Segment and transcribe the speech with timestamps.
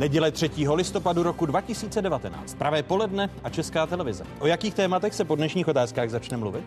[0.00, 0.50] Neděle 3.
[0.74, 2.54] listopadu roku 2019.
[2.54, 4.24] Pravé poledne a Česká televize.
[4.38, 6.64] O jakých tématech se po dnešních otázkách začne mluvit?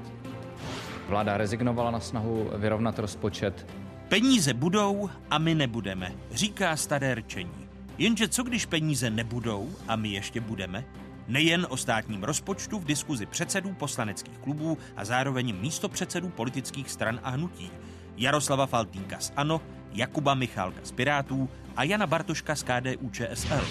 [1.07, 3.67] Vláda rezignovala na snahu vyrovnat rozpočet.
[4.07, 7.69] Peníze budou a my nebudeme, říká staré rčení.
[7.97, 10.85] Jenže co když peníze nebudou a my ještě budeme?
[11.27, 17.29] Nejen o státním rozpočtu v diskuzi předsedů poslaneckých klubů a zároveň místopředsedů politických stran a
[17.29, 17.71] hnutí.
[18.17, 19.61] Jaroslava Faltínka z ANO,
[19.93, 23.65] Jakuba Michálka z Pirátů a Jana Bartoška z KDU ČSL.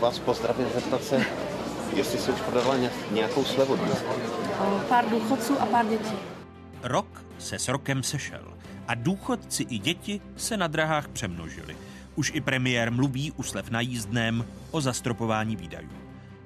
[0.00, 1.26] Vás pozdravím zeptat se,
[1.94, 2.76] jestli se už prodala
[3.10, 3.78] nějakou slevu.
[4.88, 6.14] Pár důchodců a pár dětí.
[6.82, 8.54] Rok se s rokem sešel
[8.88, 11.76] a důchodci i děti se na drahách přemnožili.
[12.14, 15.90] Už i premiér mluví u slev na jízdném o zastropování výdajů.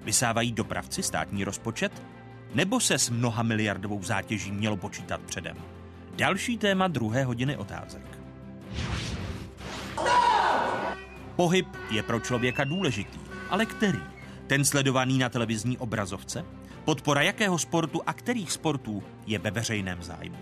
[0.05, 2.03] Vysávají dopravci státní rozpočet?
[2.55, 5.56] Nebo se s mnoha miliardovou zátěží mělo počítat předem?
[6.17, 8.19] Další téma druhé hodiny otázek.
[11.36, 13.19] Pohyb je pro člověka důležitý,
[13.50, 14.00] ale který?
[14.47, 16.44] Ten sledovaný na televizní obrazovce?
[16.84, 20.37] Podpora jakého sportu a kterých sportů je ve veřejném zájmu?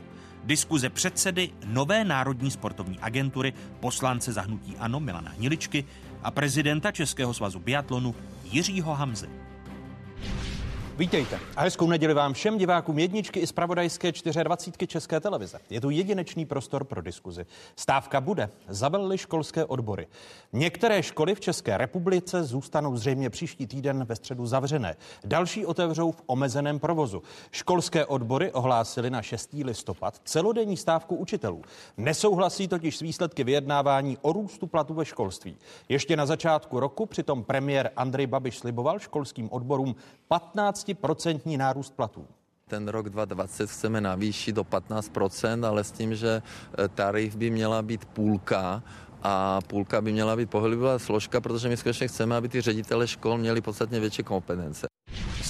[0.45, 5.85] Diskuze předsedy nové národní sportovní agentury, poslance zahnutí ANO Milana Hniličky
[6.23, 8.15] a prezidenta Českého svazu biatlonu
[8.45, 9.44] Jiřího Hamzy.
[10.97, 15.61] Vítejte a hezkou neděli vám všem divákům jedničky i zpravodajské 24 České televize.
[15.71, 17.47] Je tu jedinečný prostor pro diskuzi.
[17.77, 20.07] Stávka bude, zavelily školské odbory.
[20.53, 24.97] Některé školy v České republice zůstanou zřejmě příští týden ve středu zavřené.
[25.25, 27.23] Další otevřou v omezeném provozu.
[27.51, 29.53] Školské odbory ohlásily na 6.
[29.65, 31.63] listopad celodenní stávku učitelů.
[31.97, 35.57] Nesouhlasí totiž s výsledky vyjednávání o růstu platů ve školství.
[35.89, 39.97] Ještě na začátku roku přitom premiér Andrej Babiš sliboval školským odborům
[40.29, 42.27] 15 15% nárůst platů.
[42.69, 46.43] Ten rok 2020 chceme navýšit do 15%, ale s tím, že
[46.79, 48.83] eh, tarif by měla být půlka
[49.23, 53.39] a půlka by měla být pohledová složka, protože my skutečně chceme, aby ty ředitele škol
[53.39, 54.87] měli podstatně větší kompetence.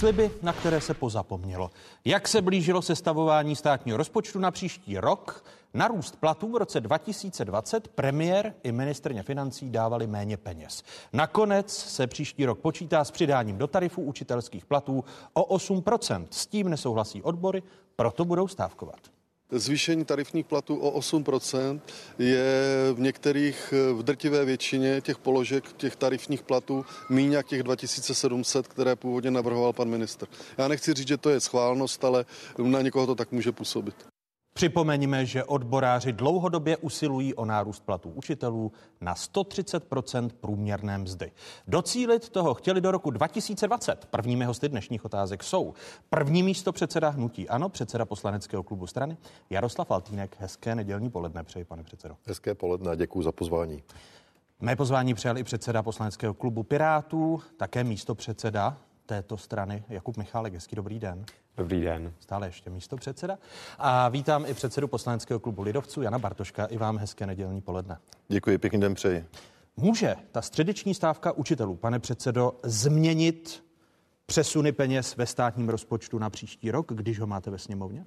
[0.04, 1.70] Sliby, na které se pozapomnělo.
[2.04, 5.44] Jak se blížilo sestavování státního rozpočtu na příští rok,
[5.74, 10.82] na růst platů v roce 2020 premiér i ministrně financí dávali méně peněz.
[11.12, 16.26] Nakonec se příští rok počítá s přidáním do tarifů učitelských platů o 8%.
[16.30, 17.62] S tím nesouhlasí odbory,
[17.96, 19.13] proto budou stávkovat.
[19.50, 21.80] Zvýšení tarifních platů o 8%
[22.18, 22.44] je
[22.92, 28.96] v některých, v drtivé většině těch položek, těch tarifních platů míň jak těch 2700, které
[28.96, 30.28] původně navrhoval pan minister.
[30.58, 32.24] Já nechci říct, že to je schválnost, ale
[32.58, 34.13] na někoho to tak může působit.
[34.56, 41.32] Připomeňme, že odboráři dlouhodobě usilují o nárůst platů učitelů na 130% průměrné mzdy.
[41.68, 44.06] Docílit toho chtěli do roku 2020.
[44.10, 45.74] Prvními hosty dnešních otázek jsou
[46.10, 49.16] první místo předseda Hnutí Ano, předseda poslaneckého klubu strany
[49.50, 50.36] Jaroslav Faltýnek.
[50.38, 52.16] Hezké nedělní poledne přeji, pane předsedo.
[52.26, 53.82] Hezké poledne děkuji za pozvání.
[54.60, 58.76] Mé pozvání přijal i předseda poslaneckého klubu Pirátů, také místo předseda
[59.06, 60.54] této strany Jakub Michálek.
[60.54, 61.24] Hezký dobrý den.
[61.56, 62.12] Dobrý den.
[62.20, 63.38] Stále ještě místo předseda.
[63.78, 66.66] A vítám i předsedu poslaneckého klubu Lidovců Jana Bartoška.
[66.66, 67.98] I vám hezké nedělní poledne.
[68.28, 69.24] Děkuji, pěkný den přeji.
[69.76, 73.64] Může ta středeční stávka učitelů, pane předsedo, změnit
[74.26, 78.06] přesuny peněz ve státním rozpočtu na příští rok, když ho máte ve sněmovně?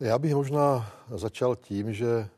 [0.00, 2.28] Já bych možná začal tím, že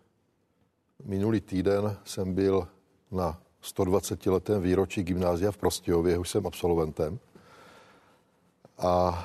[1.04, 2.68] minulý týden jsem byl
[3.10, 7.18] na 120 letém výročí gymnázia v Prostějově, už jsem absolventem.
[8.78, 9.24] A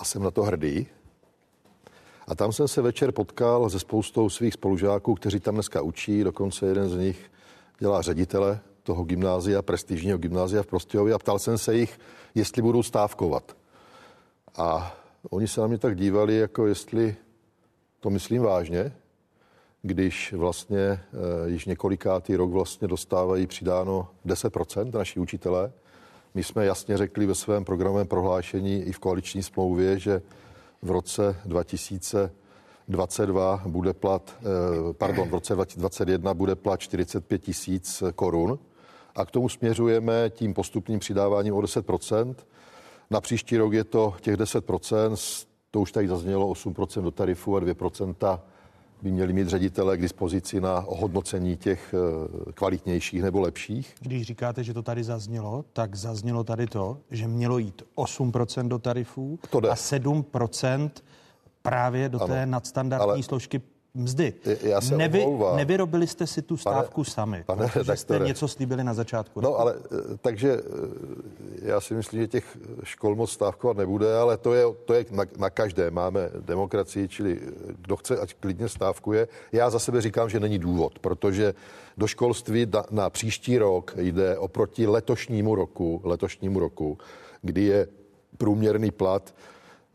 [0.00, 0.86] a jsem na to hrdý.
[2.26, 6.66] A tam jsem se večer potkal se spoustou svých spolužáků, kteří tam dneska učí, dokonce
[6.66, 7.30] jeden z nich
[7.78, 11.98] dělá ředitele toho gymnázia, prestižního gymnázia v Prostějově a ptal jsem se jich,
[12.34, 13.56] jestli budou stávkovat.
[14.56, 14.96] A
[15.30, 17.16] oni se na mě tak dívali, jako jestli
[18.00, 18.92] to myslím vážně,
[19.82, 21.00] když vlastně e,
[21.46, 25.72] již několikátý rok vlastně dostávají přidáno 10% naši učitelé
[26.34, 30.22] my jsme jasně řekli ve svém programovém prohlášení i v koaliční smlouvě, že
[30.82, 34.44] v roce 2022 bude plat, eh,
[34.92, 38.58] pardon, v roce 2021 bude plat 45 tisíc korun.
[39.16, 42.46] A k tomu směřujeme tím postupným přidáváním o 10%
[43.10, 47.60] Na příští rok je to těch 10% to už tady zaznělo 8% do tarifu a
[47.60, 47.74] 2
[49.02, 53.94] by měli mít ředitele k dispozici na ohodnocení těch eh, kvalitnějších nebo lepších.
[54.00, 58.78] Když říkáte, že to tady zaznělo, tak zaznělo tady to, že mělo jít 8% do
[58.78, 60.90] tarifů to a 7%
[61.62, 63.60] právě do ano, té nadstandardní složky
[63.94, 64.32] mzdy.
[64.62, 65.56] Já se omlouvám.
[65.56, 68.24] nevyrobili jste si tu stávku Pane- sami, pane protože jste redaktore.
[68.24, 69.40] něco slíbili na začátku.
[69.40, 70.60] No ale eh, takže eh,
[71.62, 75.24] já si myslím, že těch škol moc stávkovat nebude, ale to je, to je na,
[75.38, 75.90] na každé.
[75.90, 77.50] Máme demokracii, čili eh,
[77.80, 79.28] kdo chce, ať klidně stávkuje.
[79.52, 81.54] Já za sebe říkám, že není důvod, protože
[81.96, 86.98] do školství na, na příští rok jde oproti letošnímu roku, letošnímu roku,
[87.42, 87.88] kdy je
[88.36, 89.34] průměrný plat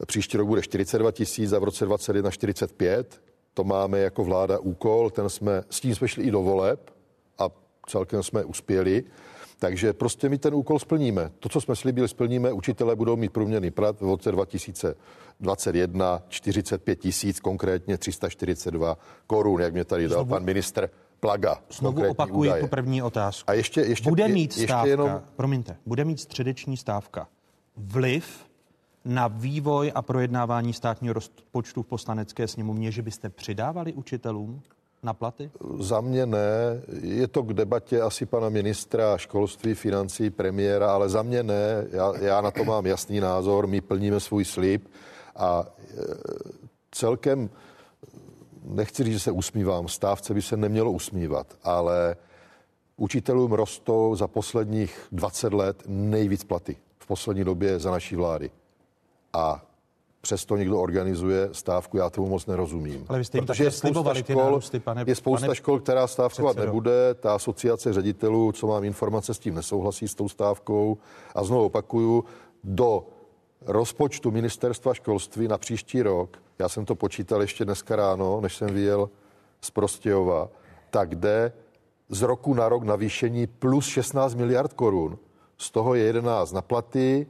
[0.05, 3.21] Příští rok bude 42 tisíc a v roce 2021 45.
[3.55, 6.91] To máme jako vláda úkol, ten jsme, s tím jsme šli i do voleb
[7.39, 7.49] a
[7.87, 9.03] celkem jsme uspěli.
[9.59, 11.31] Takže prostě my ten úkol splníme.
[11.39, 12.51] To, co jsme slíbili, splníme.
[12.51, 18.97] Učitelé budou mít průměrný plat v roce 2021 45 tisíc, konkrétně 342
[19.27, 21.57] korun, jak mě tady dal Znovu- pan ministr Plaga.
[21.71, 22.61] Znovu opakuji údaje.
[22.61, 23.49] tu první otázku.
[23.49, 27.27] A ještě, ještě, bude mít ještě stávka, jenom promiňte, bude mít středeční stávka
[27.77, 28.45] vliv
[29.05, 34.61] na vývoj a projednávání státního rozpočtu v poslanecké sněmovně, že byste přidávali učitelům
[35.03, 35.51] na platy?
[35.79, 36.81] Za mě ne.
[37.01, 41.87] Je to k debatě asi pana ministra školství, financí, premiéra, ale za mě ne.
[41.91, 43.67] Já, já na to mám jasný názor.
[43.67, 44.87] My plníme svůj slib
[45.35, 46.03] a e,
[46.91, 47.49] celkem
[48.63, 49.87] nechci říct, že se usmívám.
[49.87, 52.15] Stávce by se nemělo usmívat, ale
[52.97, 56.77] učitelům rostou za posledních 20 let nejvíc platy.
[56.99, 58.51] V poslední době za naší vlády.
[59.35, 59.61] A
[60.21, 63.05] přesto někdo organizuje stávku, já tomu moc nerozumím.
[63.09, 66.55] Ale vy jste Protože je spousta škol, nárůsty, pane- je spousta pane škol, která stávkovat
[66.55, 66.71] předsedo.
[66.71, 67.13] nebude.
[67.13, 70.97] Ta asociace ředitelů, co mám informace, s tím nesouhlasí s tou stávkou.
[71.35, 72.25] A znovu opakuju,
[72.63, 73.07] do
[73.65, 78.67] rozpočtu ministerstva školství na příští rok, já jsem to počítal ještě dneska ráno, než jsem
[78.69, 79.09] vyjel
[79.61, 80.49] z Prostějova,
[80.89, 81.51] tak jde
[82.09, 85.17] z roku na rok navýšení plus 16 miliard korun.
[85.57, 87.27] Z toho je 11 na platy,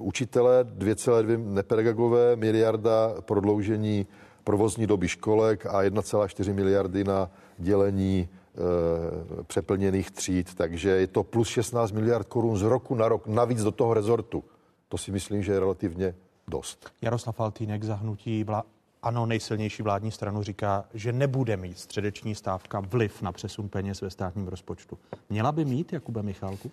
[0.00, 4.06] učitele 2,2 nepedagogové, miliarda prodloužení
[4.46, 10.54] provozní doby školek a 1,4 miliardy na dělení eh, přeplněných tříd.
[10.54, 14.44] Takže je to plus 16 miliard korun z roku na rok navíc do toho rezortu.
[14.88, 16.14] To si myslím, že je relativně
[16.48, 16.90] dost.
[17.02, 18.62] Jaroslav Faltýnek zahnutí vlá...
[19.02, 24.10] ano, nejsilnější vládní stranu říká, že nebude mít středeční stávka vliv na přesun peněz ve
[24.10, 24.98] státním rozpočtu.
[25.30, 26.70] Měla by mít, Jakube Michálku?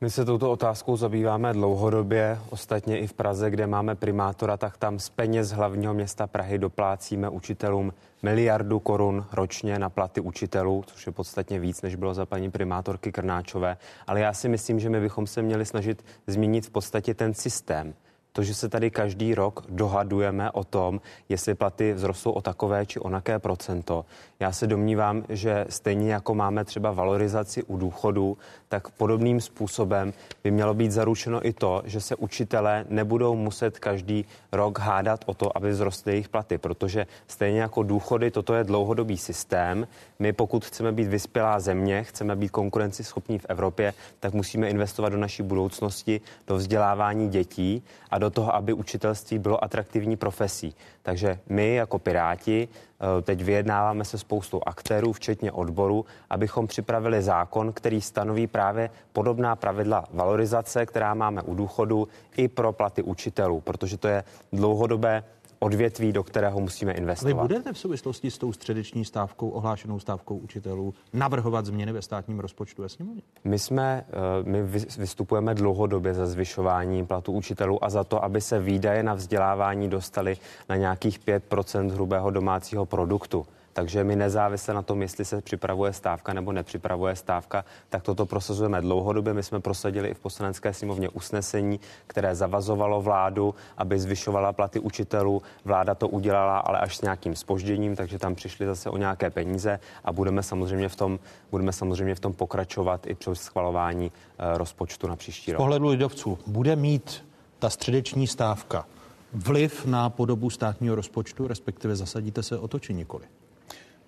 [0.00, 4.98] My se touto otázkou zabýváme dlouhodobě, ostatně i v Praze, kde máme primátora, tak tam
[4.98, 7.92] z peněz hlavního města Prahy doplácíme učitelům
[8.22, 13.12] miliardu korun ročně na platy učitelů, což je podstatně víc, než bylo za paní primátorky
[13.12, 13.76] Krnáčové.
[14.06, 17.94] Ale já si myslím, že my bychom se měli snažit změnit v podstatě ten systém.
[18.38, 23.00] To, že se tady každý rok dohadujeme o tom, jestli platy vzrostou o takové či
[23.00, 24.04] onaké procento.
[24.40, 28.38] Já se domnívám, že stejně jako máme třeba valorizaci u důchodů,
[28.68, 30.12] tak podobným způsobem
[30.44, 35.34] by mělo být zaručeno i to, že se učitelé nebudou muset každý rok hádat o
[35.34, 39.86] to, aby vzrostly jejich platy, protože stejně jako důchody, toto je dlouhodobý systém.
[40.22, 45.18] My pokud chceme být vyspělá země, chceme být konkurenceschopní v Evropě, tak musíme investovat do
[45.18, 50.74] naší budoucnosti, do vzdělávání dětí a do toho, aby učitelství bylo atraktivní profesí.
[51.02, 57.72] Takže my jako Piráti eh, teď vyjednáváme se spoustou aktérů, včetně odboru, abychom připravili zákon,
[57.72, 63.96] který stanoví právě podobná pravidla valorizace, která máme u důchodu, i pro platy učitelů, protože
[63.96, 65.24] to je dlouhodobé
[65.58, 67.42] odvětví, do kterého musíme Vy investovat.
[67.42, 72.82] budete v souvislosti s tou středeční stávkou, ohlášenou stávkou učitelů, navrhovat změny ve státním rozpočtu
[72.82, 73.22] ve sněmovně?
[73.44, 74.12] My jsme, eh,
[74.50, 79.14] my vy- vystupujeme dlouhodobě za zvyšováním platu učitelů a za to, aby se výdaje na
[79.14, 80.36] vzdělávání dostaly
[80.68, 83.46] na nějakých 5% hrubého domácího produktu.
[83.78, 88.80] Takže my nezávisle na tom, jestli se připravuje stávka nebo nepřipravuje stávka, tak toto prosazujeme
[88.80, 89.34] dlouhodobě.
[89.34, 95.42] My jsme prosadili i v poslanecké sněmovně usnesení, které zavazovalo vládu, aby zvyšovala platy učitelů.
[95.64, 99.80] Vláda to udělala, ale až s nějakým spožděním, takže tam přišli zase o nějaké peníze
[100.04, 101.18] a budeme samozřejmě v tom,
[101.50, 105.56] budeme samozřejmě v tom pokračovat i při schvalování eh, rozpočtu na příští Z rok.
[105.56, 107.24] pohledu lidovců bude mít
[107.58, 108.86] ta středeční stávka
[109.32, 113.24] vliv na podobu státního rozpočtu, respektive zasadíte se o to či nikoli?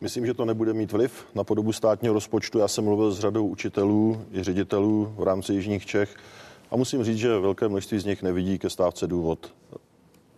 [0.02, 2.58] Myslím, že to nebude mít vliv na podobu státního rozpočtu.
[2.58, 6.16] Já jsem mluvil s řadou učitelů i ředitelů v rámci Jižních Čech
[6.70, 9.54] a musím říct, že velké množství z nich nevidí ke stávce důvod.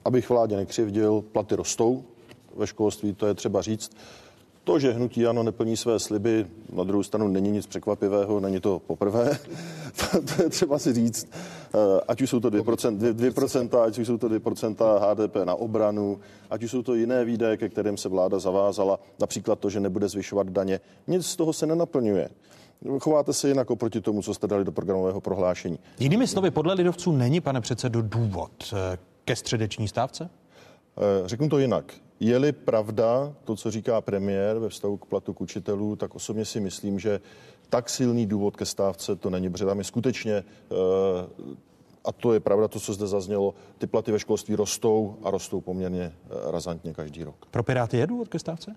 [0.04, 2.04] Abych vládě nekřivdil, platy rostou
[2.56, 3.96] ve školství, to je třeba říct.
[4.64, 8.78] To, že hnutí ano neplní své sliby, na druhou stranu není nic překvapivého, není to
[8.86, 9.38] poprvé.
[10.36, 11.28] to, je třeba si říct.
[11.34, 16.20] Eh, Ať už jsou to 2%, 2%, ať už jsou to 2% HDP na obranu,
[16.50, 20.08] ať už jsou to jiné výdaje, ke kterým se vláda zavázala, například to, že nebude
[20.08, 20.80] zvyšovat daně.
[21.06, 22.28] Nic z toho se nenaplňuje.
[23.00, 25.78] Chováte se jinak oproti tomu, co jste dali do programového prohlášení.
[25.98, 30.30] Jinými slovy, podle lidovců není, pane předsedo, důvod eh, ke středeční stávce?
[30.96, 31.94] Eh, Řeknu to jinak.
[32.22, 36.60] Je-li pravda to, co říká premiér ve vztahu k platu k učitelů, tak osobně si
[36.60, 37.20] myslím, že
[37.68, 40.44] tak silný důvod ke stávce to není, protože tam je skutečně, eh,
[42.04, 45.60] a to je pravda, to, co zde zaznělo, ty platy ve školství rostou a rostou
[45.60, 47.46] poměrně eh, razantně každý rok.
[47.50, 48.76] Pro Piráty je důvod ke stávce?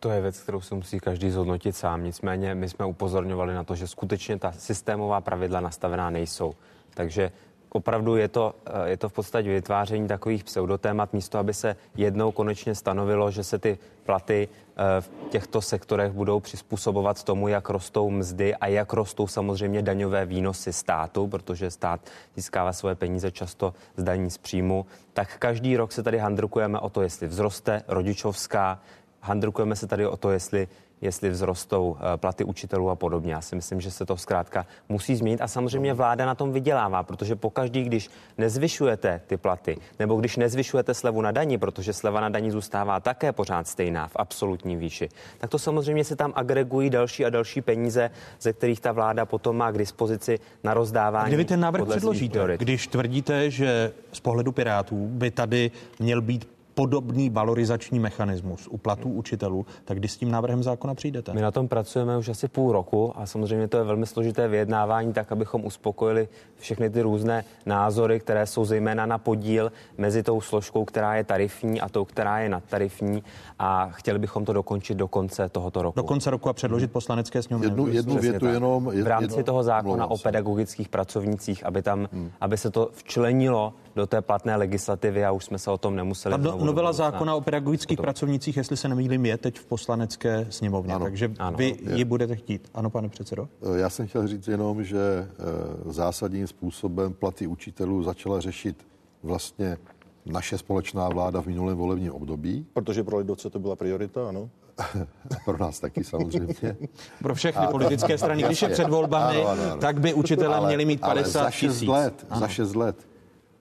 [0.00, 2.04] To je věc, kterou si musí každý zhodnotit sám.
[2.04, 6.54] Nicméně my jsme upozorňovali na to, že skutečně ta systémová pravidla nastavená nejsou.
[6.94, 7.32] Takže
[7.72, 12.32] opravdu je to, eh, je to v podstatě vytváření takových pseudotémat, místo aby se jednou
[12.32, 18.10] konečně stanovilo, že se ty platy eh, v těchto sektorech budou přizpůsobovat tomu, jak rostou
[18.10, 22.00] mzdy a jak rostou samozřejmě daňové výnosy státu, protože stát
[22.36, 26.90] získává svoje peníze často z daní z příjmu, tak každý rok se tady handrukujeme o
[26.90, 28.80] to, jestli vzroste rodičovská,
[29.20, 30.68] handrukujeme se tady o to, jestli
[31.00, 33.32] jestli vzrostou eh, platy učitelů a podobně.
[33.32, 37.02] Já si myslím, že se to zkrátka musí změnit a samozřejmě vláda na tom vydělává,
[37.02, 42.28] protože pokaždý, když nezvyšujete ty platy, nebo když nezvyšujete slevu na daní, protože sleva na
[42.28, 47.24] daní zůstává také pořád stejná v absolutní výši, tak to samozřejmě se tam agregují další
[47.24, 51.28] a další peníze, ze kterých ta vláda potom má k dispozici na rozdávání.
[51.28, 56.59] Kdy vy ten návrh předložíte, když tvrdíte, že z pohledu Pirátů by tady měl být
[56.74, 61.34] podobný valorizační mechanismus u platů učitelů, tak kdy s tím návrhem zákona přijdete?
[61.34, 65.12] My na tom pracujeme už asi půl roku a samozřejmě to je velmi složité vyjednávání,
[65.12, 70.84] tak abychom uspokojili všechny ty různé názory, které jsou zejména na podíl mezi tou složkou,
[70.84, 73.22] která je tarifní a tou, která je nadtarifní
[73.58, 75.96] a chtěli bychom to dokončit do konce tohoto roku.
[75.96, 77.66] Do konce roku a předložit poslanecké sněmovně.
[77.66, 78.54] Jednu, jednu větu tak.
[78.54, 78.92] jenom.
[79.02, 82.30] v rámci jedno, toho zákona o pedagogických pracovnících, aby tam, hmm.
[82.40, 86.34] aby se to včlenilo do té platné legislativy a už jsme se o tom nemuseli.
[86.34, 88.04] A no, novela zákona o pedagogických potom.
[88.04, 91.04] pracovnících, jestli se nemýlím, je teď v poslanecké sněmovně, ano.
[91.04, 91.56] takže ano.
[91.56, 91.96] vy je.
[91.96, 92.70] ji budete chtít.
[92.74, 93.48] Ano, pane předsedo?
[93.62, 98.86] Eh, já jsem chtěl říct jenom, že eh, zásadním způsobem platy učitelů začala řešit
[99.22, 99.78] vlastně
[100.26, 102.66] naše společná vláda v minulém volebním období.
[102.72, 104.50] Protože pro lidovce to byla priorita, ano?
[105.44, 106.76] pro nás taky samozřejmě.
[107.22, 108.42] pro všechny a politické strany.
[108.42, 109.80] Když je před volbami, ano, ano, ano.
[109.80, 111.88] tak by učitelé ale, měli mít 50 tisíc.
[111.88, 113.09] Let, za 6 let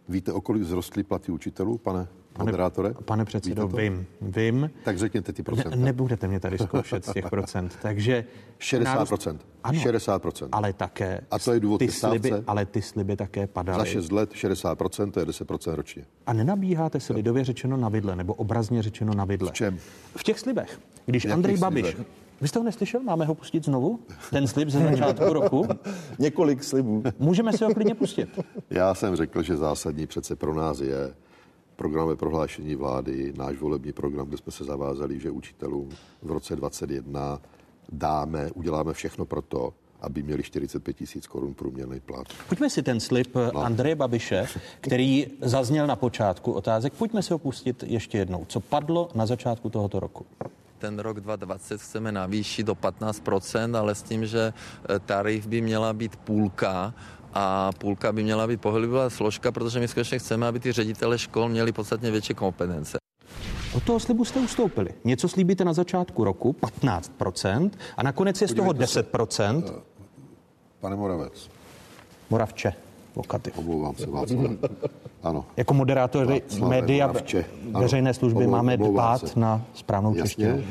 [0.10, 2.94] Víte, o kolik vzrostly platy učitelů, pane Pane, moderátore?
[3.06, 4.70] Pane předsedo, vím, vím.
[4.84, 5.70] Tak řekněte ty procenta.
[5.70, 7.78] Ne, nebudete mě tady zkoušet z těch procent.
[7.82, 8.25] Takže
[8.60, 9.46] 60 procent.
[9.63, 10.50] Ano, 60 procent.
[10.51, 11.22] Ale také.
[11.32, 13.80] A to je důvod ty sliby, Ale ty sliby také padaly.
[13.80, 16.06] Za 6 let 60 procent, to je 10 procent ročně.
[16.28, 19.50] A nenabíháte se lidově řečeno na vidle, nebo obrazně řečeno na vidle.
[19.50, 19.78] V čem?
[20.16, 20.80] V těch slibech.
[21.06, 22.08] Když v Andrej Babiš slibech?
[22.41, 23.01] Vy jste ho neslyšel?
[23.03, 24.00] Máme ho pustit znovu?
[24.29, 25.67] Ten slib ze začátku roku?
[26.19, 27.03] Několik slibů.
[27.19, 28.39] Můžeme si ho klidně pustit.
[28.69, 31.13] Já jsem řekl, že zásadní přece pro nás je
[31.75, 35.89] programové prohlášení vlády, náš volební program, kde jsme se zavázali, že učitelům
[36.22, 37.41] v roce 2021
[37.91, 42.27] dáme, uděláme všechno pro to, aby měli 45 tisíc korun průměrný plat.
[42.48, 43.62] Pojďme si ten slib no.
[43.62, 44.48] Andreje Babiše,
[44.81, 48.46] který zazněl na počátku otázek, pojďme si ho pustit ještě jednou.
[48.48, 50.25] Co padlo na začátku tohoto roku?
[50.79, 54.53] Ten rok 2020 chceme navýšit do 15%, ale s tím, že
[54.89, 56.93] e, tarif by měla být půlka
[57.33, 61.50] a půlka by měla být pohlivová složka, protože my skutečně chceme, aby ty ředitele škol
[61.50, 62.98] měli podstatně větší kompetence.
[63.74, 64.89] Od toho slibu jste ustoupili.
[65.03, 69.65] Něco slíbíte na začátku roku, 15%, a nakonec je z toho 10%.
[69.65, 69.74] Se,
[70.79, 71.50] pane Moravec.
[72.29, 72.74] Moravče.
[73.15, 73.51] Vokaty.
[73.51, 74.51] Omlouvám se, Václav.
[75.23, 75.45] Ano.
[75.57, 77.13] Jako moderátory média
[77.79, 79.39] veřejné služby Omlou, máme dbát se.
[79.39, 80.63] na správnou češtinu.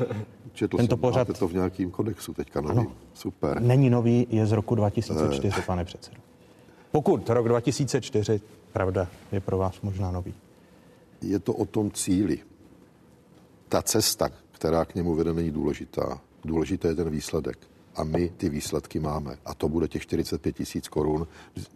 [0.52, 1.28] Četl Tento jsem, pořad...
[1.28, 2.78] Máte to v nějakým kodexu teďka nový.
[2.78, 2.86] Ano.
[3.14, 3.62] Super.
[3.62, 5.64] Není nový, je z roku 2004, uh.
[5.64, 6.16] pane předsedo.
[6.90, 8.40] Pokud rok 2004,
[8.72, 10.34] pravda, je pro vás možná nový.
[11.22, 12.38] Je to o tom cíli.
[13.68, 16.20] Ta cesta, která k němu vede, není důležitá.
[16.44, 17.58] Důležitý je ten výsledek
[17.98, 19.36] a my ty výsledky máme.
[19.46, 21.26] A to bude těch 45 tisíc korun,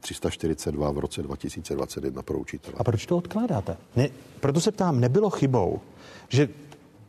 [0.00, 2.74] 342 v roce 2021 pro učitele.
[2.78, 3.76] A proč to odkládáte?
[3.96, 4.08] Ne,
[4.40, 5.80] proto se ptám, nebylo chybou,
[6.28, 6.48] že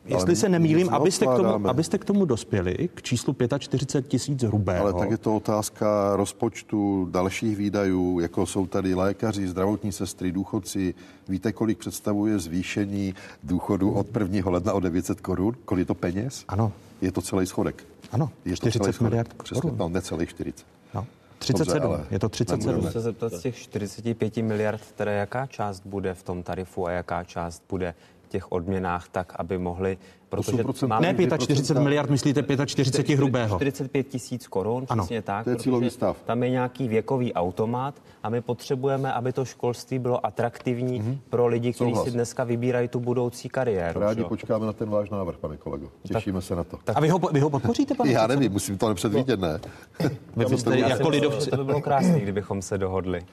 [0.05, 4.83] Jestli se nemýlím, abyste k, tomu, abyste k tomu dospěli, k číslu 45 tisíc hrubého.
[4.83, 10.93] Ale tak je to otázka rozpočtu dalších výdajů, jako jsou tady lékaři, zdravotní sestry, důchodci.
[11.29, 14.51] Víte, kolik představuje zvýšení důchodu od 1.
[14.51, 15.55] ledna o 900 korun?
[15.65, 16.43] Kolik je to peněz?
[16.47, 16.71] Ano.
[17.01, 17.92] Je to celý schodek.
[18.13, 19.77] Ano, je 40 miliard korun.
[19.77, 20.65] No, necelých 40.
[20.93, 21.07] No.
[21.39, 22.75] 37, Dobře, ale je to 37.
[22.75, 26.91] Můžu se zeptat z těch 45 miliard, které jaká část bude v tom tarifu a
[26.91, 27.95] jaká část bude
[28.33, 29.97] těch odměnách tak, aby mohli
[30.35, 33.57] Protože máme ne 45 miliard, myslíte 45 hrubého.
[33.57, 35.43] 45 tisíc korun, ano, přesně tak.
[35.43, 36.17] To je cílový stav.
[36.25, 41.17] Tam je nějaký věkový automat a my potřebujeme, aby to školství bylo atraktivní mm-hmm.
[41.29, 43.99] pro lidi, kteří si dneska vybírají tu budoucí kariéru.
[43.99, 45.87] Rádi počkáme na ten váš návrh, pane kolego.
[46.07, 46.77] Těšíme tak, se na to.
[46.83, 48.11] Tak, a vy ho, vy ho podpoříte, pane?
[48.11, 49.59] Já nevím, musím to nepředvídět, ne?
[50.35, 51.49] Vy byste jako lidovci.
[51.49, 53.25] To by bylo krásné, kdybychom se dohodli.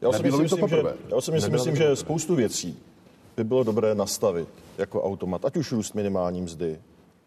[0.00, 0.82] Já si myslím, že,
[1.14, 2.78] já si myslím že spoustu věcí
[3.36, 4.48] by bylo dobré nastavit
[4.78, 6.80] jako automat, ať už růst minimální mzdy,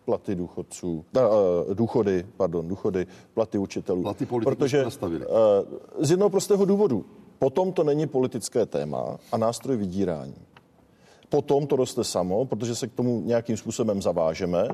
[0.06, 4.04] platy důchodců, uh, důchody, pardon, důchody, platy učitelů.
[4.04, 5.26] Platy protože nastavili.
[5.26, 5.34] uh,
[6.00, 7.06] z jednoho prostého důvodu.
[7.40, 10.36] Potom to není politické téma a nástroj vydírání.
[11.30, 14.68] Potom to roste samo, protože se k tomu nějakým způsobem zavážeme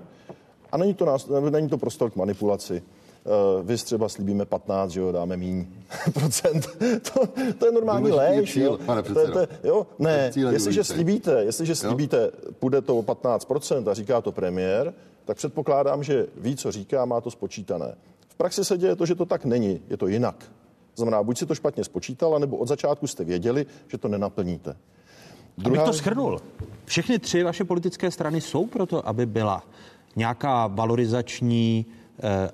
[0.72, 2.84] a není to, nás, není to prostor k manipulaci.
[3.28, 5.66] Uh, vy třeba slíbíme 15, že jo, dáme míň
[6.14, 6.68] procent.
[7.14, 7.28] to,
[7.60, 8.54] to je normální Důležitý je léž.
[8.54, 8.78] cíl, jo.
[8.86, 14.22] pane to to jo, ne, jestliže slíbíte, jestliže slíbíte, půjde to o 15% a říká
[14.22, 14.94] to premiér,
[15.26, 17.96] tak předpokládám, že ví, co říká, má to spočítané.
[18.30, 20.46] V praxi se děje to, že to tak není, je to jinak.
[20.96, 24.76] Znamená, buď si to špatně spočítal, nebo od začátku jste věděli, že to nenaplníte.
[25.66, 26.42] Abych to schrnul.
[26.86, 29.64] Všechny tři vaše politické strany jsou proto, aby byla
[30.16, 31.97] nějaká valorizační, eh,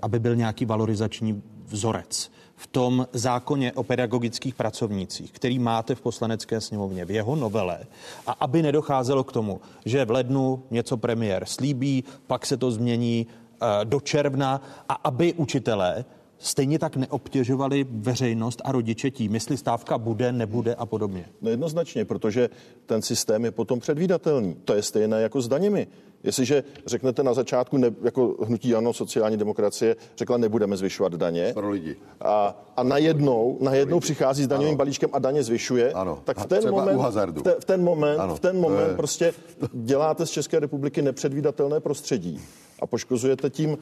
[0.02, 6.62] aby byl nějaký valorizační vzorec v tom zákoně o pedagogických pracovnících, který máte v poslanecké
[6.62, 7.80] sněmovně, v jeho novele,
[8.28, 13.28] a aby nedocházelo k tomu, že v lednu něco premiér slíbí, pak se to změní
[13.28, 16.06] eh, do června a aby učitelé
[16.38, 21.26] stejně tak neobtěžovali veřejnost a rodiče tím, jestli stávka bude, nebude a podobně.
[21.42, 22.50] No jednoznačně, protože
[22.86, 24.56] ten systém je potom předvídatelný.
[24.66, 25.88] To je stejné jako s daněmi.
[26.24, 31.52] Jestliže řeknete na začátku, ne, jako hnutí ano, sociální demokracie řekla, nebudeme zvyšovat daně.
[31.54, 31.96] Pro lidi.
[32.22, 34.78] A, a najednou, najednou přichází s daňovým Ano.
[34.78, 36.20] balíčkem a daně zvyšuje, Ano.
[36.24, 36.98] tak v ten moment,
[37.38, 38.36] v, te, v ten moment, Ano.
[38.36, 39.34] v ten To moment je- prostě
[39.74, 42.42] děláte z České republiky nepředvídatelné prostředí
[42.80, 43.78] a poškozujete tím uh,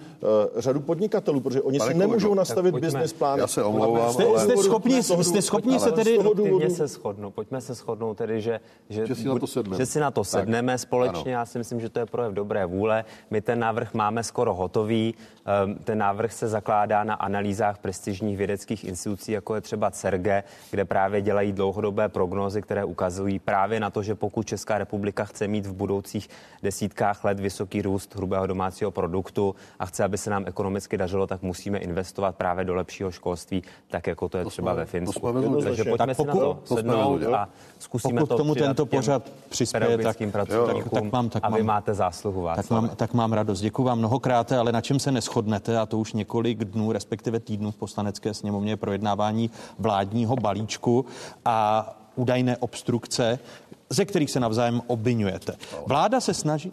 [0.58, 3.40] řadu podnikatelů, protože oni Pane si nemůžou kolego, nastavit business plán.
[3.40, 4.40] Já se omlouvám, Jste, ale...
[4.40, 6.16] jste schopni, toho jste důvodu- schopni se tedy...
[6.16, 9.78] Pojďme důvodu, se shodnout, pojďme se shodnout tedy, že, že, Že si na to sedneme.
[9.78, 11.22] že si na to sedneme společně.
[11.36, 11.40] Ano.
[11.40, 13.06] Já si myslím, že to je projev dobré vůle.
[13.30, 15.14] My ten návrh máme skoro hotový.
[15.46, 20.86] Ehm, Ten návrh se zakládá na analýzách prestižních vědeckých institucí, jako je třeba CERGE, kde
[20.86, 25.66] právě dělají dlouhodobé prognózy, které ukazují právě na to, že pokud Česká republika chce mít
[25.66, 26.30] v budoucích
[26.64, 31.42] desítkách let vysoký růst hrubého domácího produktu a chce, aby se nám ekonomicky dařilo, tak
[31.42, 35.34] musíme investovat právě do lepšího školství, tak jako to je třeba ve Finsku.
[35.64, 39.24] Takže Tak pojďme si na pokud- to sednout a zkusíme Pokud to tomu tento pořad
[39.50, 42.88] přispěje, tak- pracovníkům tak mám- tak a vy mám- máte zásluhu, Tak Václave.
[42.88, 43.62] mám, tak mám radost.
[43.62, 47.72] Děkuji vám mnohokrát, ale na čem se neschodnete, a to už několik dnů, respektive týdnů
[47.72, 51.06] v poslanecké sněmovně je projednávání vládního balíčku
[51.46, 53.40] a údajné obstrukce,
[53.90, 55.56] ze kterých se navzájem obvinujete.
[55.88, 56.72] Vláda se snaží...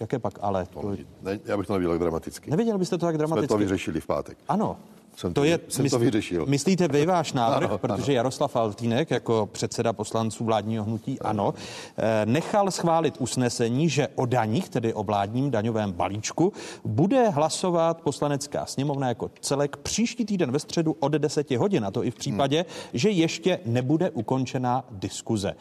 [0.00, 0.66] Jaké pak ale?
[0.66, 2.50] To, Ne, já bych to neviděl tak dramaticky.
[2.50, 3.48] neviděl byste to tak Jsme dramaticky?
[3.48, 4.38] to vyřešili v pátek.
[4.48, 4.76] Ano.
[5.16, 6.46] Jsem to to- je, jsem to vyřešil.
[6.46, 11.54] Myslíte vy váš návrh, Ano, protože Jaroslav Faltýnek jako předseda poslanců vládního hnutí ANO
[11.96, 16.52] eh, nechal schválit usnesení, že o daních, tedy o vládním daňovém balíčku,
[16.84, 22.04] bude hlasovat poslanecká sněmovna jako celek příští týden ve středu od 10 hodin, a to
[22.04, 25.54] i v případě, že ještě nebude ukončena diskuze.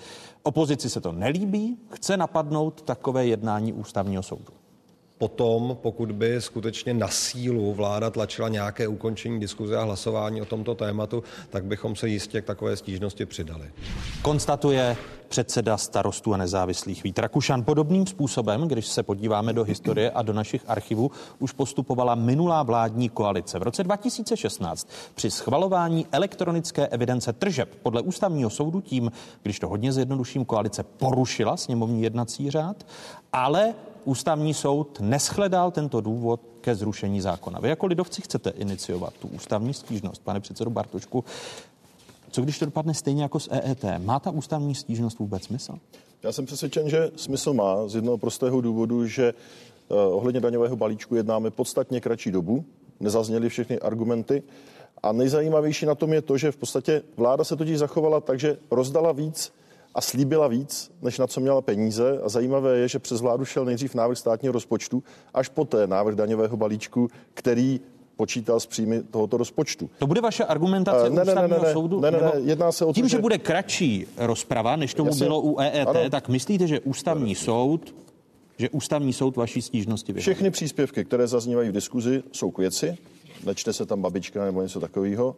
[0.44, 4.59] Opozici se to nelíbí, chce napadnout takové jednání ústavního soudu.
[5.20, 10.76] Potom, pokud by skutečně na sílu vláda tlačila nějaké ukončení diskuze a hlasování o tomto
[10.76, 13.72] tématu, tak bychom se jistě k takové stížnosti přidali.
[14.22, 14.98] konstatuje
[15.30, 17.64] předseda starostů a nezávislých Vít Rakušan.
[17.64, 23.10] Podobným způsobem, když se podíváme do historie a do našich archivů, už postupovala minulá vládní
[23.10, 23.60] koalice.
[23.60, 29.12] V roce 2016 při schvalování elektronické evidence tržeb podle ústavního soudu tím,
[29.44, 32.86] když to hodně zjednoduším, koalice porušila sněmovní jednací řád,
[33.34, 33.74] ale
[34.06, 37.60] ústavní soud neschledal tento důvod ke zrušení zákona.
[37.60, 41.24] Vy jako lidovci chcete iniciovat tu ústavní stížnost, pane předsedo Bartošku.
[42.32, 43.86] Co když to dopadne stejně jako s EET?
[43.98, 45.74] Má ta ústavní stížnost vůbec smysl?
[46.24, 51.16] Já jsem přesvědčen, že smysl má z jednoho prostého důvodu, že eh, ohledně daňového balíčku
[51.16, 52.66] jednáme podstatně kratší dobu,
[53.00, 54.44] nezazněly všechny argumenty
[55.04, 58.58] a nejzajímavější na tom je to, že v podstatě vláda se totiž zachovala tak, že
[58.72, 59.52] rozdala víc
[59.96, 62.20] a slíbila víc, než na co měla peníze.
[62.24, 66.58] A zajímavé je, že přes vládu šel nejdřív návrh státního rozpočtu, až poté návrh daňového
[66.58, 67.80] balíčku, který
[68.16, 69.90] počítal s příjmy tohoto rozpočtu.
[70.00, 71.74] To bude vaše argumentace Eh, ne, ne, ne, ne, ne.
[71.74, 72.00] soudu?
[72.00, 73.18] Ne, ne, ne, jedná se o to, Tím, že...
[73.18, 75.26] že- bude kratší rozprava, než tomu Jasně.
[75.26, 76.10] bylo u EET, Ano.
[76.10, 77.96] tak myslíte, že ústavní soud
[78.58, 80.22] že ústavní soud vaší stížnosti vyhoví?
[80.22, 82.98] Všechny příspěvky, které zaznívají v diskuzi, jsou k věci.
[83.46, 85.36] Nečte se tam babička nebo něco takového.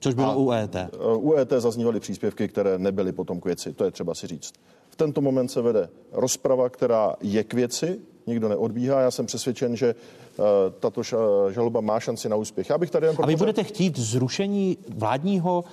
[0.00, 0.76] Což bylo u E EET.
[1.16, 3.72] U ET zaznívaly příspěvky, které nebyly potom k věci.
[3.72, 4.52] To je třeba si říct.
[4.90, 9.00] V tento moment se vede rozprava, která je k věci, nikdo neodbíhá.
[9.00, 10.42] Já jsem přesvědčen, že eh,
[10.80, 12.70] tato ša- žaloba má šanci na úspěch.
[12.70, 15.64] Já bych tady jen A vy budete chtít zrušení vládního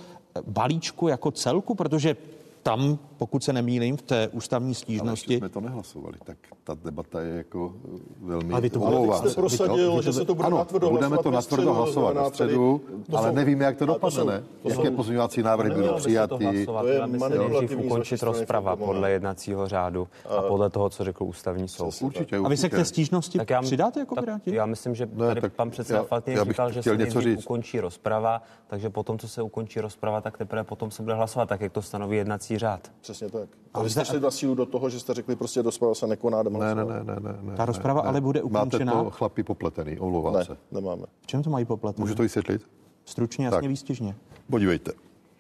[0.48, 2.16] balíčku jako celku, protože
[2.64, 5.34] tam, pokud se nemýlím, v té ústavní Ale stížnosti.
[5.34, 8.54] ještě jsme to nehlasovali, tak ta debata je jako eh, velmi...
[8.54, 11.08] Ale vy to budete- jste prosadil, Vy to- že se to bude ano, natvrdo budeme
[11.08, 12.82] hlasovat to natvrdo hlasovat ve středu,
[13.14, 16.44] ale jsou- nevíme, jak to ale dopadne, to Jaké jsou- pozměňovací návrhy budou přijaty.
[16.46, 16.82] hlasovat.
[16.82, 17.08] To je
[17.50, 21.94] nejdřív ukončit rozprava podle jednacího řádu a podle toho, co řekl ústavní soud.
[22.02, 24.56] Určitě, A vy se k té stížnosti Tak já, přidáte jako tak Piráti?
[24.56, 29.20] Já myslím, že tady pan předseda Faltýnek říkal, že se nejdřív ukončí rozprava, takže potom,
[29.20, 32.53] co se ukončí rozprava, tak teprve potom se bude hlasovat, tak jak to stanoví jednací
[32.58, 32.92] řád.
[33.02, 33.50] Přesně tak.
[33.74, 36.44] A vy jste šli na sílu do toho, že jste řekli, prostě rozprava se nekoná,
[36.44, 37.56] jdeme Ne, ne, ne, ne, ne, ne.
[37.58, 39.04] Ta rozprava ne, ale bude Máte ukončená?
[39.04, 40.58] to chlapi popletený, omlouvám Ne, se.
[40.72, 41.04] nemáme.
[41.22, 41.98] V čem to mají poplet?
[42.00, 42.68] Můžu to vysvětlit?
[43.06, 43.70] Stručně, jasně, Tak.
[43.70, 44.16] výstižně.
[44.50, 44.92] Podívejte,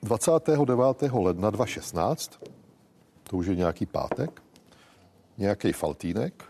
[0.03, 1.13] 29.
[1.13, 2.39] ledna 2016,
[3.23, 4.41] to už je nějaký pátek,
[5.37, 6.43] nějaký Faltýnek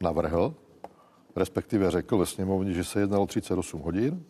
[0.00, 0.54] navrhl,
[1.36, 4.24] respektive řekl ve sněmovně, že se jednalo 38 hodin,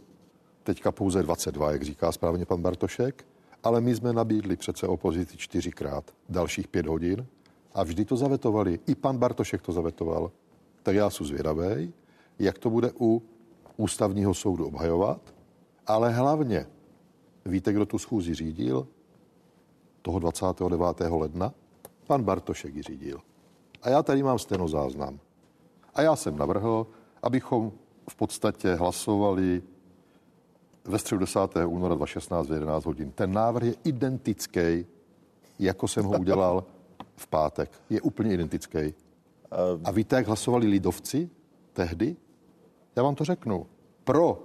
[0.62, 3.24] teďka pouze 22, jak říká správně pan Bartošek,
[3.62, 7.26] ale my jsme nabídli přece opozici čtyřikrát dalších pět hodin
[7.74, 8.78] a vždy to zavetovali.
[8.86, 10.30] I pan Bartošek to zavetoval.
[10.82, 11.92] Tak já jsem zvědavý,
[12.38, 13.22] jak to bude u
[13.76, 15.34] ústavního soudu obhajovat,
[15.86, 16.66] ale hlavně
[17.46, 18.88] Víte, kdo tu schůzi řídil?
[20.02, 21.00] Toho 29.
[21.10, 21.54] ledna?
[22.06, 23.20] Pan Bartošek ji řídil.
[23.82, 25.20] A já tady mám stenozáznam.
[25.94, 26.86] A já jsem navrhl,
[27.22, 27.72] abychom
[28.10, 29.62] v podstatě hlasovali
[30.84, 31.40] ve středu 10.
[31.66, 33.12] února 2016 v 11 hodin.
[33.12, 34.86] Ten návrh je identický,
[35.58, 36.64] jako jsem ho udělal
[37.16, 37.70] v pátek.
[37.90, 38.94] Je úplně identický.
[39.84, 41.30] A víte, jak hlasovali lidovci
[41.72, 42.16] tehdy?
[42.96, 43.66] Já vám to řeknu.
[44.04, 44.44] Pro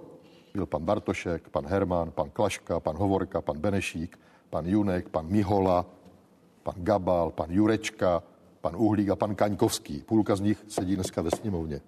[0.54, 4.20] byl pan Bartošek, pan Herman, pan Klaška, pan Hovorka, pan Benešík,
[4.50, 5.86] pan Junek, pan Mihola,
[6.62, 8.22] pan Gabal, pan Jurečka,
[8.60, 10.02] pan Uhlík a pan Kaňkovský.
[10.02, 11.80] Půlka z nich sedí dneska ve sněmovně.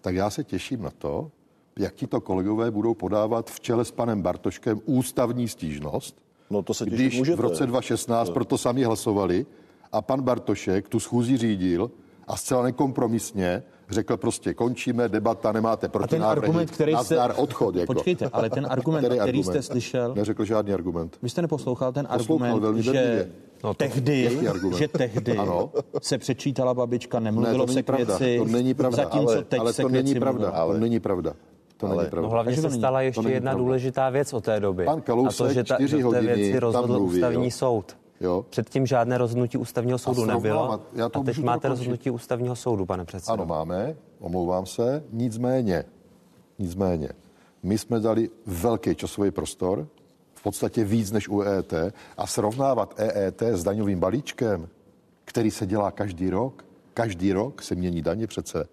[0.00, 1.30] Tak já se těším na to,
[1.78, 6.16] jak tito kolegové budou podávat v čele s panem Bartoškem ústavní stížnost,
[6.50, 7.36] No to se když můžete.
[7.36, 9.46] v roce 2016 proto sami hlasovali
[9.92, 11.90] a pan Bartošek tu schůzi řídil
[12.28, 16.96] a zcela nekompromisně řekl prostě končíme, debata, nemáte A ten protinávrhy, argument, který jste...
[16.96, 17.76] nazdar, odchod.
[17.76, 17.94] Jako.
[17.94, 21.18] Počkejte, ale ten argument, který, který jste slyšel, Neřekl žádný argument.
[21.22, 23.30] vy jste neposlouchal ten Poslouchal argument, velmi že bedlivě.
[23.64, 24.76] no, tehdy, argument?
[24.78, 25.70] že tehdy Ano.
[26.02, 28.16] se přečítala babička, Ne, nemluvilo to se k pravda.
[28.18, 30.50] věci, To není pravda, zatímco ale, teď ale se to k není pravda.
[30.50, 30.72] mluvilo.
[30.74, 31.34] To není pravda.
[31.88, 32.22] To není pravda.
[32.22, 33.64] No hlavně se není- stala ještě jedna pravda.
[33.64, 34.84] důležitá věc od té doby.
[34.84, 37.50] Pan Kalousek a to, že, ta, čtyři té hodiny věci rozhodl mluví, ústavní jo.
[37.50, 37.96] soud.
[38.20, 38.44] Jo.
[38.50, 40.40] Předtím žádné rozhodnutí ústavního soudu nebylo.
[40.40, 41.68] srovnávat, já to A teď máte dokončit.
[41.68, 43.32] rozhodnutí ústavního soudu, pane předsedo.
[43.32, 45.84] Ano, máme, omlouvám se, nicméně,
[46.58, 47.08] nicméně,
[47.62, 49.86] my jsme dali velký časový prostor,
[50.34, 51.74] v podstatě víc než u EET,
[52.16, 54.68] a srovnávat EET s daňovým balíčkem,
[55.24, 56.64] který se dělá každý rok,
[56.94, 58.64] každý rok se mění daně přece,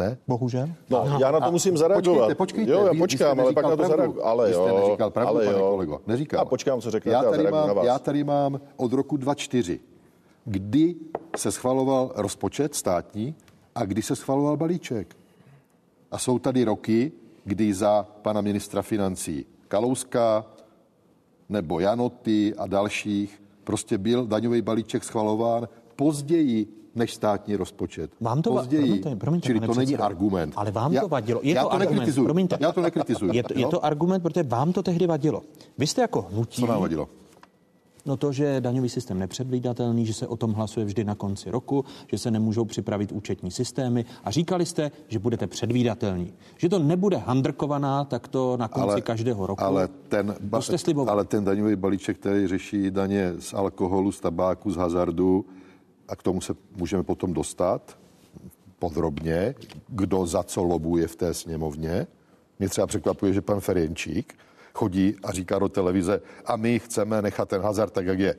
[0.00, 0.18] ne?
[0.28, 0.68] Bohužel.
[0.90, 2.18] No, já na to A musím zareagovat.
[2.18, 2.72] Počkejte, počkejte.
[2.72, 4.24] Jo, já počkám, ale pak na to zareaguju.
[4.24, 5.70] Ale Vy jste jo, neříkal pravdu, ale pane jo.
[5.70, 6.00] kolego.
[6.06, 6.40] Neříkal.
[6.40, 7.86] Já počkám, co řeknete já a tady, zareaguju na mám, vás.
[7.86, 9.80] já tady mám od roku 2004,
[10.44, 10.94] kdy
[11.36, 13.34] se schvaloval rozpočet státní
[13.74, 15.16] a kdy se schvaloval balíček.
[16.10, 17.12] A jsou tady roky,
[17.44, 20.46] kdy za pana ministra financí Kalouska
[21.48, 28.10] nebo Janoty a dalších prostě byl daňový balíček schvalován později než státní rozpočet.
[28.20, 28.82] Vám to později.
[28.82, 30.52] promiňte, promiňte, Čili to není argument.
[30.56, 31.40] Ale vám já, to vadilo.
[31.42, 31.92] Je já to, to argument.
[31.92, 32.26] nekritizuju.
[32.26, 32.58] Promiňte.
[32.60, 33.32] Já to nekritizuju.
[33.32, 35.42] Je to, je to argument, protože vám to tehdy vadilo.
[35.78, 36.60] Vy jste jako hnutí...
[36.60, 37.08] Co nám vadilo?
[38.06, 41.84] No to, že daňový systém nepředvídatelný, že se o tom hlasuje vždy na konci roku,
[42.10, 46.32] že se nemůžou připravit účetní systémy a říkali jste, že budete předvídatelní.
[46.56, 49.62] Že to nebude handrkovaná takto na konci ale, každého roku.
[49.62, 50.36] Ale ten,
[50.76, 51.14] sliboval.
[51.14, 55.44] ale ten daňový balíček, který řeší daně z alkoholu, z tabáku, z hazardu,
[56.10, 57.98] a k tomu se můžeme potom dostat
[58.78, 59.54] podrobně,
[59.88, 62.06] kdo za co lobuje v té sněmovně.
[62.58, 64.34] Mě třeba překvapuje, že pan Ferjenčík
[64.74, 68.34] chodí a říká do televize, a my chceme nechat ten hazard tak, jak je.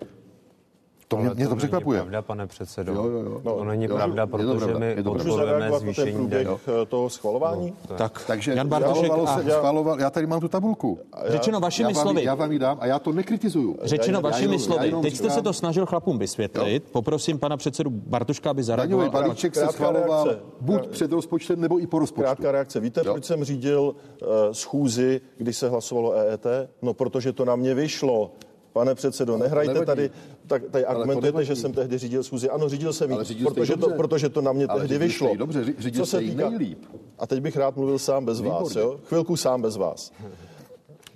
[1.12, 2.00] To mě, mě to není překvapuje.
[2.00, 2.94] pravda, pane předsedo.
[2.94, 3.42] Jo, jo, jo.
[3.44, 5.12] To není Jo, pravda, je to protože my to pravda.
[5.12, 6.58] Můžu podporujeme zvýšení průběh daní.
[6.82, 7.74] eh, toho schvalování?
[7.98, 9.38] tak, Takže Jan Bartošek a...
[9.44, 11.00] se, schvaloval, já tady mám tu tabulku.
[11.28, 12.24] Řečeno vašimi já vám, slovy.
[12.24, 13.78] já vám ji dám a já to nekritizuju.
[13.84, 14.86] Řečeno Já vašimi jenom- já slovy.
[14.86, 16.84] jenom Teď jste se to snažil chlapům vysvětlit.
[16.92, 19.10] Poprosím pana předsedu Bartoška, aby Daňový zareagoval.
[19.10, 20.44] balíček se schvaloval reakce.
[20.62, 22.22] buď před rozpočtem, nebo i po rozpočtu.
[22.24, 22.80] Krátká reakce.
[22.80, 23.14] Víte, Jo.
[23.14, 23.82] proč jsem řídil
[24.22, 26.46] uh, schůzi, když se hlasovalo EET?
[26.82, 28.32] No, protože to na mě vyšlo.
[28.74, 29.86] Pane předsedo, nehrajte nevadí.
[29.86, 30.10] tady,
[30.48, 32.50] tak tady argumentujete, že jsem tehdy řídil schůzi.
[32.50, 35.36] Ano, řídil jsem ji, protože, to, protože to na mě Ale tehdy vyšlo.
[35.36, 36.86] dobře, řídil jste ji nejlíp.
[37.20, 38.80] A teď bych rád mluvil sám bez vás, Výborně.
[38.82, 39.00] jo?
[39.06, 40.12] Chvilku sám bez vás.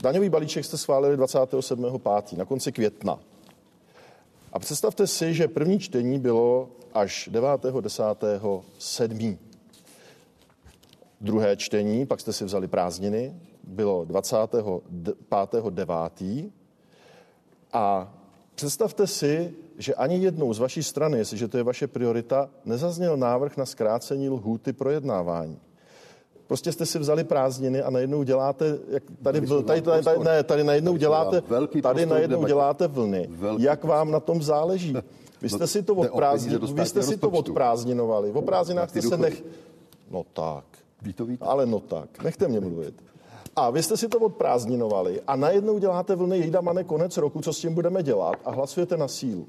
[0.01, 2.37] Daňový balíček jste schválili 27.5.
[2.37, 3.19] na konci května.
[4.53, 9.37] A představte si, že první čtení bylo až 9.10.7.
[11.21, 16.51] Druhé čtení, pak jste si vzali prázdniny, bylo 25.9.
[17.75, 18.13] A
[18.55, 23.57] Představte si, že ani jednou z vaší strany, jestliže to je vaše priorita, nezazněl návrh
[23.57, 25.59] na zkrácení lhůty projednávání.
[26.47, 30.43] Prostě jste si vzali prázdniny a najednou děláte, jak tady, jsme tady, tady, tady, ne,
[30.43, 31.41] tady najednou děláte,
[31.81, 33.29] tady najednou děláte vlny.
[33.57, 34.93] Jak vám na tom záleží?
[35.41, 38.31] Vy jste No, si to odprázdni, vy jste si to odprázdninovali.
[38.31, 39.43] O prázdninách jste se nech...
[40.11, 40.65] No tak.
[41.01, 41.45] Ví to víte?
[41.45, 43.03] Ale no tak, nechte mě mluvit.
[43.55, 47.53] A vy jste si to odprázdninovali a najednou děláte vlny jejda mane konec roku, co
[47.53, 49.47] s tím budeme dělat a hlasujete na sílu.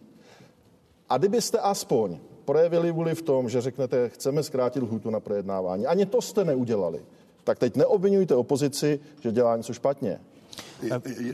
[1.08, 6.06] A kdybyste aspoň projevili vůli v tom, že řeknete, chceme zkrátit lhůtu na projednávání, ani
[6.06, 7.00] to jste neudělali,
[7.44, 10.20] tak teď neobvinujte opozici, že dělá něco špatně.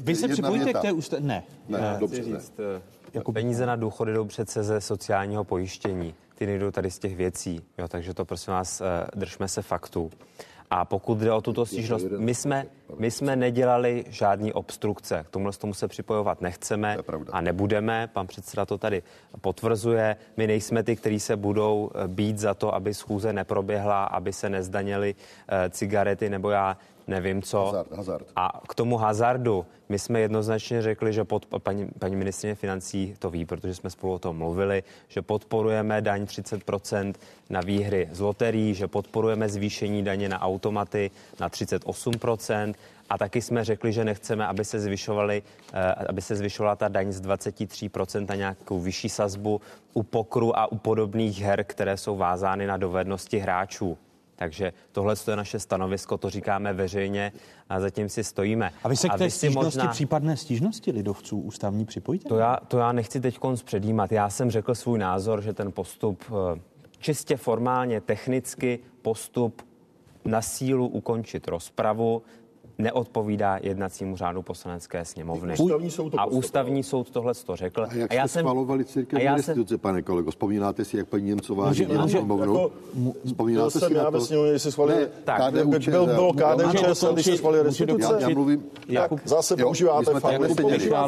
[0.00, 1.16] Vy se připojíte k té ústa...
[1.20, 1.44] Ne.
[1.68, 2.24] Ne, dobře, ne.
[2.24, 2.52] říct,
[3.14, 6.14] jako peníze na důchody jdou přece ze sociálního pojištění.
[6.34, 7.60] Ty nejdou tady z těch věcí.
[7.78, 10.10] Jo, takže to prosím vás, eh, držme se faktů.
[10.74, 12.66] A pokud jde o tuto stížnost, my jsme,
[12.98, 15.24] my jsme nedělali žádný obstrukce.
[15.26, 16.96] K tomuhle tomu se připojovat nechceme
[17.32, 18.10] a nebudeme.
[18.12, 19.02] Pan předseda to tady
[19.40, 20.16] potvrzuje.
[20.36, 24.50] My nejsme ty, kteří se budou eh, být za to, aby schůze neproběhla, aby se
[24.50, 25.14] nezdanily
[25.48, 27.64] eh, cigarety nebo já nevím co.
[27.64, 28.26] Hazard, hazard.
[28.36, 33.30] A k tomu hazardu, my jsme jednoznačně řekli, že pod, paní, paní ministrině financí to
[33.30, 37.14] ví, protože jsme spolu o tom mluvili, že podporujeme daň 30%
[37.50, 41.10] na výhry z loterií, že podporujeme zvýšení daně na automaty
[41.40, 42.74] na 38%.
[43.10, 47.12] A taky jsme řekli, že nechceme, aby se, zvyšovaly, eh, aby se zvyšovala ta daň
[47.12, 49.60] z 23% na nějakou vyšší sazbu
[49.94, 53.98] u pokru a u podobných her, které jsou vázány na dovednosti hráčů.
[54.42, 57.32] Takže tohle je naše stanovisko, to říkáme veřejně
[57.68, 58.70] a zatím si stojíme.
[58.84, 62.28] A vy se k té stížnosti, případné stížnosti lidovců ústavní připojíte?
[62.28, 64.12] To já, to já nechci teď předjímat.
[64.12, 66.24] Já jsem řekl svůj názor, že ten postup
[66.56, 66.60] eh,
[66.98, 69.62] čistě formálně, technicky postup
[70.24, 72.22] na sílu ukončit rozpravu
[72.82, 75.54] neodpovídá jednacímu řádu poslanecké sněmovny.
[75.58, 76.38] Ústavní soud to a postupoval.
[76.38, 77.86] ústavní soud tohle to řekl.
[77.90, 80.30] A jak a já jste schvalovali a církevní já restituce, pane kolego?
[80.30, 82.54] Vzpomínáte si, jak paní Němcová Může- řídila může- sněmovnu?
[82.54, 82.72] jako-
[83.26, 84.20] Vzpomínáte Byl jsem si já na to?
[84.20, 87.62] sněmovně, jestli schválili- Ne, Tak, KDU, byl- byl- bylo KDU, Může ČSL, když se schválili
[87.62, 88.12] restituce.
[88.14, 88.64] Já, já mluvím...
[88.94, 90.36] Tak zase používáte faul.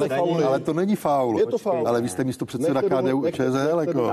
[0.09, 0.45] fauly.
[0.45, 1.39] Ale to není faul.
[1.39, 1.89] Je to faul.
[1.89, 4.11] Ale vy jste místo předseda KDU ČSL, jako.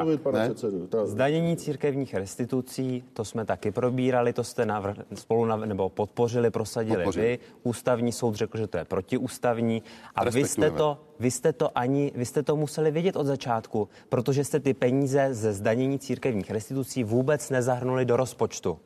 [1.05, 4.65] Zdanění církevních restitucí, to jsme taky probírali, to jste
[5.13, 7.39] spolu nebo podpořili, prosadili vy.
[7.63, 9.83] Ústavní soud řekl, že to je protiústavní.
[10.15, 13.89] A vy jste, to, vy jste to ani, vy jste to museli vědět od začátku,
[14.09, 18.79] protože jste ty peníze ze zdanění církevních restitucí vůbec nezahrnuli do rozpočtu.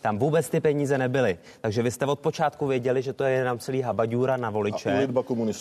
[0.00, 1.38] Tam vůbec ty peníze nebyly.
[1.60, 5.08] Takže vy jste od počátku věděli, že to je jenom celý habaďůra na voliče,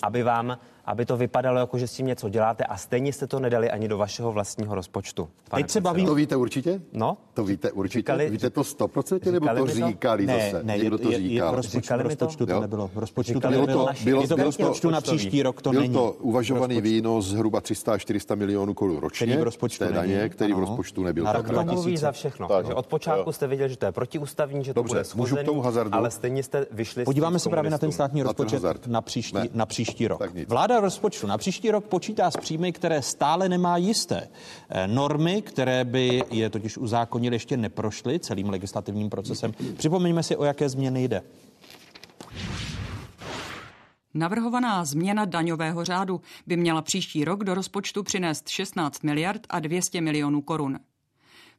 [0.03, 3.39] aby vám, aby to vypadalo jako, že s tím něco děláte a stejně jste to
[3.39, 5.29] nedali ani do vašeho vlastního rozpočtu.
[5.49, 6.81] pane Teď se bavím- To víte určitě?
[6.93, 7.99] No, To víte určitě?
[7.99, 9.87] Říkali- víte to stoprocentně, nebo říkali to to?
[9.87, 10.63] říkali Ne, zase?
[10.63, 11.55] ne, je, Někdo to je, je říkal.
[11.55, 12.25] rozpočtu, Říkali mi to?
[12.25, 12.61] rozpočtu to Jo.
[12.61, 12.87] nebylo.
[12.93, 13.79] V rozpočtu to Bylo nebylo.
[13.79, 15.93] to- naši- bylo- to v bylo rozpočtu to- na příští rok, to Byl není.
[15.93, 16.89] to uvažovaný rozpočtu.
[16.93, 19.27] výnos zhruba 300-400 milionů korun ročně.
[19.27, 19.95] Který v rozpočtu té není.
[19.95, 21.23] daně, který v rozpočtu nebyl.
[21.23, 21.73] Na rok To 2000.
[21.75, 22.47] mluví za všechno.
[22.47, 25.39] Takže od počátku jste věděli, že to je protiústavní, že to Dobře, bude můžu k
[25.43, 29.35] schozený, ale stejně jste vyšli s Podíváme se právě na ten státní rozpočet na příští,
[29.37, 29.47] Ne.
[29.53, 30.33] na příští rok.
[30.33, 30.47] Nic.
[30.77, 34.29] Vláda rozpočtu na příští rok počítá s příjmy, které stále nemá jisté.
[34.69, 39.53] Eh, Normy, které by je totiž uzákonili, ještě neprošly celým legislativním procesem.
[39.77, 41.21] Připomeňme si, o jaké změny jde.
[44.13, 50.01] Navrhovaná změna daňového řádu by měla příští rok do rozpočtu přinést 16 miliard a 200
[50.01, 50.79] milionů korun.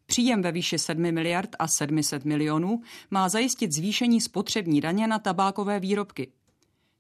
[0.07, 5.81] Příjem ve výši 7 miliard a 700 milionů má zajistit zvýšení spotřební daně na tabákové
[5.81, 6.28] výrobky.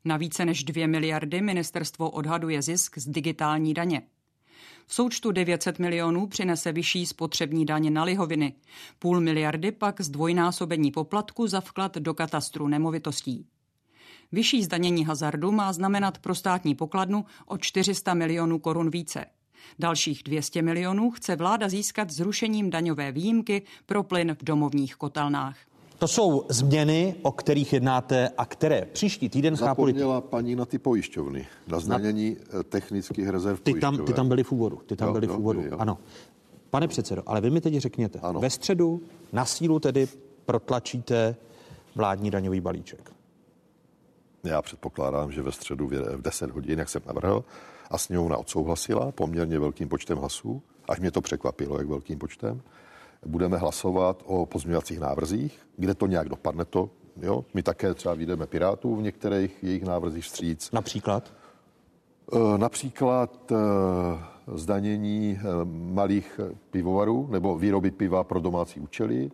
[0.08, 4.02] Na více než 2 miliardy ministerstvo odhaduje zisk z digitální daně.
[4.86, 8.54] V součtu 900 milionů přinese vyšší spotřební daně na lihoviny,
[8.98, 13.46] půl miliardy pak zdvojnásobení poplatku za vklad do katastru nemovitostí.
[14.32, 19.24] Vyšší zdanění hazardu má znamenat pro státní pokladnu o 400 milionů korun více.
[19.78, 25.56] Dalších 200 milionů chce vláda získat zrušením daňové výjimky pro plyn v domovních kotelnách.
[25.98, 29.82] To jsou změny, o kterých jednáte a které příští týden chápu.
[29.86, 34.44] Zapomněla paní na ty pojišťovny, na zdanění eh, technických rezerv Ty tam, ty tam byly
[34.44, 34.80] v úvodu.
[34.86, 35.60] Ty tam Jo, byly v jo, úvodu.
[35.60, 35.76] byly, jo.
[35.80, 35.98] Ano.
[36.70, 38.40] Pane předsedo, ale vy mi teď řekněte, Ano.
[38.40, 39.00] ve středu
[39.32, 40.08] na sílu tedy
[40.46, 41.36] protlačíte
[41.94, 43.10] vládní daňový balíček.
[44.44, 47.44] Já předpokládám, že ve středu v v 10 hodin, jak jsem navrhl,
[47.90, 52.60] a sněmovna odsouhlasila poměrně velkým počtem hlasů, až mě to překvapilo, jak velkým počtem,
[53.26, 56.90] budeme hlasovat o pozměňovacích návrzích, kde to nějak dopadne to.
[57.22, 57.44] Jo?
[57.54, 60.70] My také třeba vyjdeme Pirátů v některých jejich návrzích vstříc.
[60.72, 61.32] Například?
[62.32, 63.56] Eh, Například eh,
[64.54, 65.44] zdanění eh,
[65.92, 69.30] malých pivovarů nebo výroby piva pro domácí účely,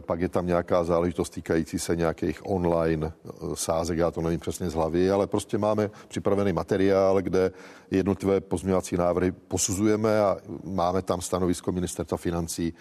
[0.00, 4.70] pak je tam nějaká záležitost týkající se nějakých online eh, sázek, já to nevím přesně
[4.70, 7.52] z hlavy, ale prostě máme připravený materiál, kde
[7.90, 12.74] jednotlivé pozměňovací návrhy posuzujeme a máme tam stanovisko ministerstva financí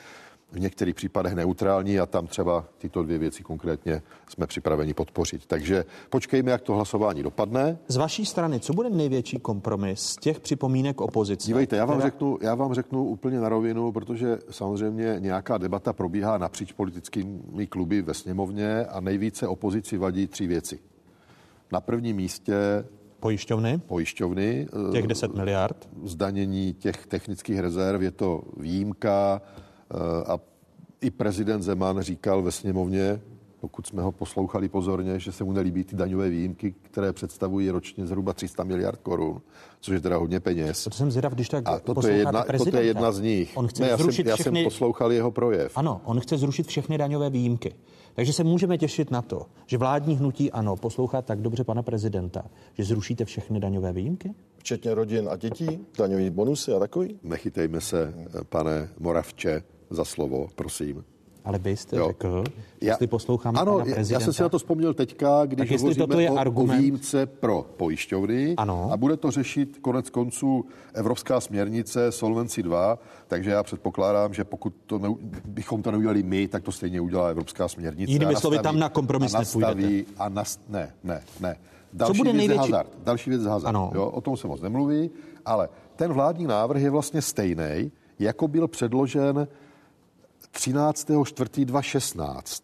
[0.52, 5.46] v některých případech neutrální a tam třeba tyto dvě věci konkrétně jsme připraveni podpořit.
[5.46, 7.78] Takže počkejme, jak to hlasování dopadne.
[7.88, 11.48] Z vaší strany, co bude největší kompromis z těch připomínek opozice?
[11.48, 12.10] Dívejte, já vám, teda...
[12.10, 18.02] řeknu, já vám řeknu úplně na rovinu, protože samozřejmě nějaká debata probíhá napříč politickými kluby
[18.02, 20.80] ve sněmovně a nejvíce opozici vadí tři věci.
[21.72, 22.56] Na prvním místě
[23.20, 23.82] Pojišťovny?
[23.88, 24.68] Pojišťovny.
[24.92, 25.90] Těch 10 miliard?
[26.04, 29.42] Zdanění těch technických rezerv je to výjimka
[30.28, 30.40] a
[31.02, 33.22] i prezident Zeman říkal ve sněmovně,
[33.60, 38.08] pokud jsme ho poslouchali pozorně, že se mu nelíbí ty daňové výjimky, které představují ročně
[38.08, 39.42] zhruba 300 miliard korun,
[39.80, 40.84] což je teda hodně peněz.
[40.84, 43.52] To jsem zvědav, když tak A toto je, jedna, toto je jedna z nich.
[43.56, 44.60] On chce ne, já, zrušit jsem, všechny...
[44.60, 45.78] já jsem poslouchal jeho projev.
[45.78, 47.76] Ano, on chce zrušit všechny daňové výjimky.
[48.14, 52.46] Takže se můžeme těšit na to, že vládní hnutí ano poslouchá tak dobře pana prezidenta,
[52.74, 54.34] že zrušíte všechny daňové výjimky?
[54.58, 57.20] Včetně rodin a dětí, daňový bonusy a takový?
[57.24, 58.14] Nechytejme se,
[58.50, 61.04] pane Moravče, za slovo, prosím.
[61.46, 62.08] Ale byste jo.
[62.08, 62.44] řekl,
[62.82, 64.14] já, jestli poslouchám ano, pana prezidenta.
[64.14, 66.78] já jsem si na to vzpomněl teďka, když hovoříme toto je o, argument...
[66.78, 68.90] o výjimce pro pojišťovny ano.
[68.92, 74.74] a bude to řešit konec konců Evropská směrnice Solvency 2, takže já předpokládám, že pokud
[74.86, 75.10] to ne,
[75.46, 78.12] bychom to neudělali my, tak to stejně udělá Evropská směrnice.
[78.12, 80.12] Jinými slovy, tam na kompromis a nastaví, nepůjdete.
[80.18, 81.58] A nast, ne, ne, ne.
[81.94, 82.72] Další Co bude věc největší?
[82.72, 82.90] hazard.
[83.04, 83.70] Další věc hazard.
[83.70, 83.92] Ano.
[83.96, 85.10] Jo, o tom se moc nemluví,
[85.46, 89.48] ale ten vládní návrh je vlastně stejný, jako byl předložen
[90.54, 92.62] 13.4.2016.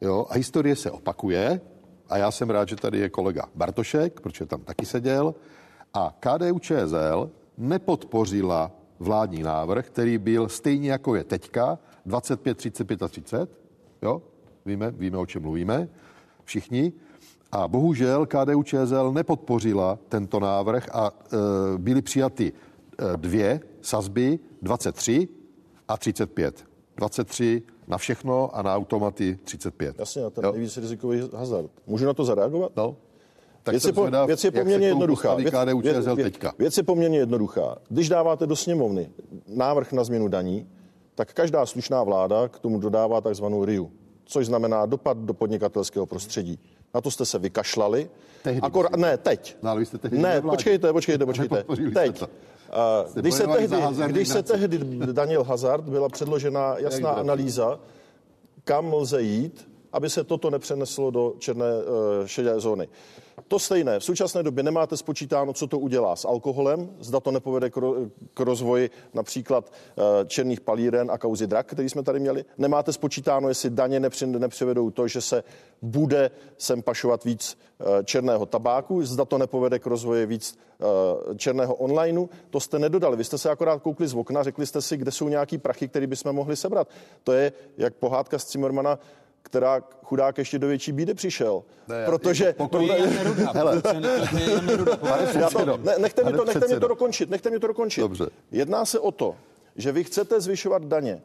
[0.00, 1.60] Jo, a historie se opakuje
[2.08, 5.34] a já jsem rád, že tady je kolega Bartošek, protože tam taky seděl
[5.94, 13.08] a KDU ČSL nepodpořila vládní návrh, který byl stejně jako je teďka, 25, 35 a
[13.08, 13.50] 30.
[14.02, 14.22] Jo?
[14.66, 15.88] Víme, víme, o čem mluvíme
[16.44, 16.92] všichni.
[17.52, 21.12] A bohužel KDU ČSL nepodpořila tento návrh a e,
[21.78, 25.28] byly přijaty e, dvě sazby, 23
[25.88, 26.71] a 35.
[27.02, 29.98] 23 na všechno a na automaty 35.
[29.98, 30.52] Jasně, a ten jo?
[30.52, 31.70] nejvíc rizikový hazard.
[31.86, 32.72] Můžu na to zareagovat?
[32.76, 32.96] No.
[33.62, 35.34] Tak věc, je, po, zvědav, věc je poměrně jednoduchá.
[35.34, 37.78] Věc, věc, věc, věc je poměrně jednoduchá.
[37.88, 39.10] Když dáváte do sněmovny
[39.46, 40.68] návrh na změnu daní,
[41.14, 43.90] tak každá slušná vláda k tomu dodává takzvanou RIU,
[44.24, 46.58] což znamená dopad do podnikatelského prostředí.
[46.94, 48.10] Na to jste se vykašlali.
[48.42, 49.56] Tehdy Akor, ne, teď.
[49.62, 51.64] No, ale vy jste tehdy ne, počkejte, počkejte, počkejte.
[51.94, 52.22] Teď.
[53.14, 53.76] Když se, tehdy,
[54.06, 54.78] když se tehdy
[55.12, 57.80] Daniel Hazard, byla předložena jasná analýza,
[58.64, 62.88] kam lze jít, aby se toto nepřeneslo do černé uh, šedé zóny.
[63.48, 64.00] To stejné.
[64.00, 67.94] V současné době nemáte spočítáno, co to udělá s alkoholem, zda to nepovede k, ro,
[68.34, 72.44] k rozvoji například uh, černých palíren a kauzy drak, který jsme tady měli.
[72.58, 75.44] Nemáte spočítáno, jestli daně nepři, nepřivedou to, že se
[75.82, 81.74] bude sem pašovat víc uh, černého tabáku, zda to nepovede k rozvoji víc uh, černého
[81.74, 82.26] onlineu.
[82.50, 83.16] To jste nedodali.
[83.16, 86.06] Vy jste se akorát koukli z okna, řekli jste si, kde jsou nějaký prachy, které
[86.06, 86.88] bychom mohli sebrat.
[87.24, 88.98] To je jak pohádka z Cimmermana,
[89.42, 91.62] která chudák ještě do větší bídy přišel.
[91.88, 92.54] Ne, protože...
[92.70, 93.52] To je Jan Neruda.
[93.54, 93.82] Hele.
[95.40, 97.30] Já to, ne, nechte, mi to, nechte mi to dokončit.
[97.30, 98.00] Nechte mi to dokončit.
[98.00, 98.26] Dobře.
[98.50, 99.36] Jedná se o to,
[99.76, 101.22] že vy chcete zvyšovat daně.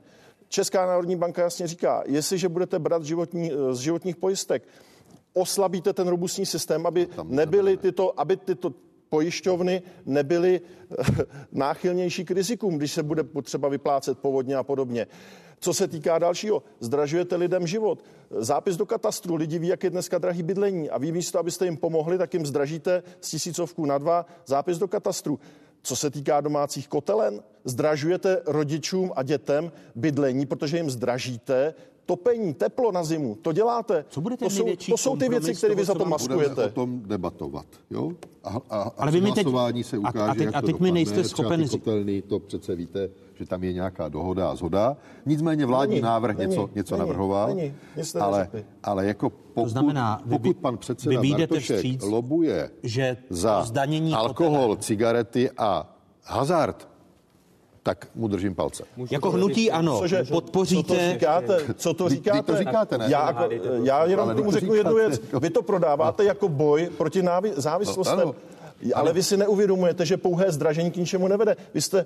[0.50, 4.64] Česká národní banka jasně říká, jestliže budete brát životní, z životních pojistek,
[5.34, 8.74] oslabíte ten robustní systém, aby nebyly tyto, aby tyto
[9.10, 10.62] pojišťovny nebyly
[11.52, 15.08] náchylnější k rizikům, když se bude potřeba vyplácet povodně a podobně.
[15.60, 18.04] Co se týká dalšího, zdražujete lidem život.
[18.30, 21.78] Zápis do katastru, lidi ví, jak je dneska drahý bydlení a vy místo, abyste jim
[21.78, 25.40] pomohli, tak jim zdražíte z tisícovku na dva zápis do katastru.
[25.82, 31.74] Co se týká domácích kotelen, zdražujete rodičům a dětem bydlení, protože jim zdražíte
[32.08, 33.38] topení, teplo na zimu.
[33.42, 34.06] To děláte.
[34.10, 36.50] Co bude to, jsou, to jsou ty věci, které vy za to maskujete.
[36.50, 37.66] Budeme o tom debatovat.
[37.90, 38.12] Jo?
[38.44, 39.48] A, a, a Ale vy mi teď,
[39.82, 41.72] se ukáže, a, a teď, jak a teď to mi nejste schopen říct.
[41.72, 44.98] kotelný, to přece víte, že tam je nějaká dohoda a zhoda.
[45.26, 47.56] Nicméně vládní není, návrh není, něco, něco není, navrhoval.
[47.56, 47.74] Není,
[48.20, 48.50] ale,
[48.84, 53.64] ale jako pokud, to znamená, vy, pokud pan předseda vy Bartošek vstříc, lobuje že za
[53.64, 56.88] zdanění alkohol, cigarety a hazard,
[57.88, 58.84] tak mu držím palce.
[58.98, 60.94] Můžu jako hnutí ano, Cože, podpoříte...
[60.94, 61.60] Co to říkáte?
[61.74, 62.38] Co to říkáte?
[62.38, 63.06] Vy, to říkáte, ne?
[63.10, 65.22] Já, jako, já jenom tomu řeknu jednu věc.
[65.40, 66.28] Vy to prodáváte no.
[66.28, 68.20] jako boj proti návi- závislostem.
[68.26, 68.36] No,
[68.96, 71.56] ale vy si neuvědomujete, že pouhé zdražení k ničemu nevede.
[71.74, 72.06] Vy jste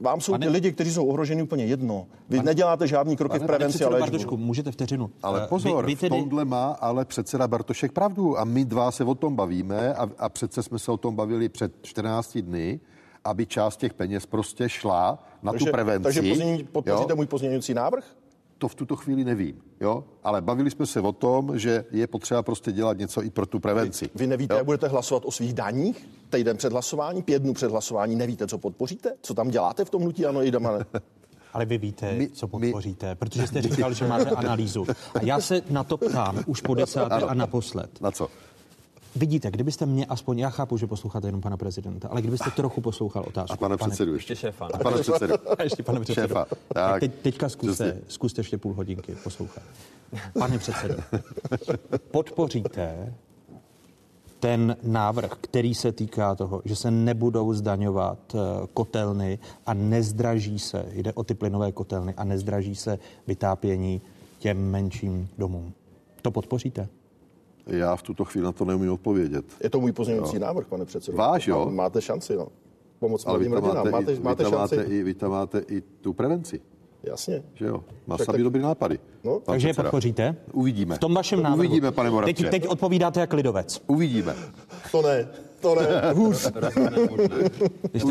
[0.00, 2.06] vám jsou pane, ty lidi, kteří jsou ohroženi úplně jedno.
[2.28, 5.10] Vy pane, neděláte žádný kroky pane, v prevenci, ale Bartošku, můžete vteřinu.
[5.22, 6.16] Ale pozor, vy, vy tedy...
[6.16, 10.10] v tomhle má ale předseda Bartošek pravdu a my dva se o tom bavíme a,
[10.18, 12.80] a přece jsme se o tom bavili před 14 dny
[13.24, 16.02] aby část těch peněz prostě šla na takže, tu prevenci.
[16.02, 18.04] Takže podpoříte můj pozměňující návrh?
[18.58, 19.62] to v tuto chvíli nevím.
[19.80, 20.04] Jo?
[20.24, 23.60] Ale bavili jsme se o tom, že je potřeba prostě dělat něco i pro tu
[23.60, 24.10] prevenci.
[24.14, 28.16] Vy nevíte, jak budete hlasovat o svých daních týden před hlasování, pět dnů před hlasování,
[28.16, 29.12] nevíte, co podpoříte?
[29.22, 30.84] Co tam děláte v tom hnutí ano, Jdamane?
[31.52, 34.86] Ale vy víte, my, co podpoříte, my, protože jste říkal, že máte analýzu.
[35.14, 38.00] A já se na to ptám už po desáté a naposled.
[38.00, 38.28] Na co?
[39.16, 43.24] Vidíte, kdybyste mě aspoň, já chápu, že posloucháte jenom pana prezidenta, ale kdybyste trochu poslouchal
[43.26, 43.54] otázku.
[43.54, 44.36] A pana předsedu pane, ještě.
[44.36, 44.68] šéfa.
[44.74, 45.34] A pana předsedu.
[45.58, 46.28] A ještě pane předsedu.
[46.28, 46.44] Šéfa.
[46.44, 49.62] Tak, tak teď, teďka zkuste, zkuste ještě půl hodinky poslouchat.
[50.38, 50.94] Pane předsedo,
[52.10, 53.14] podpoříte
[54.40, 58.38] ten návrh, který se týká toho, že se nebudou zdaňovat eh,
[58.74, 64.00] kotelny a nezdraží se, jde o ty plynové kotelny a nezdraží se vytápění
[64.38, 65.72] těm menším domům.
[66.22, 66.88] To podpoříte?
[67.66, 69.44] Já v tuto chvíli na to neumím odpovědět.
[69.62, 71.16] Je to můj pozměňující návrh, pane předsedo.
[71.16, 71.70] Váš, jo?
[71.70, 72.48] Máte šanci, no.
[72.98, 74.76] Pomoc Ale vy tam máte, máte, i, máte, vy tam šanci.
[74.76, 76.60] máte, i, vy tam máte i tu prevenci.
[77.02, 77.42] Jasně.
[77.54, 77.84] Že jo?
[78.06, 78.98] Má Tak- sami tak- dobrý nápady.
[79.24, 79.40] No.
[79.40, 80.36] Takže je podpoříte?
[80.52, 80.94] Uvidíme.
[80.94, 81.58] V tom vašem návrhu.
[81.58, 82.34] Uvidíme, pane Moravče.
[82.34, 83.82] Teď, teď odpovídáte jak lidovec.
[83.86, 84.34] Uvidíme.
[84.92, 85.28] To ne,
[85.64, 86.52] to ne, hůř.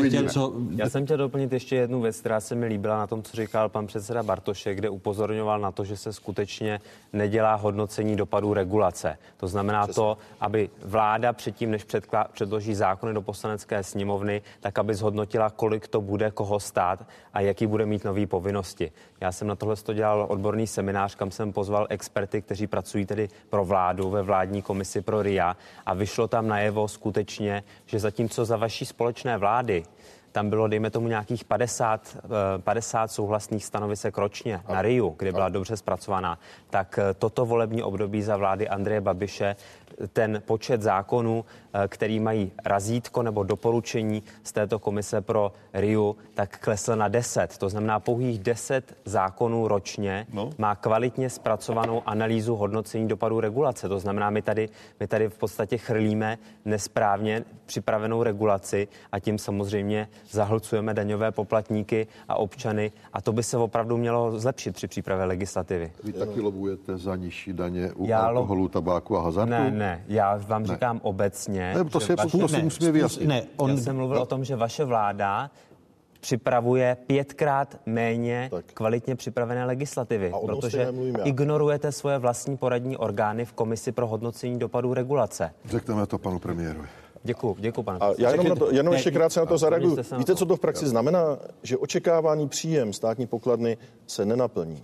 [0.06, 3.22] Chtěl, co, Já jsem chtěl doplnit ještě jednu věc, která se mi líbila na tom,
[3.22, 6.80] co říkal pan předseda Bartošek, kde upozorňoval na to, že se skutečně
[7.12, 9.18] nedělá hodnocení dopadů regulace.
[9.36, 14.94] To znamená to, aby vláda předtím, než předklá, předloží zákony do poslanecké sněmovny, tak aby
[14.94, 18.92] zhodnotila, kolik to bude koho stát a jaký bude mít nové povinnosti.
[19.20, 23.64] Já jsem na tohle dělal odborný seminář, kam jsem pozval experty, kteří pracují tedy pro
[23.64, 27.43] vládu ve vládní komisi pro RIA a vyšlo tam najevo skutečně,
[27.86, 29.84] že zatímco za vaší společné vlády
[30.34, 32.28] tam bylo, dejme tomu, nějakých 50, eh,
[32.58, 36.38] 50 souhlasných stanovisek ročně na RIU, kde byla dobře zpracovaná,
[36.70, 39.56] tak eh, toto volební období za vlády Andreje Babiše
[40.12, 46.58] ten počet zákonů, eh, který mají razítko nebo doporučení z této komise pro RIU, tak
[46.58, 47.58] klesl na 10.
[47.58, 50.50] To znamená, pouhých 10 zákonů ročně no.
[50.58, 53.88] má kvalitně zpracovanou analýzu hodnocení dopadů regulace.
[53.88, 54.68] To znamená, my tady,
[55.00, 62.34] my tady v podstatě chrlíme nesprávně připravenou regulaci a tím samozřejmě zahlcujeme daňové poplatníky a
[62.36, 65.92] občany a to by se opravdu mělo zlepšit při přípravě legislativy.
[66.04, 69.50] Vy taky lobujete za nižší daně u Já lo- alkoholu, tabáku a hazardu?
[69.50, 71.74] Ne, ne, já vám říkám obecně.
[71.74, 73.28] Ne, to že si- to si musíme vyjasnit.
[73.28, 75.50] Ne, on, Já jsem mluvil o tom, že vaše vláda
[76.20, 78.64] připravuje pětkrát méně tak.
[78.74, 80.88] kvalitně připravené legislativy, protože
[81.24, 85.50] ignorujete svoje vlastní poradní orgány v komisi pro hodnocení dopadů regulace.
[85.64, 86.88] Řekneme to panu premiérovi.
[87.26, 89.96] Děkuji, děkuji, pane A já jenom, na to, jenom Ne, ještě krátce na to zareaguju.
[90.18, 91.38] Víte, co to v praxi znamená?
[91.62, 93.76] Že očekávaný příjem státní pokladny
[94.06, 94.82] se nenaplní.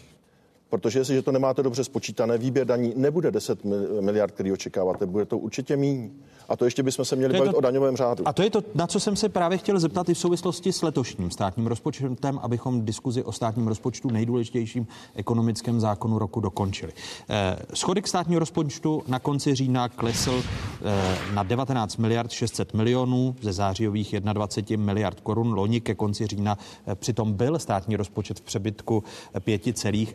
[0.70, 5.24] Protože jestliže to nemáte dobře spočítané, výběr daní nebude 10 mil- miliard, který očekáváte, bude
[5.24, 6.10] to určitě míň.
[6.50, 8.28] A to ještě bychom se měli bavit to- o daňovém řádu.
[8.28, 10.82] A to je to, na co jsem se právě chtěl zeptat i v souvislosti s
[10.82, 16.92] letošním státním rozpočtem, abychom diskuzi o státním rozpočtu, nejdůležitějším ekonomickém zákonu roku, dokončili.
[17.28, 20.42] Eh, Schodek státního rozpočtu na konci října klesl
[20.84, 25.52] eh, na 19 miliard 600 milionů ze zářijových 21 miliard korun.
[25.52, 29.04] Loni ke konci října eh, přitom byl státní rozpočet v přebytku
[29.40, 29.62] 5,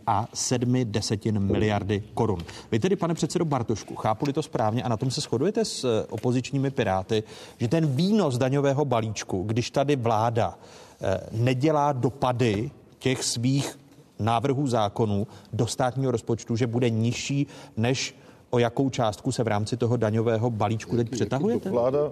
[0.08, 2.40] a 7 desetin miliardy korun.
[2.72, 6.06] Vy tedy, pane předsedo Bartošku, chápu to správně a na tom se shodujete s eh,
[6.26, 7.24] opozičními piráty,
[7.58, 10.58] že ten výnos daňového balíčku, když tady vláda
[11.02, 13.80] eh, nedělá dopady těch svých
[14.20, 17.48] návrhů zákonů do státního rozpočtu, že bude nižší,
[17.78, 18.16] než
[18.50, 21.70] o jakou částku se v rámci toho daňového balíčku teď přetahujete?
[21.70, 22.12] Vláda,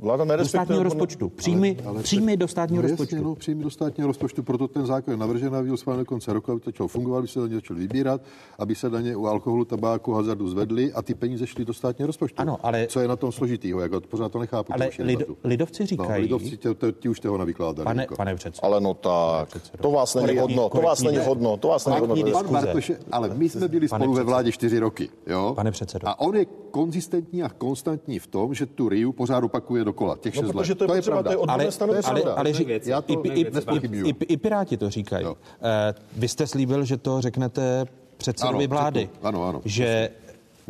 [0.00, 1.28] vláda Do státního rozpočtu.
[1.28, 3.14] Příjmy, příjmy do státního no rozpočtu.
[3.14, 6.04] Jasně, no, příjmy do státního rozpočtu, proto ten zákon je navržen a byl schválen do
[6.04, 8.20] konce roku, aby to začalo fungovat, aby se daně začaly vybírat,
[8.58, 12.40] aby se daně u alkoholu, tabáku, hazardu zvedly a ty peníze šly do státního rozpočtu.
[12.42, 13.80] Ano, ale- Co je na tom složitýho?
[13.80, 14.72] Jako, pořád to nechápu.
[14.72, 14.90] Ale
[15.26, 17.84] to lidovci No, říkají, lidovci, tě, tě, ti už toho navykládali.
[17.84, 18.16] pane, jako.
[18.16, 19.48] pane předsedo, Ale no tak,
[19.80, 21.24] to vás není hodno, to vás není ne.
[21.24, 22.32] hodno, to vás není hodno.
[22.32, 22.68] Pan
[23.12, 25.08] ale my jsme byli spolu ve vládě čtyři roky.
[25.26, 25.52] Jo?
[25.56, 26.08] Pane předsedo.
[26.08, 30.16] A on je konzistentní a konstantní v tom, že tu RIU pořád opakuje dokola.
[30.16, 30.78] Těch No, šest let.
[30.78, 31.30] to je potřeba, pravda.
[31.30, 34.90] to je ale, ale, ale ří, Já to i, i, i, i, i Piráti to
[34.90, 35.24] říkají.
[35.24, 35.36] Jo.
[35.62, 37.84] Eh, Vy jste slíbil, že to řeknete
[38.16, 39.00] předsedovi Ano, vlády.
[39.00, 39.18] řeknu.
[39.28, 39.60] Ano, ano.
[39.64, 40.10] Že,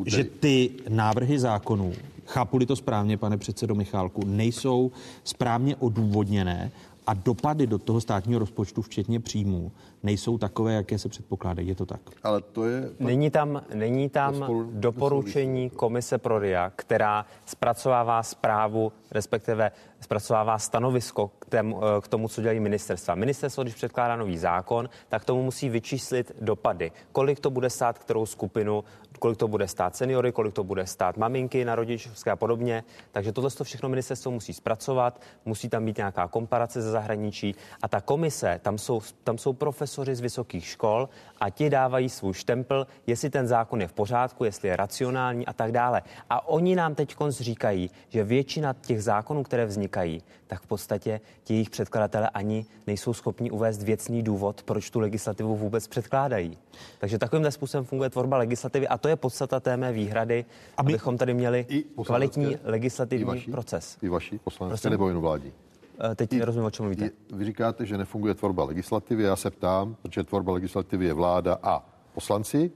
[0.07, 1.93] že ty návrhy zákonů,
[2.27, 4.91] chápu-li to správně, pane předsedo Michálku, nejsou
[5.25, 6.71] správně odůvodněné
[7.07, 9.73] a dopady do toho státního rozpočtu, včetně příjmů,
[10.03, 11.69] nejsou takové, jaké se předpokládají.
[11.69, 12.01] Je to tak?
[12.23, 12.91] Ale to je...
[12.99, 20.59] Není tam, není tam To spolu doporučení komise pro RIA, která zpracovává zprávu, respektive zpracovává
[20.59, 23.15] stanovisko k tém, k tomu, co dělají ministerstva.
[23.15, 26.93] Ministerstvo, když předkládá nový zákon, tak tomu musí vyčíslit dopady.
[27.13, 28.85] Kolik to bude stát kterou skupinu,
[29.19, 32.85] kolik to bude stát seniory, kolik to bude stát maminky na rodičovské a podobně.
[33.13, 37.89] Takže tohle to všechno ministerstvo musí zpracovat, musí tam být nějaká komparace ze zahraničí a
[37.89, 39.53] ta komise, tam jsou, tam jsou
[39.89, 41.09] profesoři z vysokých škol
[41.41, 45.53] a ti dávají svůj štempl, jestli ten zákon je v pořádku, jestli je racionální a
[45.53, 46.03] tak dále.
[46.30, 51.55] A oni nám teď říkají, že většina těch zákonů, které vznikají, tak v podstatě ti
[51.55, 56.59] jejich předkladatelé ani nejsou schopni uvést věcný důvod, proč tu legislativu vůbec předkládají.
[56.99, 60.45] Takže takovým způsobem funguje tvorba legislativy a to je podstata té mé výhrady,
[60.76, 61.66] Aby abychom tady měli
[62.05, 63.97] kvalitní legislativní i vaší, proces.
[64.03, 65.53] I vaší poslanecké nebo jen vládí?
[66.01, 67.11] Eh, teď nerozumím, o čem mluvíte.
[67.35, 69.23] Vy říkáte, že nefunguje tvorba legislativy.
[69.23, 72.73] Já se ptám, protože tvorba legislativy je vláda a poslanci.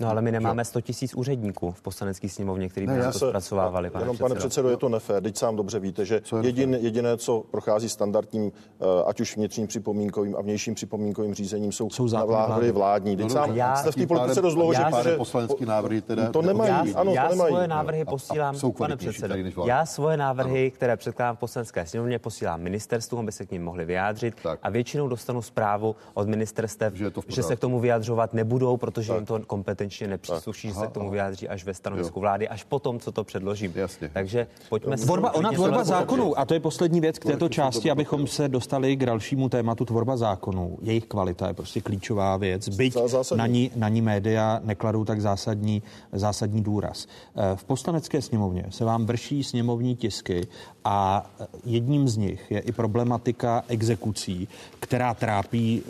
[0.00, 3.90] No ale my nemáme 100 tisíc úředníků v poslanecké sněmovně, který by ne, to zpracovávali.
[3.90, 4.28] Pane jenom, předsedo.
[4.28, 5.22] pane předsedo, je to nefér.
[5.22, 10.36] Teď sám dobře víte, že jedin, jediné, co prochází standardním, eh, ať už vnitřním připomínkovým
[10.36, 13.16] a vnějším připomínkovým řízením, jsou, jsou návrhy vládní.
[13.16, 16.30] Teď no, sám já, jste v té politice dost dlouho, že, že poslanecký návrhy teda
[16.30, 16.70] to nemají.
[16.70, 17.52] Já, ano, já to nemají.
[17.52, 19.34] svoje návrhy posílám, a, a pane předsedo,
[19.66, 20.70] já svoje návrhy, ano.
[20.70, 25.08] které předkládám v poslanecké sněmovně, posílám ministerstvu, aby se k ním mohli vyjádřit a většinou
[25.08, 26.94] dostanu zprávu od ministerstev,
[27.28, 29.40] že, se k tomu vyjadřovat nebudou, protože jim to
[29.84, 33.24] kompetenčně nepřísluší že se k tomu vyjádří až ve stanovisku vlády, až potom, co to
[33.24, 33.72] předložím.
[33.74, 34.10] Jasně.
[34.12, 38.26] Takže pojďme tvorba, Ona tvorba zákonů, a to je poslední věc k této části, abychom
[38.26, 40.78] se dostali k dalšímu tématu tvorba zákonů.
[40.82, 42.68] Jejich kvalita je prostě klíčová věc.
[42.68, 42.96] Byť
[43.36, 45.82] na ní, na ní média nekladou tak zásadní,
[46.12, 47.06] zásadní důraz.
[47.36, 50.46] Eh, v poslanecké sněmovně se vám vrší sněmovní tisky
[50.84, 51.30] a
[51.64, 54.48] jedním z nich je i problematika exekucí,
[54.80, 55.82] která trápí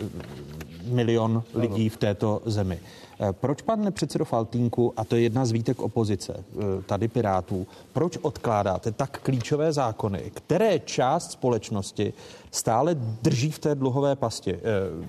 [0.85, 2.79] milion lidí v této zemi.
[3.19, 7.67] Eh, proč, pane předsedo Faltínku, a to je jedna z výtek opozice, eh, tady Pirátů,
[7.93, 12.13] proč odkládáte tak klíčové zákony, které část společnosti
[12.51, 14.53] stále drží v té dluhové pasti?
[14.53, 14.59] Eh,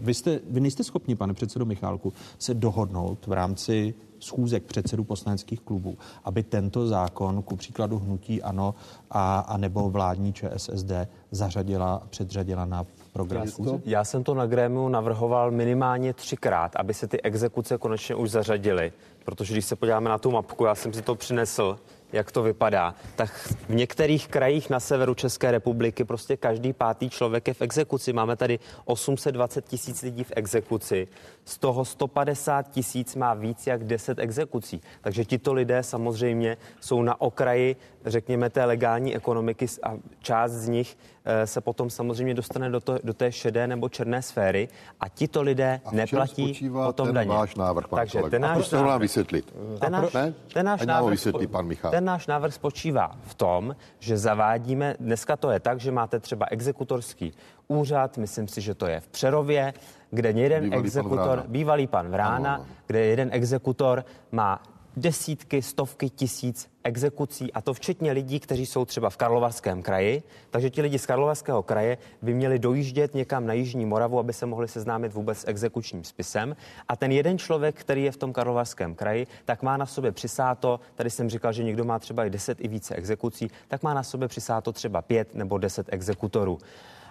[0.00, 5.61] vy, jste, vy nejste schopni, pane předsedo Michálku, se dohodnout v rámci schůzek předsedů poslaneckých
[5.61, 8.74] klubů, aby tento zákon, ku příkladu hnutí ANO
[9.11, 10.92] a, a nebo vládní ČSSD,
[11.30, 12.86] zařadila, předřadila na
[13.16, 13.80] program schůze?
[13.84, 18.92] Já jsem to na grémiu navrhoval minimálně třikrát, aby se ty exekuce konečně už zařadily.
[19.24, 21.78] Protože když se podíváme na tu mapku, já jsem si to přinesl,
[22.12, 23.30] jak to vypadá, tak
[23.68, 28.12] v některých krajích na severu České republiky prostě každý pátý člověk je v exekuci.
[28.12, 31.08] Máme tady 820 tisíc lidí v exekuci,
[31.44, 34.80] z toho 150 tisíc má víc jak 10 exekucí.
[35.00, 40.96] Takže tito lidé samozřejmě jsou na okraji, řekněme, té legální ekonomiky a část z nich
[41.45, 44.68] se potom samozřejmě dostane do, to, do té šedé nebo černé sféry
[45.01, 47.29] a tito lidé a neplatí potom ten daně.
[47.29, 49.55] váš návrh, pan Takže ten náš návrh, nám vysvětlit.
[49.81, 50.35] Ten náš, ne?
[50.53, 51.91] ten náš návrh, vysvětlit, pan Michal.
[51.91, 56.47] Ten náš návrh spočívá v tom, že zavádíme, dneska to je tak, že máte třeba
[56.51, 57.33] exekutorský
[57.68, 59.74] úřad, myslím si, že to je v Přerově,
[60.11, 62.66] kde jeden bývalý exekutor, pan bývalý pan Vrána, ano, ano.
[62.87, 64.62] kde jeden exekutor má
[64.97, 70.22] desítky, stovky tisíc exekucí, a to včetně lidí, kteří jsou třeba v Karlovarském kraji.
[70.51, 74.47] Takže ti lidi z Karlovarského kraje by měli dojíždět někam na Jižní Moravu, aby se
[74.47, 76.57] mohli seznámit vůbec s exekučním spisem.
[76.88, 80.80] A ten jeden člověk, který je v tom Karlovarském kraji, tak má na sobě přisáto,
[80.94, 84.03] tady jsem říkal, že někdo má třeba i 10 i více exekucí, tak má na
[84.03, 86.59] sobě přisáto třeba 5 nebo 10 exekutorů.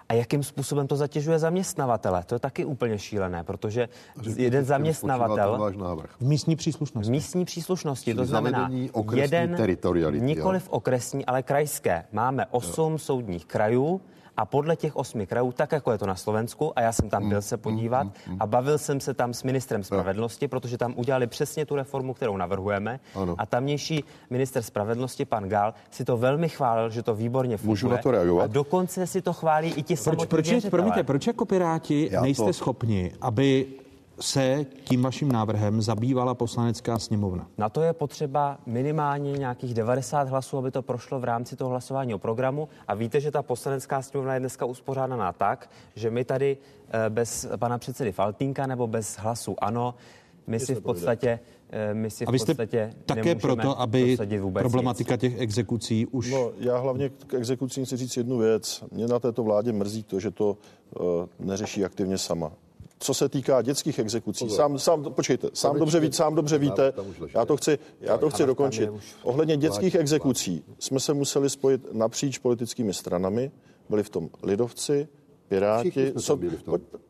[0.09, 2.23] A jakým způsobem to zatěžuje zaměstnavatele?
[2.23, 3.89] To je taky úplně šílené, protože
[4.35, 5.73] jeden zaměstnavatel
[6.19, 7.09] v místní příslušnosti.
[7.09, 8.69] V místní příslušnosti, to znamená
[9.13, 9.57] jeden,
[10.19, 12.05] nikoli v okresní, ale krajské.
[12.11, 12.97] Máme osm jo.
[12.97, 14.01] soudních krajů,
[14.37, 17.29] a podle těch osmi krajů, tak jako je to na Slovensku, a já jsem tam
[17.29, 18.07] byl se podívat
[18.39, 22.37] a bavil jsem se tam s ministrem spravedlnosti, protože tam udělali přesně tu reformu, kterou
[22.37, 22.99] navrhujeme.
[23.15, 23.35] Ano.
[23.37, 27.71] A tamnější minister spravedlnosti, pan Gál, si to velmi chválil, že to výborně funguje.
[27.71, 28.43] Můžu na to reagovat?
[28.43, 32.45] A dokonce si to chválí i ti proč, proč, promiňte, proč jako Piráti já nejste
[32.45, 32.53] to...
[32.53, 33.65] schopni, aby
[34.19, 37.47] se tím vaším návrhem zabývala poslanecká sněmovna?
[37.57, 42.13] Na to je potřeba minimálně nějakých 90 hlasů, aby to prošlo v rámci toho hlasování
[42.13, 42.69] o programu.
[42.87, 46.57] A víte, že ta poslanecká sněmovna je dneska uspořádaná tak, že my tady
[46.89, 49.95] eh, bez pana předsedy Faltínka nebo bez hlasu ano,
[50.47, 51.39] my si v podstatě
[51.69, 54.17] eh, my si a vy jste v podstatě také proto, aby
[54.53, 55.21] problematika nic.
[55.21, 56.31] těch exekucí už...
[56.31, 58.83] No, já hlavně k exekucím chci říct jednu věc.
[58.91, 60.57] Mě na této vládě mrzí to, že to
[60.99, 61.05] uh,
[61.39, 62.51] neřeší aktivně sama
[63.05, 66.93] co se týká dětských exekucí, sám, sám, počkejte, sám dobře, ví, sám dobře víte,
[67.33, 68.89] já to chci, já to chci dokončit.
[69.23, 73.51] Ohledně dětských exekucí jsme se museli spojit napříč politickými stranami,
[73.89, 75.07] byli v tom lidovci,
[75.47, 76.39] Piráti, so,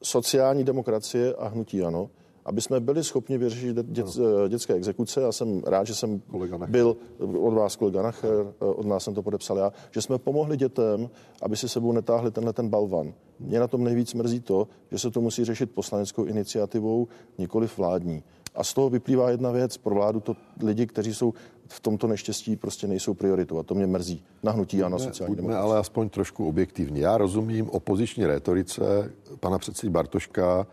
[0.02, 2.10] sociální demokracie a hnutí ano.
[2.46, 4.06] Aby jsme byli schopni vyřešit dět,
[4.50, 5.22] dětské exekuce.
[5.22, 6.22] Já jsem rád, že jsem
[6.68, 6.98] byl
[7.40, 11.10] od vás kolega Nacher, od nás jsem to podepsal já, že jsme pomohli dětem,
[11.42, 13.14] aby si sebou netáhli tenhle ten balvan.
[13.40, 18.24] Mě na tom nejvíc mrzí to, že se to musí řešit poslaneckou iniciativou, nikoli vládní.
[18.56, 19.78] A z toho vyplývá jedna věc.
[19.78, 21.34] Pro vládu to lidi, kteří jsou
[21.68, 23.60] v tomto neštěstí, prostě nejsou prioritou.
[23.60, 24.24] A to mě mrzí.
[24.44, 27.00] Nahnutí a na sociální Buďme ale aspoň trošku objektivní.
[27.00, 30.68] Já rozumím opoziční rétorice pana předsedy Bartoška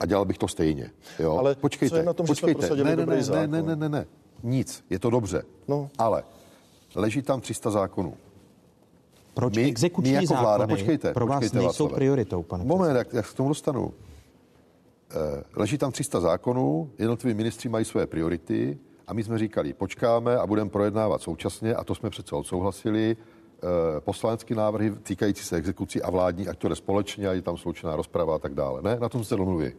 [0.00, 0.90] a dělal bych to stejně.
[1.18, 1.36] Jo?
[1.38, 2.84] Ale počkejte, co je na tom, že jsme počkejte.
[2.84, 3.50] ne, ne, ne, zákon?
[3.50, 4.06] ne, ne, ne, ne,
[4.42, 4.84] nic.
[4.90, 5.42] Je to dobře.
[5.68, 5.88] No.
[5.98, 6.22] Ale
[6.94, 8.14] leží tam 300 zákonů.
[9.34, 11.94] Proč My- exekuční my jako vláda, zákony počkejte, pro vás počkejte, nejsou Václave.
[11.94, 13.92] prioritou, pane Moment, jak, jak se k tomu dostanu.
[15.10, 20.36] Eh, Leží tam 300 zákonů, jednotliví ministři mají své priority a my jsme říkali, počkáme
[20.36, 23.16] a budeme projednávat současně a to jsme přece odsouhlasili.
[23.62, 27.56] eh, Poslanecké návrhy týkající se exekucí a vládní, ať to jde společně, ať je tam
[27.56, 28.82] sloučená rozprava a tak dále.
[28.82, 28.96] Ne?
[29.00, 29.72] Na tom se domluví.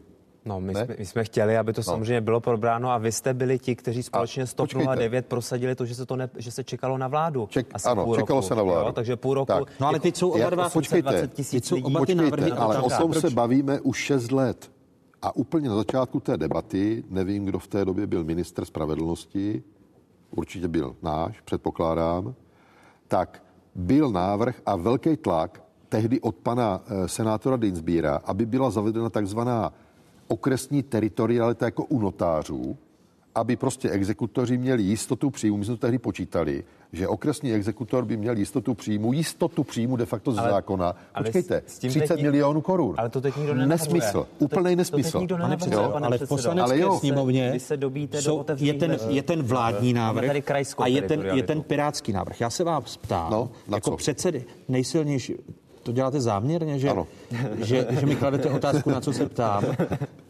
[0.46, 0.86] No, my Ne?
[0.86, 4.04] jsme, my jsme chtěli, aby to samozřejmě bylo probráno a vy jste byli ti, kteří
[4.04, 4.96] společně s TOP počkejte.
[4.96, 7.48] 09 prosadili to, že se, to ne, že se čekalo na vládu.
[7.50, 8.86] Ček, Asi ano, půl čekalo roku, se na vládu.
[8.88, 9.46] Jo, takže půl roku.
[9.48, 9.64] Tak.
[9.80, 11.84] No ale teď jsou oba dva- počkejte, 20 tisíc lidí.
[11.84, 14.72] oba ty Počkejte, to ale o tom se bavíme už 6 let.
[15.22, 19.64] A úplně na začátku té debaty, nevím, kdo v té době byl minister spravedlnosti,
[20.32, 22.34] určitě byl náš, předpokládám,
[23.08, 23.44] tak
[23.76, 29.74] byl návrh a velký tlak tehdy od pana eh, senátora Dinsbíra, aby byla zavedena takzvaná
[30.32, 32.78] okresní teritorialita jako u notářů,
[33.36, 35.58] aby prostě exekutoři měli jistotu příjmu.
[35.58, 36.64] My jsme to tehdy počítali,
[36.94, 40.96] že okresní exekutor by měl jistotu příjmu, jistotu příjmu de facto z Ale- zákona.
[41.16, 42.96] ale Počkejte, s- s tím 30 teď nik- milionů korun.
[42.98, 43.94] Ale to teď nikdo nenavrhuje.
[43.94, 45.20] Nesmysl, To teď- úplný to teď nesmysl.
[45.20, 46.98] nikdo Pane předsedo, pane ale v poslanecké Ale jo.
[47.00, 50.30] sněmovně Vy se dobíte do jsou, je, otevřených ten, je ten vládní návrh
[50.78, 52.42] a je ten, je ten pirátský návrh.
[52.42, 53.98] Já se vás ptám, No, na jako co?
[53.98, 55.36] předsedy nejsilnější,
[55.84, 57.08] to děláte záměrně, že, Ano.
[57.58, 59.64] že, že mi kladete otázku, na co se ptám,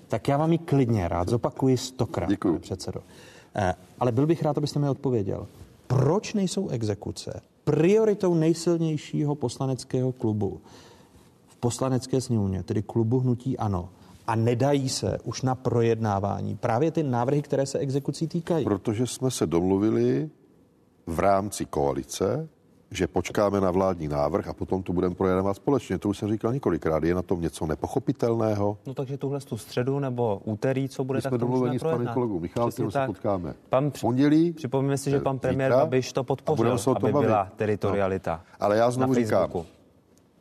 [0.08, 2.54] tak já vám ji klidně rád zopakuji stokrát, Děkuju.
[2.54, 3.02] pane předsedo.
[3.56, 5.47] Eh, ale byl bych rád, abyste mi odpověděl.
[5.88, 10.62] Proč nejsou exekuce prioritou nejsilnějšího poslaneckého klubu
[11.47, 13.89] v poslanecké sněmovně, tedy klubu Hnutí Ano,
[14.28, 18.64] a nedají se už na projednávání právě ty návrhy, které se exekucí týkají?
[18.66, 20.30] Protože jsme se domluvili
[21.08, 22.49] v rámci koalice,
[22.92, 25.98] že počkáme na vládní návrh a potom to budeme projednávat společně.
[25.98, 27.04] To už jsem říkal několikrát.
[27.04, 28.78] Je na tom něco nepochopitelného?
[28.86, 32.08] No takže tuhle tu středu nebo úterý, co bude, My tak jsme domluveni s panem
[32.08, 33.54] kolegou Michálkem, se potkáme.
[33.70, 34.54] Pan, v pondělí.
[34.54, 37.28] Připomeňme si, že pan premiér zítra Babiš to podpořil, se aby bavit.
[37.28, 38.36] byla teritorialita.
[38.36, 38.56] No.
[38.60, 39.52] Ale já znovu říkám,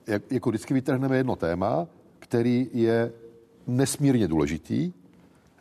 [0.07, 1.87] jak, jako vždycky vytrhneme jedno téma,
[2.19, 3.13] který je
[3.67, 4.93] nesmírně důležitý,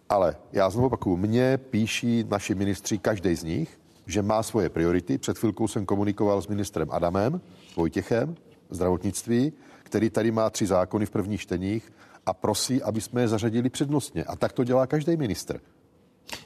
[0.10, 3.79] ale já znovu opakuju, mně píší naši ministři, každý z nich,
[4.10, 5.18] že má svoje priority.
[5.18, 7.42] Před chvilkou jsem komunikoval s ministrem Adamem
[7.76, 8.36] Vojtěchem,
[8.70, 9.54] zdravotnictví,
[9.84, 11.94] který tady má tři zákony v prvních čteních
[12.26, 14.24] a prosí, aby jsme je zařadili přednostně.
[14.24, 15.60] A tak to dělá každý ministr.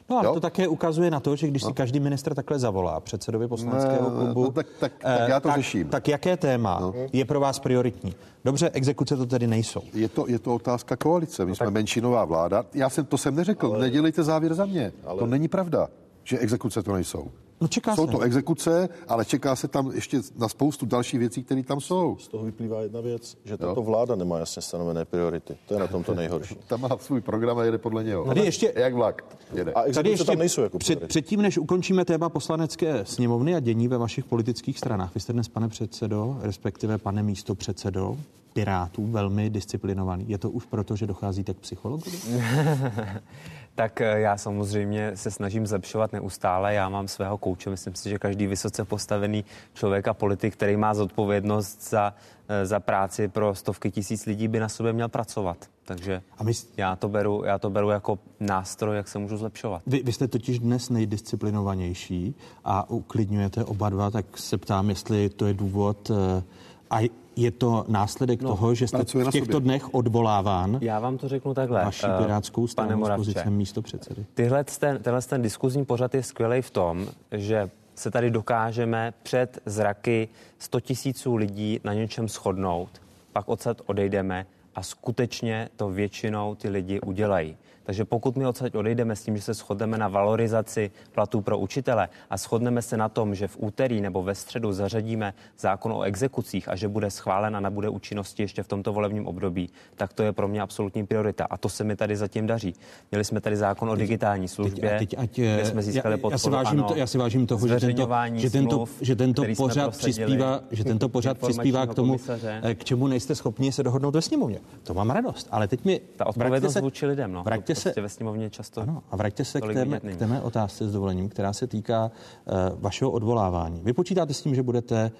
[0.09, 0.33] No ale Jo?
[0.33, 4.15] to také ukazuje na to, že když si každý minister takhle zavolá předsedovi poslaneckého Ne,
[4.15, 5.89] klubu, no, tak- tak- eh, tak já to tak, řeším.
[5.89, 8.15] Tak jaké téma je pro vás prioritní?
[8.45, 9.81] Dobře, exekuce to tedy nejsou.
[9.93, 11.45] Je to, je to otázka koalice.
[11.45, 12.65] My no jsme menšinová vláda.
[12.73, 13.67] Já jsem to jsem neřekl.
[13.67, 13.79] Ale...
[13.79, 14.91] Nedělejte závěr za mě.
[15.05, 15.19] Ale...
[15.19, 15.87] To není pravda,
[16.23, 17.31] že exekuce to nejsou.
[17.63, 18.11] No čeká jsou se.
[18.11, 22.17] to exekuce, ale čeká se tam ještě na spoustu dalších věcí, které tam jsou.
[22.19, 25.57] Z toho vyplývá jedna věc, že tato vláda nemá jasně stanovené priority.
[25.67, 26.55] To je na tom to nejhorší.
[26.67, 28.25] Tam má svůj program a jede podle něho.
[28.25, 29.73] Tady ještě- Jak vlak jede.
[29.73, 33.97] A exekuce tam nejsou jako před, předtím, než ukončíme téma poslanecké sněmovny a dění ve
[33.97, 38.17] vašich politických stranách, vy jste dnes, pane předsedo, respektive pane místo předsedo
[38.53, 40.25] Pirátů, velmi disciplinovaný.
[40.27, 42.17] Je to už proto, že docházíte k psychologovi?
[43.75, 46.73] Tak eh, já samozřejmě se snažím zlepšovat neustále.
[46.73, 47.69] Já mám svého kouče.
[47.69, 52.13] Myslím si, že každý vysoce postavený člověk a politik, který má zodpovědnost za,
[52.47, 55.57] eh, za práci pro stovky tisíc lidí, by na sobě měl pracovat.
[55.85, 59.81] Takže A my, já to beru, já to beru jako nástroj, jak se můžu zlepšovat.
[59.87, 65.45] vy, vy jste totiž dnes nejdisciplinovanější a uklidňujete oba dva, tak se ptám, jestli to
[65.45, 66.43] je důvod eh,
[66.89, 69.59] a je to následek no, toho, že jste v těchto sobě.
[69.59, 71.85] dnech odvoláván Já vám to řeknu takhle.
[71.85, 73.19] vaší eh, pirátskou pane stranou z Moravče.
[73.19, 74.25] pozice místo předsedy.
[74.33, 79.59] Tyhle ten, tenhle ten diskuzní pořad je skvělý v tom, že se tady dokážeme před
[79.65, 80.29] zraky
[80.59, 82.89] 100 tisíců lidí na něčem shodnout,
[83.33, 87.57] pak odsaď odejdeme a skutečně to většinou ty lidi udělají.
[87.83, 92.09] Takže pokud my odsaď odejdeme s tím, že se shodneme na valorizaci platů pro učitele
[92.29, 96.69] a shodneme se na tom, že v úterý nebo ve středu zařadíme zákon o exekucích
[96.69, 100.31] a že bude schválen a nabude účinnosti ještě v tomto volebním období, tak to je
[100.31, 101.47] pro mě absolutní priorita.
[101.49, 102.75] A to se mi tady zatím daří.
[103.11, 106.17] Měli jsme tady zákon o digitální službě, a teď ať, kde jsme já- získali já,
[106.17, 106.37] podporu.
[106.39, 109.43] si vážím, ano, to, já si vážím toho, že tento, že tento, smluv, že tento
[109.55, 112.59] prosadili, přispívá, že tento pořad přispívá k tomu, komisaře.
[112.63, 114.59] eh, k čemu nejste schopni se dohodnout ve sněmovně.
[114.83, 116.01] To mám radost, ale teď mi...
[116.15, 117.43] Ta odpovědnost se, vůči lidem, no.
[117.43, 118.81] Vraťte prostě se, ve sněmovně často...
[118.81, 122.05] Ano, a vraťte se k té, k té mé otázce s dovolením, která se týká
[122.05, 123.81] uh, vašeho odvolávání.
[123.83, 125.11] Vy počítáte s tím, že budete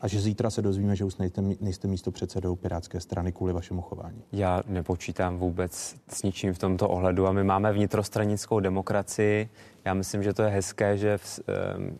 [0.00, 3.82] a že zítra se dozvíme, že už nejste, nejste místo předsedou Pirátské strany kvůli vašemu
[3.82, 4.22] chování.
[4.32, 9.48] Já nepočítám vůbec s ničím v tomto ohledu a my máme vnitrostranickou demokracii.
[9.84, 11.40] Já myslím, že to je hezké, že v,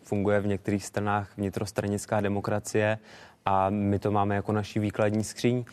[0.03, 2.97] funguje v některých stranách vnitrostranická demokracie
[3.45, 5.65] a my to máme jako naší výkladní skříň.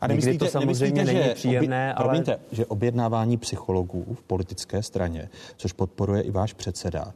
[0.00, 2.04] A nemyslíte, to samozřejmě není že příjemné, obě, ale...
[2.04, 7.14] Promiňte, že objednávání psychologů v politické straně, což podporuje i váš předseda,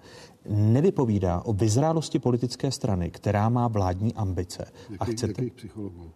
[0.48, 4.64] nevypovídá o vyzrálosti politické strany, která má vládní ambice.
[4.90, 5.32] Jaký, a chcete...
[5.42, 6.10] Jakých psychologů?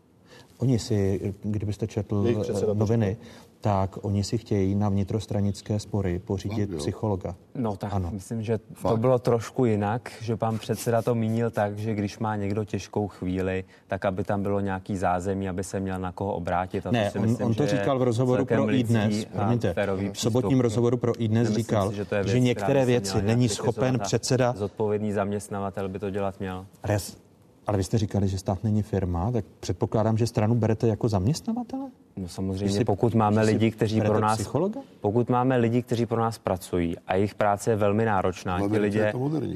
[0.58, 2.26] Oni si, kdybyste četl
[2.72, 3.16] noviny,
[3.60, 7.34] tak oni si chtějí na vnitrostranické spory pořídit Fakt, psychologa.
[7.54, 8.10] No tak ano.
[8.12, 8.92] myslím, že Fakt.
[8.92, 13.08] to bylo trošku jinak, že pan předseda to mínil tak, že když má někdo těžkou
[13.08, 16.86] chvíli, tak aby tam bylo nějaký zázemí, aby se měl na koho obrátit.
[16.86, 19.74] A ne, to si myslím, on, on to říkal v rozhovoru pro iDnes, promiňte,
[20.12, 24.54] v sobotním rozhovoru pro iDnes říkal, si, že, věc, že některé věci není schopen předseda...
[24.56, 26.66] Zodpovědný zaměstnavatel by to dělat měl.
[26.82, 26.98] Ale,
[27.68, 31.90] ale vy jste říkali, že stát není firma, tak předpokládám, že stranu berete jako zaměstnavatele?
[32.16, 34.80] No samozřejmě, si, pokud máme lidi, kteří pro nás psychologa?
[35.00, 39.12] pokud máme lidi, kteří pro nás pracují a jejich práce je velmi náročná, ti lidé,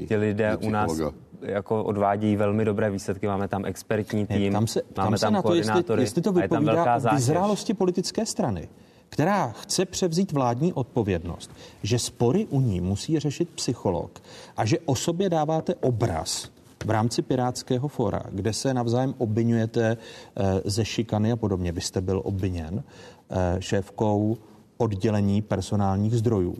[0.07, 1.01] ti lidé u nás
[1.41, 5.25] jako odvádí velmi dobré výsledky, máme tam expertní tým, ne, tam se, máme tam, se
[5.25, 8.69] tam na to, jestli, jestli to vypovídá o vyzrálosti politické strany,
[9.09, 11.51] která chce převzít vládní odpovědnost,
[11.83, 14.21] že spory u ní musí řešit psycholog
[14.57, 16.52] a že o sobě dáváte obraz,
[16.85, 21.71] v rámci Pirátského fora, kde se navzájem obvinujete eh, ze šikany a podobně.
[21.71, 22.83] Vy jste byl obviněn
[23.29, 24.37] eh, šéfkou
[24.77, 26.55] oddělení personálních zdrojů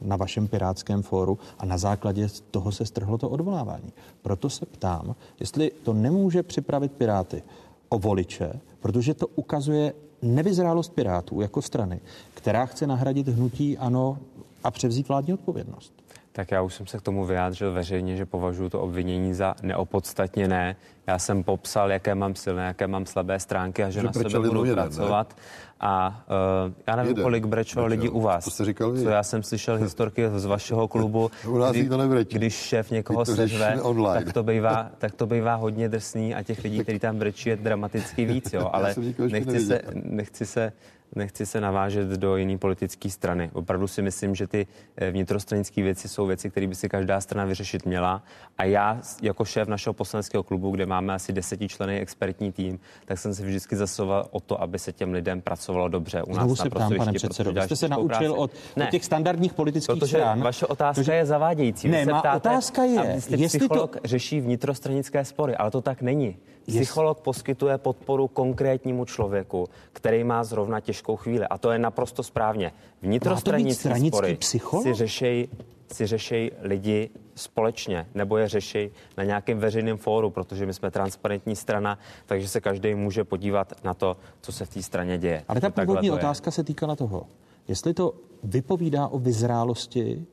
[0.00, 3.92] na vašem pirátském fóru a na základě toho se strhlo to odvolávání.
[4.22, 7.42] Proto se ptám, jestli to nemůže připravit Piráty
[7.88, 9.92] o voliče, protože to ukazuje
[10.22, 12.00] nevyzrálost Pirátů jako strany,
[12.34, 14.18] která chce nahradit hnutí ANO
[14.64, 16.03] a převzít vládní odpovědnost.
[16.36, 20.76] Tak já už jsem se k tomu vyjádřil veřejně, že považuji to obvinění za neopodstatněné.
[21.06, 24.48] Já jsem popsal, jaké mám silné, jaké mám slabé stránky a že, že na sebe
[24.48, 25.34] budu jeden, pracovat.
[25.36, 25.42] Ne?
[25.80, 26.24] A
[26.66, 27.22] uh, já nevím, jeden.
[27.22, 28.44] kolik brečelo lidí u vás.
[28.44, 28.96] To jste říkal.
[28.96, 31.98] Co já jsem slyšel historky z vašeho klubu, u nás kdy, to
[32.30, 33.78] když šéf někoho seřve,
[34.14, 37.56] tak to, bývá, tak to bývá hodně drsný a těch lidí, kteří tam brečí, je
[37.56, 38.52] dramaticky víc.
[38.52, 38.70] Jo.
[38.72, 38.94] Ale
[39.30, 40.72] nechci se, nechci se
[41.16, 43.50] nechci se navážet do jiné politické strany.
[43.52, 47.44] Opravdu si myslím, že ty eh, vnitrostranické věci jsou věci, které by si každá strana
[47.44, 48.22] vyřešit měla.
[48.58, 53.34] A já jako šéf našeho poslaneckého klubu, kde máme asi desetičlený expertní tým, tak jsem
[53.34, 56.22] se vždycky zasoval o to, aby se těm lidem pracovalo dobře.
[56.22, 59.98] U nás se ptám, pane předsedo, vy jste se naučil od, od těch standardních politických
[59.98, 60.42] Protože stran.
[60.42, 61.12] vaše otázka protože...
[61.12, 61.88] je zavádějící.
[61.88, 64.00] Ne, má ptáte, otázka je, jestli psycholog to...
[64.04, 66.36] řeší vnitrostranické spory, ale to tak není.
[66.66, 71.46] Psycholog poskytuje podporu konkrétnímu člověku, který má zrovna těžkou chvíli.
[71.46, 72.72] A to je naprosto správně.
[73.02, 74.84] Vnitrostranické spory psycholog?
[74.84, 75.48] si řešej,
[75.92, 81.56] si řešej lidi společně, nebo je řešej na nějakém veřejném fóru, protože my jsme transparentní
[81.56, 85.44] strana, takže se každý může podívat na to, co se v té straně děje.
[85.48, 87.26] Ale ta původní otázka se týkala toho,
[87.68, 90.26] jestli to vypovídá o vyzrálosti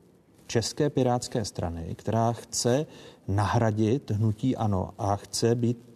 [0.46, 2.86] České pirátské strany, která chce
[3.28, 5.91] nahradit hnutí ANO a chce být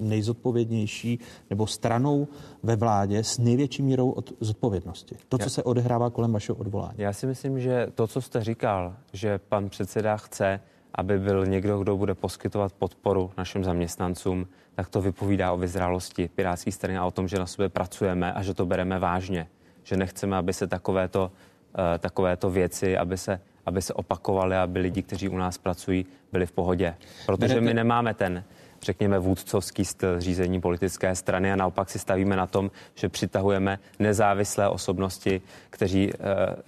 [0.00, 1.18] nejzodpovědnější
[1.50, 2.28] nebo stranou
[2.62, 5.16] ve vládě s největší mírou od zodpovědnosti.
[5.28, 6.98] To, co se odehrává kolem vašeho odvolání.
[6.98, 10.60] Já si myslím, že to, co jste říkal, že pan předseda chce,
[10.94, 16.72] aby byl někdo, kdo bude poskytovat podporu našim zaměstnancům, tak to vypovídá o vyzrálosti Pirátské
[16.72, 19.46] strany a o tom, že na sobě pracujeme a že to bereme vážně.
[19.82, 25.02] Že nechceme, aby se takovéto, uh, takovéto věci, aby se, aby se opakovaly, aby lidi,
[25.02, 26.94] kteří u nás pracují, byli v pohodě.
[27.26, 28.44] Protože my nemáme ten
[28.82, 34.68] řekněme, vůdcovský styl řízení politické strany a naopak si stavíme na tom, že přitahujeme nezávislé
[34.68, 36.16] osobnosti, kteří, eh,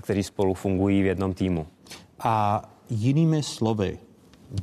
[0.03, 1.67] kteří spolu fungují v jednom týmu.
[2.19, 3.99] A jinými slovy,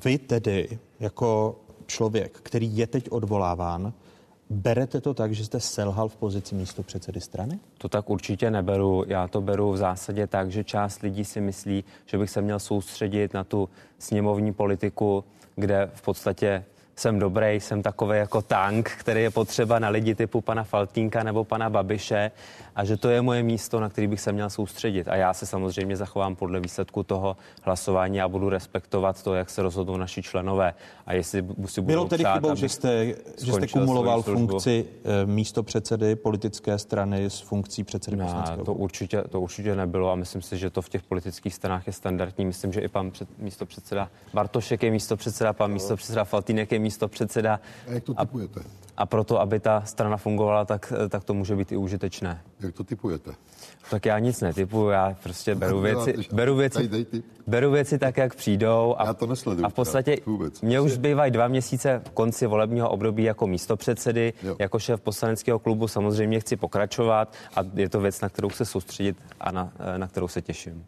[0.03, 3.93] vy tedy jako člověk, který je teď odvoláván,
[4.49, 7.59] Berete to tak, že jste selhal v pozici místo předsedy strany?
[7.77, 9.03] To tak určitě neberu.
[9.07, 12.59] Já to beru v zásadě tak, že část lidí si myslí, že bych se měl
[12.59, 13.69] soustředit na tu
[13.99, 15.23] sněmovní politiku,
[15.55, 16.65] kde v podstatě
[16.97, 21.43] jsem dobrý, jsem takový jako tank, který je potřeba na lidi typu pana Faltínka nebo
[21.43, 22.31] pana Babiše
[22.77, 25.07] a že to je moje místo, na který bych se měl soustředit.
[25.07, 29.61] A já se samozřejmě zachovám podle výsledku toho hlasování a budu respektovat to, jak se
[29.61, 30.73] rozhodnou naši členové.
[31.05, 33.05] A jestli si Bylo tedy přát, chybou, že jste,
[33.41, 39.21] že jste kumuloval funkci eh, místo předsedy politické strany s funkcí předsedy no, to určitě,
[39.29, 42.45] to určitě nebylo a myslím si, že to v těch politických stranách je standardní.
[42.45, 46.71] Myslím, že i pan před, místo předseda Bartošek je místo předseda, pan místo předseda Faltínek
[46.71, 47.59] je místo předseda.
[47.87, 48.61] A jak to typujete?
[48.97, 52.41] A proto, aby ta strana fungovala, tak, tak to může být i užitečné.
[52.67, 53.31] Jak to typujete?
[53.89, 58.17] Tak já nic netypuju, já prostě beru věci, beru věci, Dej, dej beru věci tak,
[58.17, 58.95] jak přijdou.
[58.97, 60.61] A, Já to nesleduju A v podstatě vůbec.
[60.61, 64.55] mě už zbývají dva měsíce v konci volebního období jako místopředsedy, Jo.
[64.59, 69.17] jako šéf poslaneckého klubu samozřejmě chci pokračovat a je to věc, na kterou se soustředit
[69.39, 70.85] a na, na kterou se těším.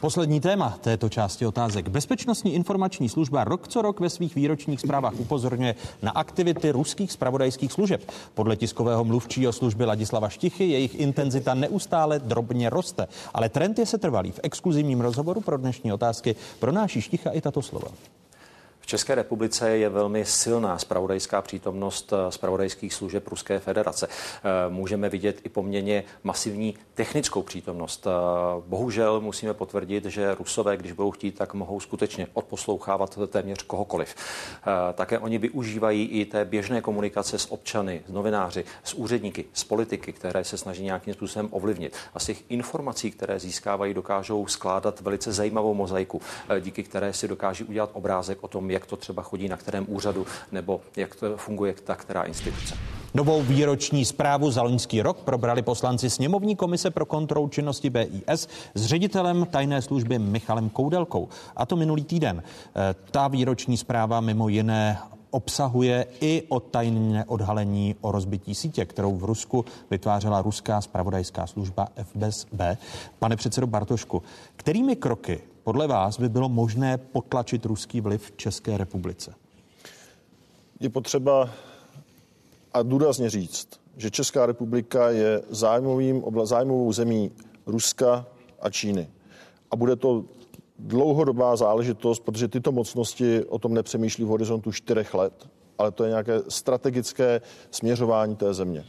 [0.00, 1.88] Poslední téma této části otázek.
[1.88, 7.72] Bezpečnostní informační služba rok co rok ve svých výročních zprávách upozorňuje na aktivity ruských spravodajských
[7.72, 8.10] služeb.
[8.34, 13.06] Podle tiskového mluvčího služby Ladislava Štichy jejich intenzita neustále drobně roste.
[13.34, 14.32] Ale trend je setrvalý.
[14.32, 17.88] V exkluzivním rozhovoru pro dnešní otázky pronáší Šticha i tato slova.
[18.88, 24.08] České republice je velmi silná spravodajská přítomnost eh, spravodajských služeb Ruské federace.
[24.08, 28.06] Eh, Můžeme vidět i poměrně masivní technickou přítomnost.
[28.06, 28.10] Eh,
[28.66, 34.14] Bohužel musíme potvrdit, že Rusové, když budou chtít, tak mohou skutečně odposlouchávat téměř kohokoliv.
[34.94, 40.12] Také oni využívají i té běžné komunikace s občany, s novináři, s úředníky, s politiky,
[40.12, 41.96] které se snaží nějakým způsobem ovlivnit.
[42.14, 46.20] A z těch informací, které získávají, dokážou skládat velice zajímavou mozaiku,
[46.60, 50.26] díky které si dokáží udělat obrázek o tom, jak to třeba chodí na kterém úřadu
[50.52, 52.74] nebo jak to funguje ta která instituce.
[53.14, 58.86] Novou výroční zprávu za loňský rok probrali poslanci sněmovní komise pro kontrolu činnosti BIS s
[58.86, 61.28] ředitelem tajné služby Michalem Koudelkou.
[61.56, 62.42] A to minulý týden.
[62.42, 64.98] Eh, Ta výroční zpráva mimo jiné
[65.30, 71.88] obsahuje i o tajné odhalení o rozbití sítě, kterou v Rusku vytvářela ruská spravodajská služba
[71.96, 72.60] FSB.
[73.18, 74.22] Pane předsedo Bartošku,
[74.56, 79.34] kterými kroky podle vás by bylo možné potlačit ruský vliv v České republice?
[80.80, 81.50] Je potřeba
[82.74, 87.30] a důrazně říct, že Česká republika je zájmovým, obla, zájmovou zemí
[87.66, 88.26] Ruska
[88.60, 89.08] a Číny.
[89.70, 90.24] A bude to
[90.78, 95.48] dlouhodobá záležitost, protože tyto mocnosti o tom nepřemýšlí v horizontu čtyřech let,
[95.78, 97.40] ale to je nějaké strategické
[97.70, 98.84] směřování té země.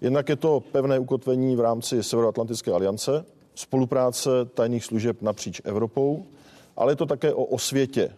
[0.00, 3.24] Jednak je to pevné ukotvení v rámci Severoatlantické aliance,
[3.54, 6.26] spolupráce tajných služeb napříč Evropou,
[6.76, 8.10] ale je to také o osvětě,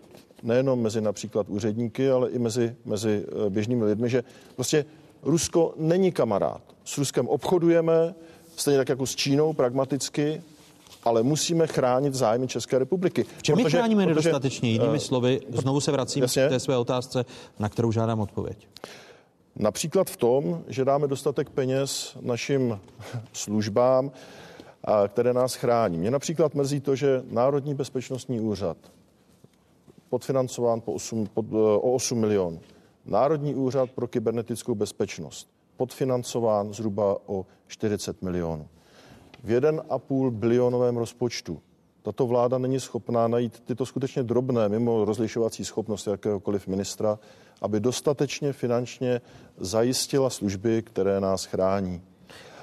[0.43, 4.25] nejenom mezi například úředníky, ale i mezi, mezi eh, běžnými lidmi, že
[4.55, 4.85] prostě
[5.23, 6.63] Rusko není kamarád.
[6.85, 8.15] S Ruskem obchodujeme,
[8.57, 10.43] stejně tak jako s Čínou, pragmaticky,
[11.05, 13.25] ale musíme chránit zájmy České republiky.
[13.39, 14.71] V čem my chráníme nedostatečně?
[14.71, 16.47] Jinými eh, slovy, znovu se vracím jasně.
[16.47, 17.25] k té své otázce,
[17.59, 18.69] na kterou žádám odpověď.
[19.57, 22.81] Například v tom, že dáme dostatek peněz našim
[23.33, 24.11] službám,
[25.09, 25.99] které nás chrání.
[25.99, 28.77] Mě například mrzí to, že Národní bezpečnostní úřad
[30.09, 32.61] podfinancován po 8, pod, eh, o 8 milionů.
[33.07, 38.69] Národní úřad pro kybernetickou bezpečnost podfinancován zhruba o 40 milionů.
[39.43, 41.61] V 1,5 bilionovém rozpočtu
[42.03, 47.19] tato vláda není schopná najít tyto skutečně drobné, mimo rozlišovací schopnost jakéhokoliv ministra,
[47.61, 49.21] aby dostatečně finančně
[49.57, 52.03] zajistila služby, které nás chrání.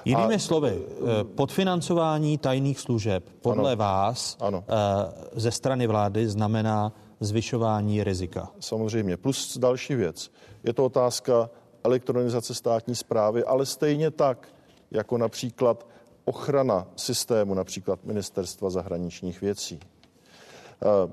[0.04, 0.38] Jinými a...
[0.38, 3.78] slovy, eh, podfinancování tajných služeb podle ano.
[3.78, 4.64] vás ano.
[4.68, 8.50] Eh, ze strany vlády znamená zvyšování rizika.
[8.60, 9.16] Samozřejmě.
[9.16, 10.30] Plus další věc.
[10.64, 11.50] Je to otázka
[11.84, 14.48] elektronizace státní zprávy, ale stejně tak,
[14.90, 15.86] jako například
[16.24, 19.80] ochrana systému, například Ministerstva zahraničních věcí.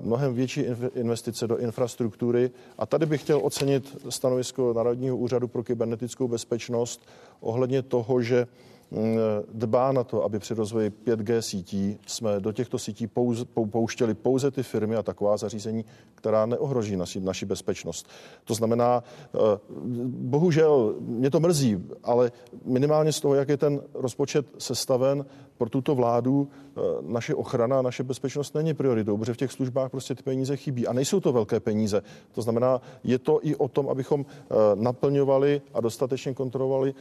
[0.00, 0.64] Mnohem větší
[0.94, 2.50] investice do infrastruktury.
[2.78, 7.06] A tady bych chtěl ocenit stanovisko Národního úřadu pro kybernetickou bezpečnost
[7.40, 8.46] ohledně toho, že
[9.52, 14.50] dbá na to, aby při rozvoji 5G sítí jsme do těchto sítí pouze, pouštěli pouze
[14.50, 15.84] ty firmy a taková zařízení,
[16.14, 18.08] která neohroží naši, naši bezpečnost.
[18.44, 19.04] To znamená,
[20.06, 22.32] bohužel mě to mrzí, ale
[22.64, 25.24] minimálně z toho, jak je ten rozpočet sestaven
[25.60, 26.48] pro tuto vládu,
[27.00, 30.92] naše ochrana, naše bezpečnost není prioritou, protože v těch službách prostě ty peníze chybí a
[30.92, 32.02] nejsou to velké peníze.
[32.32, 34.24] To znamená, je to i o tom, abychom
[34.74, 36.94] naplňovali a dostatečně kontrolovali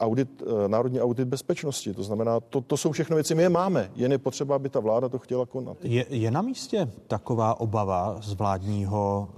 [0.00, 1.94] audit, národní audit bezpečnosti.
[1.94, 4.80] To znamená, to, to jsou všechno věci, my je máme, jen je potřeba, aby ta
[4.80, 5.76] vláda to chtěla konat.
[5.82, 9.28] Je, je na místě taková obava z vládního,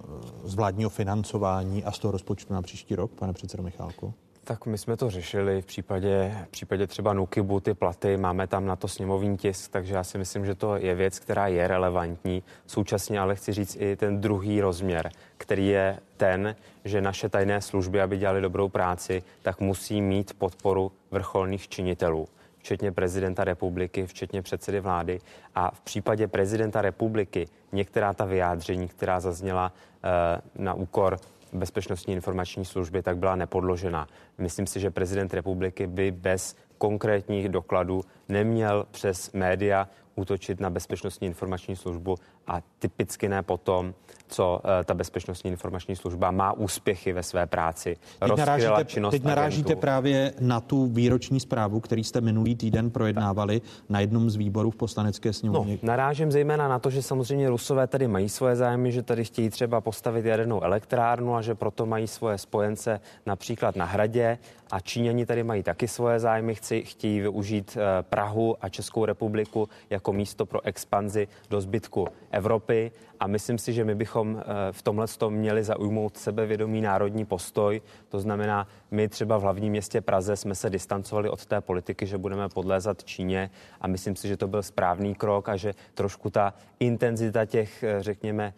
[0.45, 4.15] z vládního financování a z toho rozpočtu na příští rok, pane předsedo Michálku?
[4.45, 8.67] Tak my jsme to řešili v případě, v případě třeba Nukibu, ty platy, máme tam
[8.67, 12.43] na to sněmovní tisk, takže já si myslím, že to je věc, která je relevantní.
[12.67, 18.01] Současně ale chci říct i ten druhý rozměr, který je ten, že naše tajné služby,
[18.01, 22.29] aby dělali dobrou práci, tak musí mít podporu vrcholných činitelů
[22.59, 25.21] včetně prezidenta republiky, včetně předsedy vlády.
[25.55, 29.73] A v případě prezidenta republiky některá ta vyjádření, která zazněla
[30.05, 31.19] e, na úkor
[31.55, 34.09] bezpečnostní informační služby, tak byla nepodložena.
[34.39, 41.27] Myslím si, že prezident republiky by bez konkrétních dokladů neměl přes média útočit na bezpečnostní
[41.27, 42.17] informační službu
[42.47, 43.95] a typicky ne potom,
[44.29, 47.97] co uh, ta bezpečnostní informační služba má úspěchy ve své práci.
[48.21, 54.01] Teď narážíte, teď narážíte právě na tu výroční zprávu, který jste minulý týden projednávali na
[54.01, 55.79] jednom z výborů v poslanecké sněmovně.
[55.83, 59.51] No, narážím zejména na to, že samozřejmě Rusové tady mají svoje zájmy, že tady chtějí
[59.51, 64.39] třeba postavit jadernou elektrárnu a že proto mají svoje spojence například na hradě
[64.71, 69.69] a Číňani tady mají taky svoje zájmy, chci, chtějí využít eh, Prahu a Českou republiku
[69.91, 74.83] jako místo pro expanzi do zbytku Evropy a myslím si, že my bychom eh, v
[74.83, 77.83] tomhle tom měli zaujmout sebevědomý národní postoj.
[78.09, 82.19] To znamená, my třeba v hlavním městě Praze jsme se distancovali od té politiky, že
[82.19, 86.55] budeme podlézat Číně a myslím si, že to byl správný krok a že trošku ta
[86.81, 88.55] intenzita těch, eh, řekněme,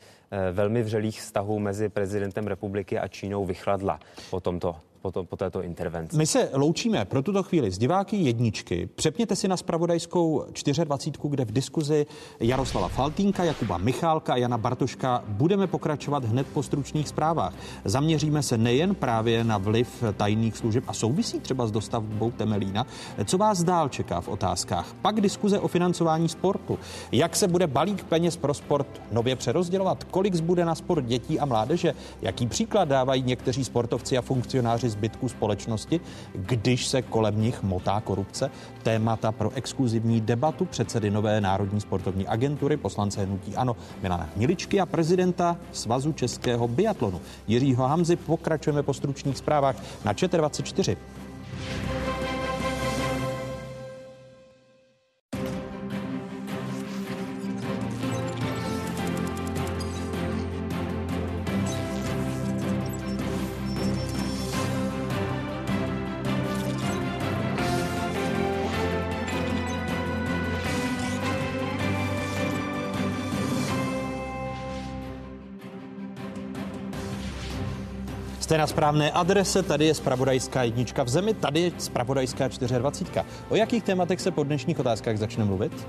[0.52, 4.00] velmi vřelých vztahů mezi prezidentem republiky a Čínou vychladla
[4.30, 4.76] po tomto
[5.06, 6.16] po, to, po této intervenci.
[6.16, 8.88] My se loučíme pro tuto chvíli s diváky jedničky.
[8.94, 10.44] Přepněte si na spravodajskou
[10.84, 12.06] 24, kde v diskuzi
[12.40, 17.54] Jaroslava Faltínka, Jakuba Michálka a Jana Bartoška budeme pokračovat hned po stručných zprávách.
[17.84, 22.86] Zaměříme se nejen právě na vliv tajných služeb a souvisí třeba s dostavbou Temelína,
[23.24, 24.94] co vás dál čeká v otázkách.
[25.02, 26.78] Pak diskuze o financování sportu.
[27.12, 30.04] Jak se bude balík peněz pro sport nově přerozdělovat?
[30.04, 31.94] Kolik zbude na sport dětí a mládeže?
[32.22, 36.00] Jaký příklad dávají někteří sportovci a funkcionáři zbytku společnosti,
[36.34, 38.50] když se kolem nich motá korupce.
[38.82, 44.86] Témata pro exkluzivní debatu předsedy nové Národní sportovní agentury, poslance hnutí Ano, Milana Hniličky a
[44.86, 48.16] prezidenta Svazu českého biatlonu Jiřího Hamzy.
[48.16, 50.96] Pokračujeme po stručných zprávách na ČT24.
[78.56, 83.24] Jste na správné adrese, tady je Spravodajská jednička v zemi, tady je Spravodajská 24.
[83.48, 85.86] O jakých tématech se po dnešních otázkách začne mluvit?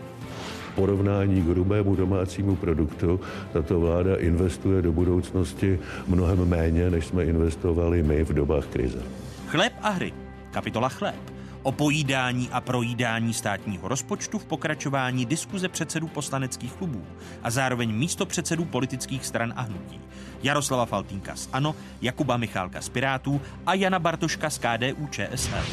[0.75, 3.19] porovnání k hrubému domácímu produktu
[3.53, 8.99] tato vláda investuje do budoucnosti mnohem méně, než jsme investovali my v dobách krize.
[9.47, 10.13] Chléb a hry.
[10.51, 17.03] Kapitola chléb o pojídání a projídání státního rozpočtu v pokračování diskuze předsedů poslaneckých klubů
[17.43, 20.01] a zároveň místo předsedů politických stran a hnutí.
[20.43, 25.65] Jaroslava Faltínka z ANO, Jakuba Michálka z Pirátů a Jana Bartoška z KDU ČSL.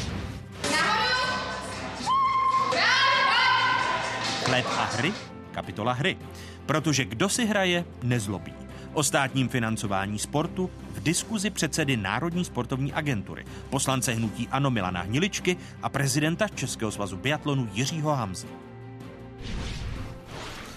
[4.43, 5.13] Chléb a hry?
[5.51, 6.17] Kapitola hry.
[6.65, 8.53] Protože kdo si hraje, nezlobí
[8.95, 15.57] o státním financování sportu v diskuzi předsedy Národní sportovní agentury, poslance hnutí Ano Milana Hniličky
[15.83, 18.64] a prezidenta Českého svazu biatlonu Jiřího Hamzy.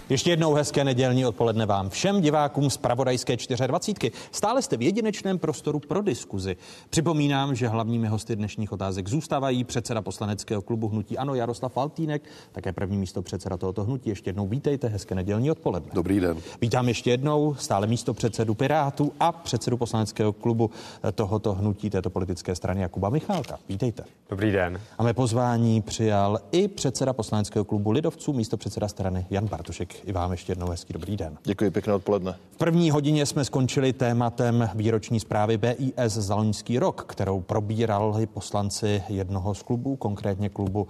[0.09, 3.37] Ještě jednou hezké nedělní odpoledne vám všem divákům z Pravodajské
[3.67, 4.11] 24.
[4.31, 6.57] Stále jste v jedinečném prostoru pro diskuzi.
[6.89, 12.73] Připomínám, že hlavními hosty dnešních otázek zůstávají předseda poslaneckého klubu Hnutí Ano Jaroslav Faltýnek, také
[12.73, 14.09] první místo předseda tohoto hnutí.
[14.09, 15.91] Ještě jednou vítejte, hezké nedělní odpoledne.
[15.93, 16.37] Dobrý den.
[16.61, 20.69] Vítám ještě jednou stále místo předsedu Pirátů a předsedu poslaneckého klubu
[21.15, 23.59] tohoto hnutí této politické strany Jakuba Michálka.
[23.69, 24.03] Vítejte.
[24.29, 24.81] Dobrý den.
[24.97, 29.98] A mé pozvání přijal i předseda poslaneckého klubu Lidovců, místo předseda strany Jan Bartošek.
[30.05, 31.37] I vám ještě jednou hezký dobrý den.
[31.43, 32.35] Děkuji, pěkné odpoledne.
[32.51, 39.03] V první hodině jsme skončili tématem výroční zprávy BIS za loňský rok, kterou probírali poslanci
[39.09, 40.87] jednoho z klubů, konkrétně klubu,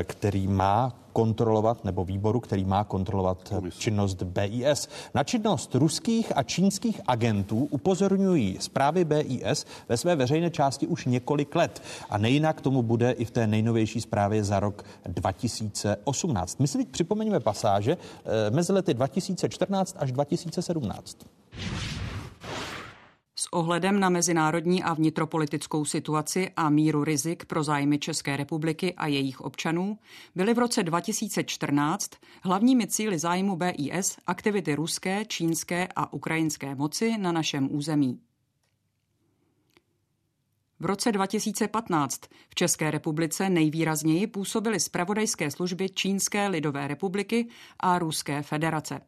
[0.00, 4.88] eh, který má kontrolovat, nebo výboru, který má kontrolovat činnost BIS.
[5.14, 11.54] Na činnost ruských a čínských agentů upozorňují zprávy BIS ve své veřejné části už několik
[11.54, 11.82] let.
[12.10, 16.60] A nejinak tomu bude i v té nejnovější zprávě za rok 2018.
[16.60, 21.16] My si teď připomeňme pasáže eh, mezi lety 2014 až 2017.
[23.46, 29.06] S ohledem na mezinárodní a vnitropolitickou situaci a míru rizik pro zájmy České republiky a
[29.06, 29.98] jejich občanů
[30.34, 32.10] byly v roce 2014
[32.42, 38.20] hlavními cíly zájmu BIS aktivity ruské, čínské a ukrajinské moci na našem území.
[40.80, 47.48] V roce 2015 v České republice nejvýrazněji působily spravodajské služby Čínské lidové republiky
[47.80, 49.00] a Ruské federace.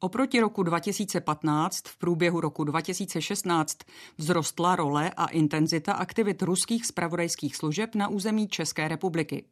[0.00, 3.78] Oproti roku 2015 v průběhu roku 2016
[4.18, 9.44] vzrostla role a intenzita aktivit ruských spravodajských služeb na území České republiky.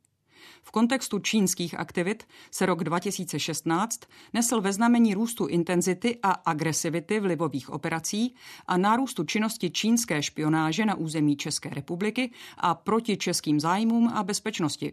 [0.63, 4.01] V kontextu čínských aktivit se rok 2016
[4.33, 8.35] nesl ve znamení růstu intenzity a agresivity vlivových operací
[8.67, 14.93] a nárůstu činnosti čínské špionáže na území České republiky a proti českým zájmům a bezpečnosti.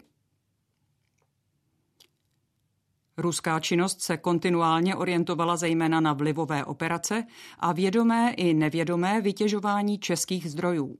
[3.18, 7.24] Ruská činnost se kontinuálně orientovala zejména na vlivové operace
[7.60, 10.96] a vědomé i nevědomé vytěžování českých zdrojů.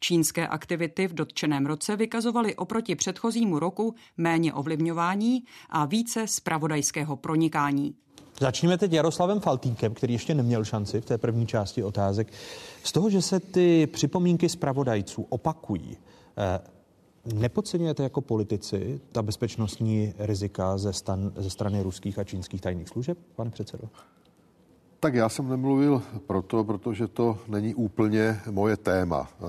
[0.00, 7.94] Čínské aktivity v dotčeném roce vykazovaly oproti předchozímu roku méně ovlivňování a více spravodajského pronikání.
[8.40, 12.32] Začněme teď Jaroslavem Faltínkem, který ještě neměl šanci v té první části otázek.
[12.84, 15.96] Z toho, že se ty připomínky zpravodajců opakují,
[16.38, 16.60] eh,
[17.24, 23.18] Nepodceňujete jako politici ta bezpečnostní rizika ze, stan, ze strany ruských a čínských tajných služeb,
[23.36, 23.88] pane předsedo?
[25.00, 29.28] Tak já jsem nemluvil proto, protože to není úplně moje téma.
[29.32, 29.44] Eh,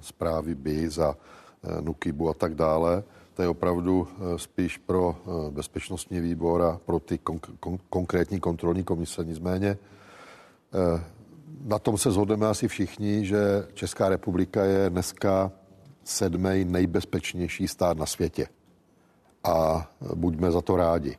[0.00, 3.02] zprávy BIS a eh, Nukibu a tak dále.
[3.34, 5.16] To je opravdu eh, spíš pro
[5.50, 9.24] bezpečnostní výbor a pro ty kon- konkrétní kontrolní komise.
[9.24, 9.78] Nicméně
[11.64, 15.52] na tom se zhodneme asi všichni, že Česká republika je dneska
[16.04, 18.46] sedmý nejbezpečnější stát na světě.
[19.44, 21.16] A buďme za to rádi.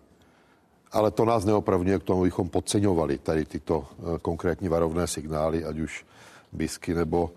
[0.91, 5.79] Ale to nás neopravňuje k tomu, abychom podceňovali tady tyto eh, konkrétní varovné signály, ať
[5.79, 6.05] už
[6.53, 7.31] Bisky nebo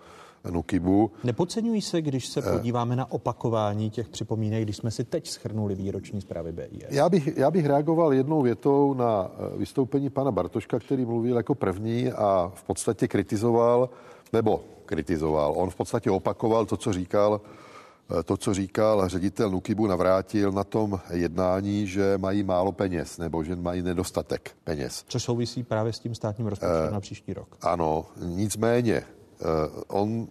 [0.51, 1.11] Nukibu.
[1.24, 2.53] Nepodceňují se, když se eh.
[2.53, 6.84] podíváme na opakování těch připomínek, když jsme si teď schrnuli výroční zprávy BIS?
[6.90, 11.55] Já bych, já bych reagoval jednou větou na eh, vystoupení pana Bartoška, který mluvil jako
[11.55, 13.90] první a v podstatě kritizoval,
[14.32, 15.53] nebo kritizoval.
[15.57, 20.64] On v podstatě opakoval to, co říkal eh, to, co říkal ředitel Nukibu, navrátil na
[20.64, 25.05] tom jednání, že mají málo peněz nebo že mají nedostatek peněz.
[25.09, 27.57] Co souvisí právě s tím státním rozpočtem uh, na příští rok.
[27.61, 30.26] Ano, nicméně uh, on,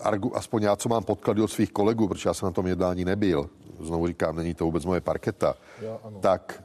[0.00, 3.04] argu, aspoň já, co mám podklady od svých kolegů, protože já jsem na tom jednání
[3.04, 3.50] nebyl,
[3.80, 6.18] znovu říkám, není to vůbec moje parketa, já, ano.
[6.20, 6.64] tak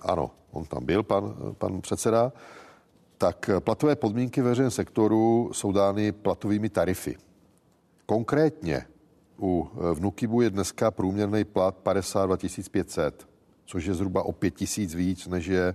[0.00, 2.32] ano, on tam byl, pan, pan předseda,
[3.18, 7.16] tak platové podmínky veřejného sektoru jsou dány platovými tarify.
[8.06, 8.86] Konkrétně
[9.40, 12.36] u Vnukibu je dneska průměrný plat 52
[12.70, 13.28] 500,
[13.64, 15.74] což je zhruba o 5 tisíc víc, než je e,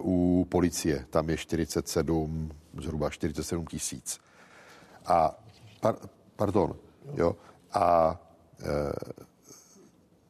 [0.00, 1.06] u policie.
[1.10, 2.50] Tam je 47,
[2.82, 4.20] zhruba 47 tisíc.
[5.06, 5.38] A,
[5.80, 5.96] par,
[6.36, 6.74] pardon,
[7.14, 7.36] jo,
[7.72, 8.20] a
[8.60, 8.92] e,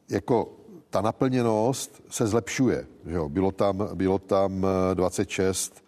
[0.09, 0.55] jako
[0.89, 2.87] ta naplněnost se zlepšuje.
[3.05, 3.29] Že jo?
[3.29, 5.82] Bylo, tam, bylo tam 26 Eh,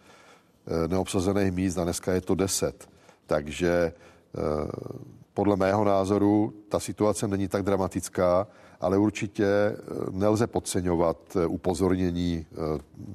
[0.86, 2.88] neobsazených míst a dneska je to 10.
[3.26, 4.40] Takže eh,
[5.34, 8.46] podle mého názoru ta situace není tak dramatická,
[8.80, 9.74] ale určitě eh,
[10.10, 12.46] nelze podceňovat upozornění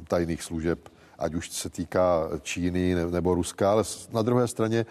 [0.07, 0.89] tajných služeb,
[1.19, 4.85] ať už se týká Číny nebo Ruska, ale na druhé straně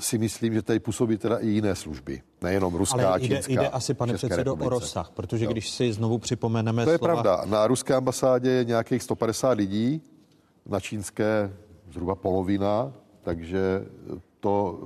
[0.00, 3.52] si myslím, že tady působí teda i jiné služby, nejenom ruská Ale jde, čínská.
[3.52, 4.66] jde asi, pane předsedo, republice.
[4.66, 5.50] o rozsah, protože jo.
[5.52, 7.22] když si znovu připomeneme To je slova...
[7.22, 7.42] pravda.
[7.46, 10.02] Na ruské ambasádě je nějakých 150 lidí,
[10.66, 11.52] na čínské
[11.96, 12.92] zhruba polovina,
[13.22, 13.86] takže
[14.40, 14.78] to,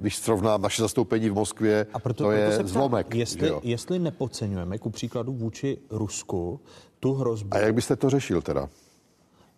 [0.00, 3.14] když srovnám naše zastoupení v Moskvě, a proto, to je proto zlomek.
[3.14, 6.60] Jestli, jestli nepodceňujeme ku příkladu vůči Rusku
[7.00, 7.48] tu hrozbu...
[7.52, 8.68] A jak byste to řešil teda?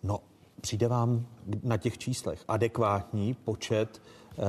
[0.03, 0.19] No,
[0.61, 1.27] přijde vám
[1.63, 4.43] na těch číslech adekvátní počet eh,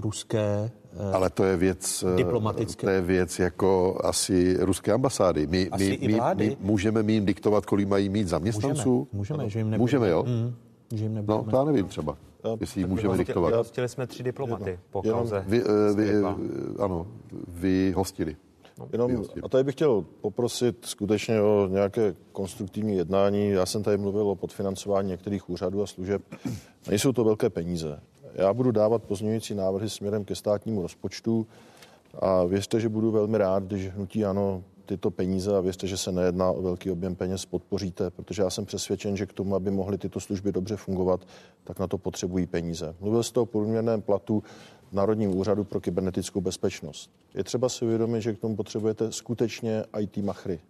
[0.00, 2.86] ruské eh, Ale to je věc, eh, diplomatické.
[2.86, 5.46] to je věc jako asi ruské ambasády.
[5.46, 9.08] My, asi my, my, my můžeme jim diktovat, kolik mají mít zaměstnanců?
[9.12, 10.24] Můžeme, můžeme že jim Můžeme, jo?
[10.26, 10.54] Mm
[10.94, 13.54] že jim No, to já nevím třeba, já, jestli ji můžeme diktovat.
[13.54, 15.44] Hostili jsme tři diplomaty Jenom, po kauze.
[15.46, 15.62] Vy,
[15.94, 16.12] vy,
[16.78, 17.06] ano,
[17.48, 18.36] vy hostili.
[18.78, 23.50] No, jenom, a tady bych chtěl poprosit skutečně o nějaké konstruktivní jednání.
[23.50, 26.22] Já jsem tady mluvil o podfinancování některých úřadů a služeb.
[26.88, 28.00] Nejsou to velké peníze.
[28.34, 31.46] Já budu dávat pozměňující návrhy směrem ke státnímu rozpočtu
[32.18, 36.12] a věřte, že budu velmi rád, když hnutí ano tyto peníze a věřte, že se
[36.12, 39.98] nejedná o velký objem peněz, podpoříte, protože já jsem přesvědčen, že k tomu, aby mohly
[39.98, 41.20] tyto služby dobře fungovat,
[41.64, 42.94] tak na to potřebují peníze.
[43.00, 44.42] Mluvil jste o průměrném platu
[44.90, 47.10] v Národním úřadu pro kybernetickou bezpečnost.
[47.34, 50.60] Je třeba si uvědomit, že k tomu potřebujete skutečně IT machry.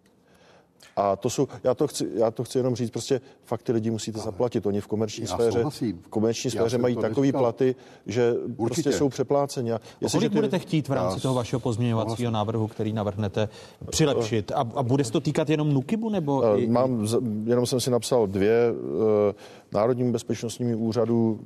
[0.97, 3.91] A to jsou, já to chci, já to chci jenom říct, prostě fakt ty lidi
[3.91, 4.67] musíte zaplatit.
[4.67, 5.65] Oni v komerční sféře,
[6.03, 7.75] v komerční sféře mají takové platy,
[8.07, 8.83] že prostě Určitě.
[8.83, 9.73] prostě jsou přepláceni.
[9.73, 9.81] A
[10.13, 10.35] kolik ty...
[10.35, 11.21] budete chtít v rámci já...
[11.21, 13.49] toho vašeho pozměňovacího návrhu, který navrhnete,
[13.91, 14.53] přilepšit?
[14.53, 16.11] A, a bude se to týkat jenom Nukibu?
[16.11, 17.07] Nebo Mám,
[17.45, 18.73] jenom jsem si napsal dvě.
[19.73, 21.41] Národnímu bezpečnostnímu úřadu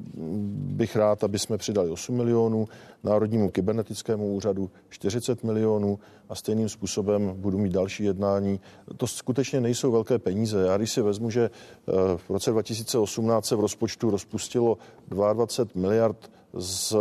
[0.54, 2.68] bych rád, aby jsme přidali 8 milionů,
[3.04, 5.98] Národnímu kybernetickému úřadu 40 milionů
[6.28, 8.60] a stejným způsobem budu mít další jednání.
[8.96, 10.66] To skutečně nejsou velké peníze.
[10.66, 14.78] Já když si vezmu, že eh, v roce 2018 se v rozpočtu rozpustilo
[15.08, 16.96] 22 miliard z,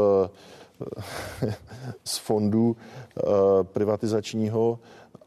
[1.44, 1.54] eh,
[2.04, 2.76] z fondu
[3.18, 3.22] eh,
[3.64, 4.80] privatizačního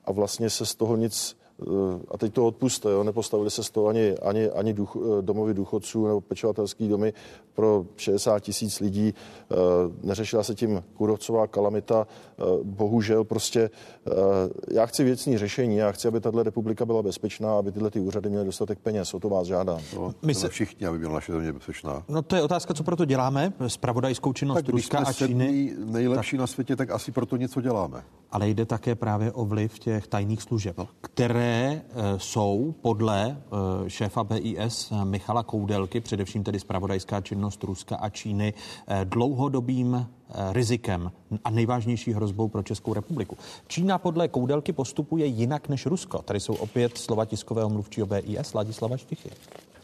[0.05, 1.37] a vlastně se z toho nic
[2.09, 6.07] a teď to odpuste, jo, nepostavili se z toho ani, ani, ani duch, domovy důchodců
[6.07, 7.12] nebo pečovatelský domy
[7.55, 9.15] pro 60 tisíc lidí,
[10.03, 12.07] neřešila se tím kůrovcová kalamita,
[12.63, 13.71] bohužel prostě
[14.71, 18.31] já chci věcní řešení, já chci, aby tato republika byla bezpečná, aby tyhle ty úřady
[18.31, 19.81] měly dostatek peněz, o to vás žádám.
[19.95, 20.49] No, My se...
[20.49, 22.03] všichni, aby byla naše země bezpečná.
[22.09, 25.75] No to je otázka, co proto děláme, spravodajskou činnost tak, Ruska a Číny.
[25.85, 26.41] nejlepší tak...
[26.41, 28.03] na světě, tak asi proto něco děláme.
[28.31, 30.89] Ale jde také právě o vliv těch tajných služeb, no.
[31.01, 31.83] které e,
[32.17, 33.43] jsou podle
[33.89, 38.55] šéfa BIS Michala Koudelky, především tedy spravodajská činnost Ruska a Číny,
[39.05, 40.07] dlouhodobým
[40.53, 41.12] rizikem
[41.44, 43.36] a nejvážnější hrozbou pro Českou republiku.
[43.66, 46.19] Čína podle Koudelky postupuje jinak než Rusko.
[46.23, 49.31] Tady jsou opět slova tiskového mluvčího BIS Ladislava Štichy.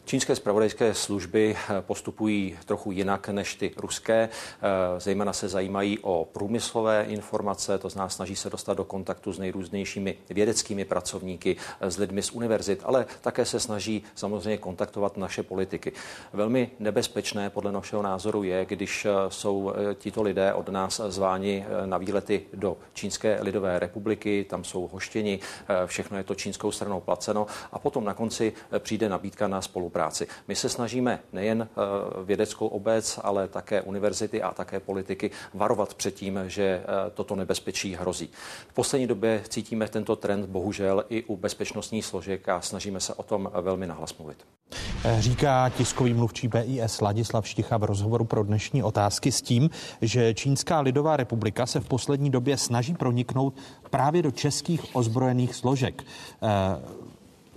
[0.05, 4.29] Čínské spravodajské služby eh, postupují trochu jinak než ty ruské.
[4.29, 9.39] Eh, zejména se zajímají o průmyslové informace, to znamená snaží se dostat do kontaktu s
[9.39, 15.43] nejrůznějšími vědeckými pracovníky, eh, s lidmi z univerzit, ale také se snaží samozřejmě kontaktovat naše
[15.43, 15.91] politiky.
[16.33, 22.45] Velmi nebezpečné podle našeho názoru je, když jsou tito lidé od nás zváni na výlety
[22.53, 25.39] do Čínské lidové republiky, tam jsou hoštěni,
[25.85, 30.27] všechno je to čínskou stranou placeno a potom na konci přijde nabídka na spolupráci spolupráci.
[30.47, 36.15] My se snažíme nejen eh, vědeckou obec, ale také univerzity a také politiky varovat před
[36.15, 38.29] tím, že eh, toto nebezpečí hrozí.
[38.67, 43.23] V poslední době cítíme tento trend bohužel i u bezpečnostních složek a snažíme se o
[43.23, 44.37] tom velmi nahlas mluvit.
[45.05, 49.69] Eh, říká tiskový mluvčí BIS Ladislav Šticha v rozhovoru pro dnešní otázky s tím,
[50.01, 53.53] že Čínská lidová republika se v poslední době snaží proniknout
[53.89, 56.03] právě do českých ozbrojených složek.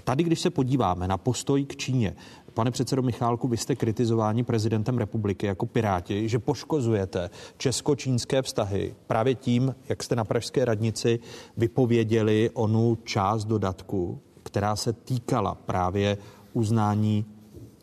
[0.06, 2.16] Tady, když se podíváme na postoj k Číně,
[2.54, 9.34] Pane předsedo Michálku, vy jste kritizováni prezidentem republiky jako piráti, že poškozujete česko-čínské vztahy právě
[9.34, 11.18] tím, jak jste na Pražské radnici
[11.56, 16.18] vypověděli onu část dodatku, která se týkala právě
[16.52, 17.24] uznání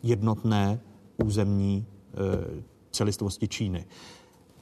[0.02, 0.80] jednotné
[1.24, 3.84] územní e, celistvosti Číny.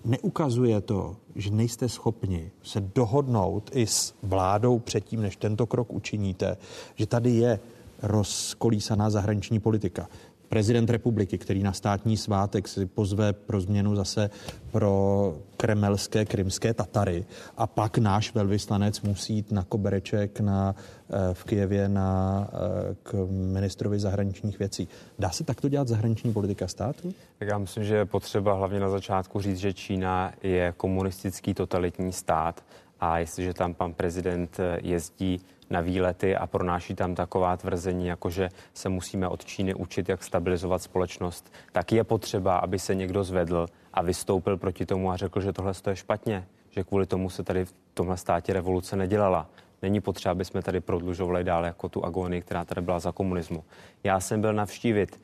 [0.05, 6.57] Neukazuje to, že nejste schopni se dohodnout i s vládou předtím, než tento krok učiníte,
[6.95, 7.61] že tady je
[8.03, 10.09] rozkolísaná zahraniční politika
[10.53, 14.31] prezident republiky, který na státní svátek si pozve pro změnu zase
[14.70, 17.24] pro kremelské krymské Tatary
[17.57, 20.74] a pak náš velvyslanec musí jít na kobereček na,
[21.11, 24.89] eh, v Kijevě na, eh, k ministrovi zahraničních věcí.
[25.19, 27.15] Dá se takto dělat zahraniční politika státu?
[27.39, 32.12] Tak já myslím, že je potřeba hlavně na začátku říct, že Čína je komunistický totalitní
[32.12, 32.65] stát
[33.01, 35.41] a jestliže tam pan prezident eh, jezdí
[35.73, 40.24] na výlety a pronáší tam taková tvrzení, jako že se musíme od Číny učit, jak
[40.24, 45.40] stabilizovat společnost, tak je potřeba, aby se někdo zvedl a vystoupil proti tomu a řekl,
[45.40, 49.47] že tohle je špatně, že kvůli tomu se tady v tomhle státě revoluce nedělala.
[49.82, 53.65] Není potřeba, aby jsme tady prodlužovali dál jako tu agonii, která tady byla za komunismu.
[54.05, 55.20] Já jsem byl navštívit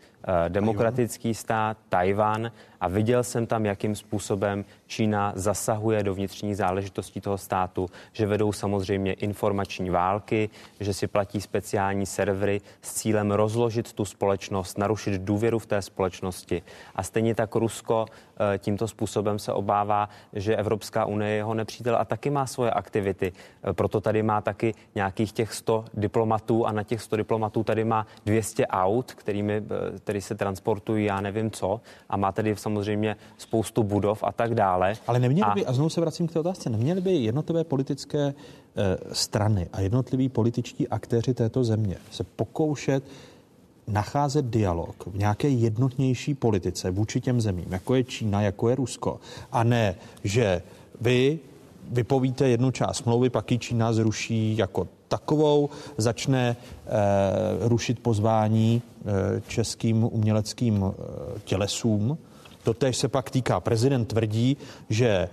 [0.49, 2.51] demokratický stát, Tajvan
[2.81, 8.53] a viděl jsem tam, jakým způsobem Čína zasahuje do vnitřních záležitostí toho státu, že vedou
[8.53, 10.51] samozřejmě informační války,
[10.81, 16.63] že si platí speciální servery s cílem rozložit tu společnost, narušit důvěru v té společnosti.
[16.95, 18.07] A stejně tak Rusko
[18.55, 22.71] eh, tímto způsobem se obává, že Evropská unie je jeho nepřítel a taky má svoje
[22.71, 23.33] aktivity.
[23.63, 27.85] Eh, proto tady má taky nějakých těch 100 diplomatů a na těch 100 diplomatů tady
[27.85, 31.81] má 200 aut, kterými, eh, který se transportují, já nevím co,
[32.11, 34.95] a má tady samozřejmě spoustu budov a tak dále.
[35.07, 38.35] Ale neměli by, a znovu se vracím k té otázce, neměly by jednotlivé politické e,
[39.15, 43.05] strany a jednotliví političtí aktéři této země se pokoušet
[43.87, 49.21] nacházet dialog v nějaké jednotnější politice vůči těm zemím, jako je Čína, jako je Rusko,
[49.53, 50.63] a ne, že
[51.01, 51.39] vy
[51.91, 56.57] vypovíte jednu část smlouvy, pak ji Čína zruší jako takovou, začne e,
[57.69, 60.93] rušit pozvání e, českým uměleckým e,
[61.45, 62.19] tělesům.
[62.63, 63.61] Totež se pak týká.
[63.61, 64.57] Prezident tvrdí,
[64.89, 65.29] že e,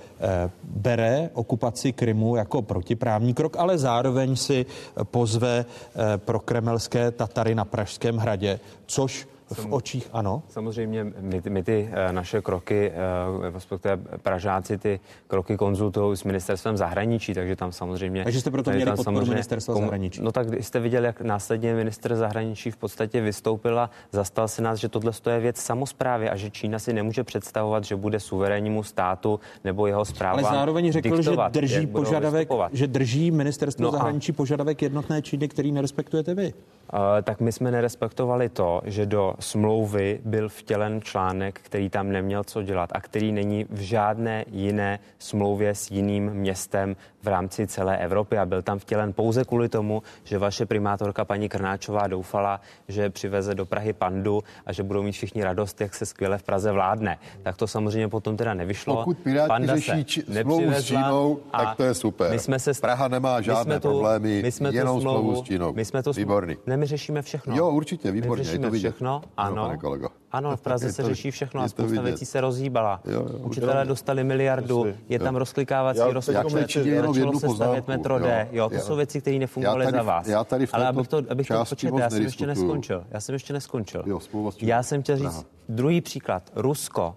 [0.63, 4.65] bere okupaci Krymu jako protiprávní krok, ale zároveň si
[5.03, 10.43] pozve e, pro kremelské Tatary na Pražském hradě, což v očích, ano.
[10.49, 16.77] Samozřejmě my, my ty eh, naše kroky, eh, respektive Pražáci ty kroky konzultují s ministerstvem
[16.77, 18.23] zahraničí, takže tam samozřejmě...
[18.23, 20.21] Takže jste proto měli podporu ministerstva komu, zahraničí.
[20.21, 24.79] No tak jste viděli, jak následně minister zahraničí v podstatě vystoupil a zastal si nás,
[24.79, 29.39] že tohle je věc samozprávy a že Čína si nemůže představovat, že bude suverénnímu státu
[29.63, 30.33] nebo jeho zpráva.
[30.33, 34.35] Ale zároveň řekl, diktovat, že drží požadavek, že drží ministerstvo no zahraničí a...
[34.35, 36.53] požadavek jednotné Číny, který nerespektujete vy.
[37.23, 42.63] tak my jsme nerespektovali to, že do smlouvy byl vtělen článek, který tam neměl co
[42.63, 46.95] dělat a který není v žádné jiné smlouvě s jiným městem
[47.25, 51.49] v rámci celé Evropy a byl tam vtělen pouze kvůli tomu, že vaše primátorka paní
[51.49, 56.05] Krnáčová doufala, že přiveze do Prahy pandu a že budou mít všichni radost, jak se
[56.05, 57.17] skvěle v Praze vládne.
[57.43, 58.95] Tak to samozřejmě potom teda nevyšlo.
[58.95, 62.31] Pokud Piráti Panda řeší smlouvu s Čínou, tak to je super.
[62.31, 65.73] My jsme se, Praha nemá žádné tu, problémy, my jsme jenom smlouvu, smlouvu s Čínou.
[65.73, 66.57] My jsme to Výborný.
[66.65, 67.55] Ne, my řešíme všechno.
[67.55, 68.41] Jo, určitě, výborně.
[68.41, 69.55] My řešíme všechno, ano.
[69.55, 70.09] No, pane kolego.
[70.35, 73.01] Ano, v Praze se řeší všechno a spousta věcí se rozhýbala.
[73.41, 78.47] Učitelé dostali miliardu, je tam rozklikávací rozpočet, začalo se stavět metro D.
[78.51, 80.27] Jo, to jsou věci, které nefungovaly za vás.
[80.27, 83.03] Já tady v Ale abych to, abych to početl, já jsem ještě neskončil.
[83.11, 84.03] Já jsem ještě neskončil.
[84.61, 86.51] Já jsem chtěl říct druhý příklad.
[86.55, 87.15] Rusko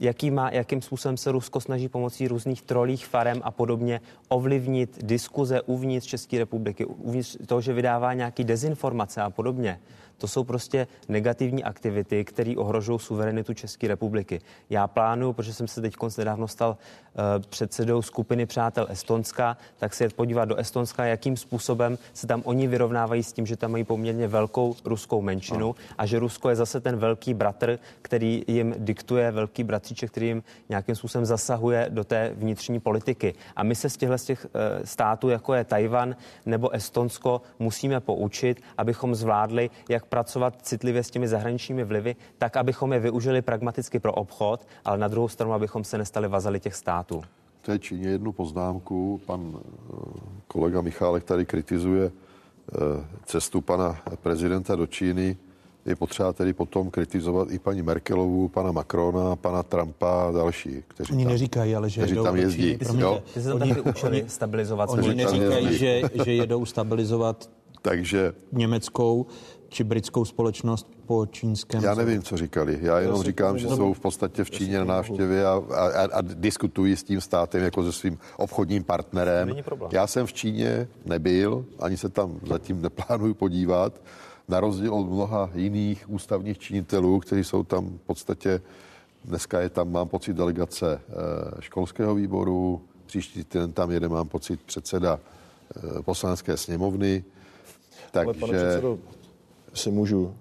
[0.00, 5.62] jaký má, jakým způsobem se Rusko snaží pomocí různých trolích farem a podobně ovlivnit diskuze
[5.62, 9.80] uvnitř České republiky, uvnitř toho, že vydává nějaký dezinformace a podobně.
[10.18, 14.40] To jsou prostě negativní aktivity, které ohrožují suverenitu České republiky.
[14.70, 20.04] Já plánuju, protože jsem se teď nedávno stal uh, předsedou skupiny přátel Estonska, tak se
[20.04, 23.84] jet podívat do Estonska, jakým způsobem se tam oni vyrovnávají s tím, že tam mají
[23.84, 28.74] poměrně velkou ruskou menšinu a, a že Rusko je zase ten velký bratr, který jim
[28.78, 33.34] diktuje, velký bratříček, který jim nějakým způsobem zasahuje do té vnitřní politiky.
[33.56, 36.16] A my se z těchto z těch uh, států, jako je Tajvan
[36.46, 42.92] nebo Estonsko, musíme poučit, abychom zvládli, jak pracovat citlivě s těmi zahraničními vlivy, tak abychom
[42.92, 47.22] je využili pragmaticky pro obchod, ale na druhou stranu, abychom se nestali vazali těch států.
[47.62, 49.20] V té Číně jednu poznámku.
[49.26, 49.96] Pan eh,
[50.46, 52.78] kolega Michálek tady kritizuje eh,
[53.24, 55.36] cestu pana prezidenta do Číny.
[55.86, 61.12] Je potřeba tedy potom kritizovat i paní Merkelovu, pana Macrona, pana Trumpa a další, kteří
[61.12, 62.76] Oni tam, neříkají, ale že kteří tam jezdí.
[62.76, 63.22] Ty, jo?
[63.34, 64.90] Ty se tam taky učili stabilizovat.
[64.90, 67.50] Oni neříkají, že, že jedou stabilizovat
[67.84, 69.26] takže německou
[69.74, 71.82] či britskou společnost po čínském.
[71.82, 72.78] Já nevím, co říkali.
[72.82, 76.96] Já jenom říkám, že jsou v podstatě v Číně na návštěvě a, a, a diskutují
[76.96, 79.56] s tím státem jako se svým obchodním partnerem.
[79.92, 84.00] Já jsem v Číně nebyl, ani se tam zatím neplánuju podívat.
[84.48, 88.60] Na rozdíl od mnoha jiných ústavních činitelů, kteří jsou tam v podstatě,
[89.24, 91.12] dneska je tam, mám pocit, delegace eh,
[91.60, 95.20] školského výboru, příští týden tam jede, mám pocit, předseda
[95.76, 97.24] eh, poslanecké sněmovny.
[98.10, 98.24] Takže...
[98.24, 98.98] Ale pane předsedo,
[99.74, 100.34] si můžu.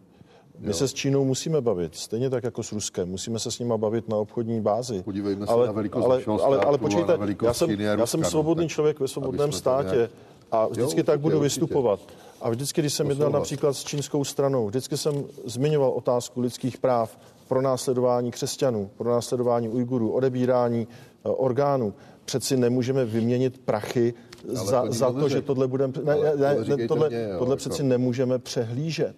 [0.59, 0.73] My jo.
[0.73, 3.09] se s Čínou musíme bavit, stejně tak jako s Ruskem.
[3.09, 5.03] Musíme se s nimi bavit na obchodní bázi.
[5.03, 8.99] Podívejme ale, se na velikost ale, ale, ale počkejte, já jsem, já jsem svobodný člověk
[8.99, 10.11] ve svobodném státě nějak...
[10.51, 11.43] a vždycky jo, tak budu určitě.
[11.43, 11.99] vystupovat.
[12.41, 17.17] A vždycky, když jsem jednal například s čínskou stranou, vždycky jsem zmiňoval otázku lidských práv,
[17.47, 20.87] pro následování křesťanů, pro následování Ujgurů, odebírání
[21.23, 21.93] uh, orgánů.
[22.25, 24.13] Přeci nemůžeme vyměnit prachy
[24.43, 25.93] za, za to, že tohle budeme...
[26.03, 29.15] Ne, ne, ne, tohle, mě, tohle přeci nemůžeme přehlížet.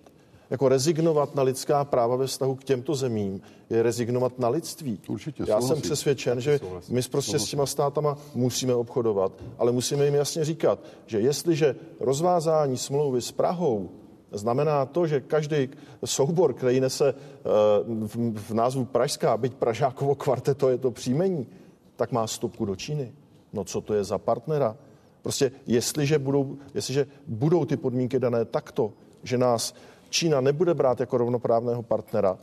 [0.50, 5.00] Jako rezignovat na lidská práva ve vztahu k těmto zemím je rezignovat na lidství.
[5.08, 10.14] Určitě, Já jsem přesvědčen, že my prostě s těma státama musíme obchodovat, ale musíme jim
[10.14, 13.90] jasně říkat, že jestliže rozvázání smlouvy s Prahou
[14.32, 15.70] znamená to, že každý
[16.06, 17.44] soubor, který nese eh,
[18.34, 21.48] v názvu Pražská, byť Pražákovo kvarteto je to příjmení,
[21.96, 23.14] tak má stopku do Číny.
[23.54, 24.78] No co to je za partnera?
[25.26, 28.94] Prostě jestliže budou, jestliže budou ty podmínky dané takto,
[29.24, 29.74] že nás
[30.10, 32.38] Čína nebude brát jako rovnoprávného partnera,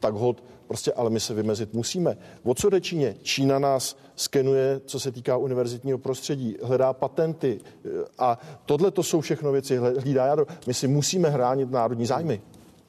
[0.00, 2.16] tak hod, prostě ale my se vymezit musíme.
[2.44, 3.16] O co jde Číně?
[3.22, 7.88] Čína nás skenuje, co se týká univerzitního prostředí, hledá patenty eh,
[8.18, 10.46] a tohle to jsou všechno věci, hlídá jádro.
[10.66, 12.40] My si musíme hránit národní zájmy.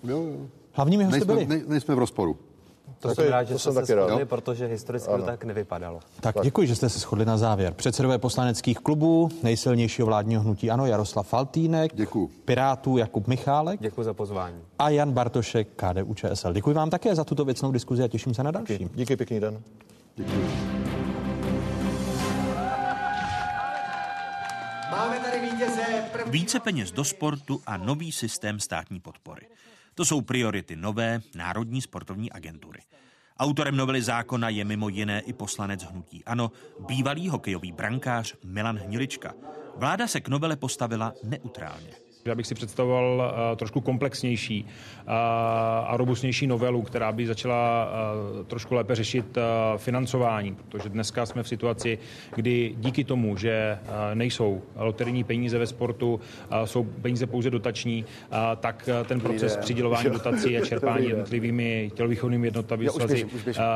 [0.03, 0.47] Jo, jo.
[0.71, 1.47] Hlavními hosty byli.
[1.47, 2.37] Ne, nejsme v rozporu.
[2.99, 5.99] To, jsem rád, že to jsem se shodli, protože historicky to tak nevypadalo.
[6.21, 7.73] Tak, tak děkuji, že jste se shodli na závěr.
[7.73, 12.29] Předsedové poslaneckých klubů, nejsilnějšího vládního hnutí ANO Jaroslav Faltýnek, děkuji.
[12.45, 13.81] Pirátů Jakub Michálek.
[13.81, 14.55] Děkuji za pozvání.
[14.79, 16.53] A Jan Bartošek, KDU ČSL.
[16.53, 18.77] Děkuji vám také za tuto věcnou diskuzi a těším se na další.
[18.77, 19.61] Díky, Díky pěkný den.
[20.15, 20.49] Děkuji.
[24.91, 25.81] Máme tady vítěze.
[26.11, 26.31] První...
[26.31, 29.47] Více peněz do sportu a nový systém státní podpory.
[29.95, 32.79] To jsou priority nové Národní sportovní agentury.
[33.39, 36.25] Autorem novely zákona je mimo jiné i poslanec hnutí.
[36.25, 36.51] Ano,
[36.87, 39.33] bývalý hokejový brankář Milan Hnilička.
[39.75, 42.08] Vláda se k novele postavila neutrálně.
[42.25, 45.13] Já bych si představoval uh, trošku komplexnější uh,
[45.87, 47.89] a robustnější novelu, která by začala
[48.39, 49.43] uh, trošku lépe řešit uh,
[49.77, 51.97] financování, protože dneska jsme v situaci,
[52.35, 58.05] kdy díky tomu, že uh, nejsou loterijní peníze ve sportu, uh, jsou peníze pouze dotační,
[58.05, 63.01] uh, tak uh, ten proces přidělování dotací a čerpání jednotlivými tělovýchovnými jednotami uh,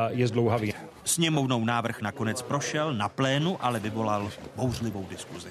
[0.08, 0.72] je zdlouhavý.
[1.04, 5.48] Sněmovnou návrh nakonec prošel, na plénu ale vyvolal bouřlivou diskuzi.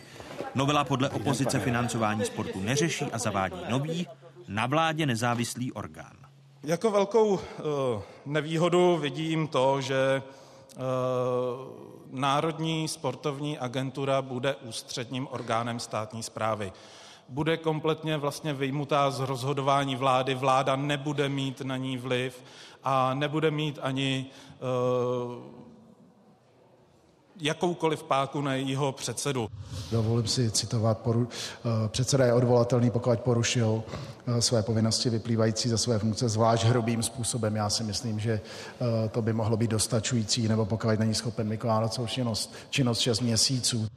[0.55, 4.07] Novela podle opozice financování sportu neřeší a zavádí nový,
[4.47, 6.17] na vládě nezávislý orgán.
[6.63, 7.61] Jako velkou eh,
[8.25, 10.79] nevýhodu vidím to, že eh,
[12.13, 16.73] Národní sportovní agentura bude ústředním orgánem státní zprávy.
[17.29, 22.43] Bude kompletně vlastně vyjmutá z rozhodování vlády, vláda nebude mít na ní vliv
[22.83, 25.62] a nebude mít ani uh,
[27.41, 29.49] jakoukoliv páku na jejího předsedu.
[29.91, 33.83] Dovolím si citovat, poru, eh, předseda je odvolatelný, pokud porušil
[34.27, 37.55] eh, své povinnosti vyplývající ze své funkce zvlášť hrubým způsobem.
[37.55, 41.93] Já si myslím, že eh, to by mohlo být dostačující, nebo pokud není schopen vykonávat
[41.93, 43.87] svou činnost, činnost 6 měsíců.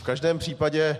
[0.00, 0.98] V každém případě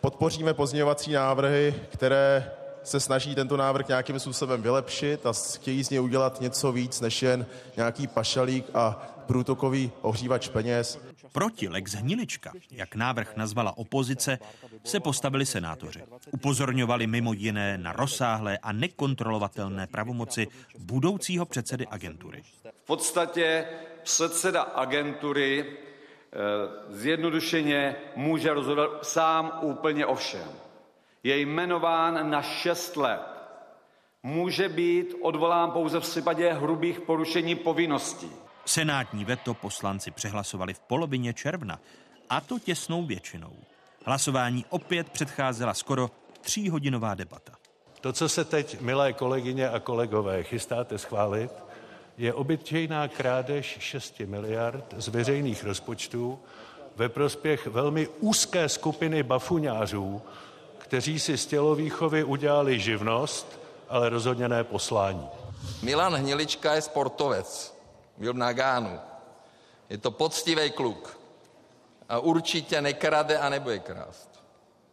[0.00, 2.50] podpoříme pozměňovací návrhy, které
[2.84, 7.22] se snaží tento návrh nějakým způsobem vylepšit a chtějí z něj udělat něco víc než
[7.22, 11.00] jen nějaký pašalík a průtokový ohřívač peněz.
[11.32, 14.38] Proti Lex Hnilička, jak návrh nazvala opozice,
[14.84, 16.02] se postavili senátoři.
[16.30, 20.46] Upozorňovali mimo jiné na rozsáhlé a nekontrolovatelné pravomoci
[20.78, 22.42] budoucího předsedy agentury.
[22.82, 23.66] V podstatě
[24.02, 26.36] předseda agentury eh,
[26.88, 30.48] zjednodušeně může rozhodovat sám úplně o všem.
[31.22, 33.20] Je jmenován na šest let.
[34.22, 38.30] Může být odvolán pouze v případě hrubých porušení povinností.
[38.64, 41.78] Senátní veto poslanci přehlasovali v polovině června,
[42.30, 43.52] a to těsnou většinou.
[44.04, 46.10] Hlasování opět předcházela skoro
[46.40, 47.52] tříhodinová debata.
[48.00, 51.50] To, co se teď, milé kolegyně a kolegové, chystáte schválit,
[52.18, 56.38] je obyčejná krádež 6 miliard z veřejných rozpočtů
[56.96, 60.22] ve prospěch velmi úzké skupiny bafuňářů,
[60.78, 65.28] kteří si z tělovýchovy udělali živnost, ale rozhodně ne poslání.
[65.82, 67.71] Milan Hnilička je sportovec
[68.18, 69.00] byl v Nagánu.
[69.90, 71.18] Je to poctivý kluk.
[72.08, 74.44] A určitě nekrade a nebude krást.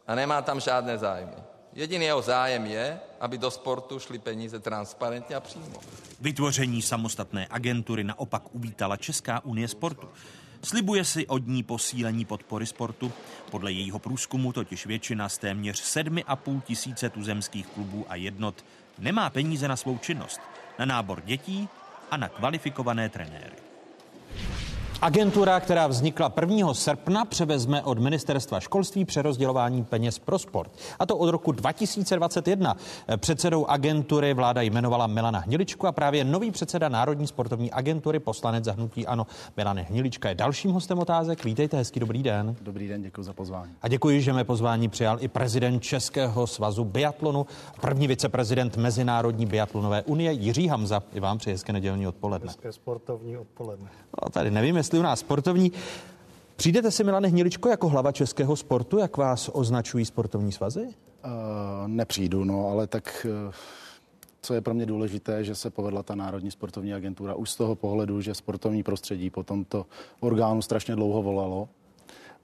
[0.08, 1.36] A nemá tam žádné zájmy.
[1.74, 5.80] Jediný jeho zájem je, aby do sportu šly peníze transparentně a přímo.
[6.22, 10.10] Vytvoření samostatné agentury naopak uvítala Česká unie sportu.
[10.64, 13.12] Slibuje si od ní posílení podpory sportu.
[13.52, 18.66] Podle jejího průzkumu totiž většina z téměř 7,5 tisíce tuzemských klubů a jednot
[18.98, 20.40] nemá peníze na svou činnost,
[20.80, 21.70] na nábor dětí
[22.12, 23.69] a na kvalifikované trenéry.
[25.02, 26.74] Agentura, která vznikla 1.
[26.74, 30.72] srpna, převezme od ministerstva školství přerozdělování peněz pro sport.
[31.00, 32.78] A to od roku 2021.
[33.18, 39.08] Předsedou agentury vláda jmenovala Milana Hniličku a právě nový předseda Národní sportovní agentury, poslanec zahnutí
[39.08, 39.28] Ano,
[39.58, 41.46] Milan Hnilička je dalším hostem otázek.
[41.46, 42.56] Vítejte, hezký dobrý den.
[42.62, 43.72] Dobrý den, děkuji za pozvání.
[43.82, 47.46] A děkuji, že mé pozvání přijal i prezident Českého svazu biatlonu,
[47.82, 51.04] první viceprezident Mezinárodní biatlonové unie Jiří Hamza.
[51.14, 52.48] I vám přeji hezké nedělní odpoledne.
[52.48, 53.90] Hezké sportovní odpoledne.
[54.24, 55.72] No, tady nevím, jestli u nás sportovní.
[56.56, 60.82] Přijdete si, Milane Hniličko, jako hlava českého sportu, jak vás označují sportovní svazy?
[60.86, 63.54] Uh, nepřijdu, no, ale tak uh,
[64.42, 67.76] co je pro mě důležité, že se povedla ta Národní sportovní agentura už z toho
[67.76, 69.86] pohledu, že sportovní prostředí po tomto
[70.20, 71.70] orgánu strašně dlouho volalo.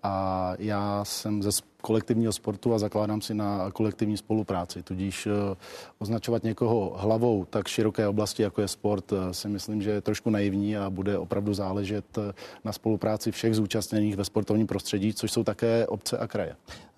[0.07, 1.51] A já jsem ze
[1.81, 4.83] kolektivního sportu a zakládám si na kolektivní spolupráci.
[4.83, 5.55] Tudíž eh,
[5.99, 10.29] označovat někoho hlavou tak široké oblasti, jako je sport, eh, si myslím, že je trošku
[10.29, 12.33] naivní a bude opravdu záležet eh,
[12.63, 16.55] na spolupráci všech zúčastněných ve sportovním prostředí, což jsou také obce a kraje.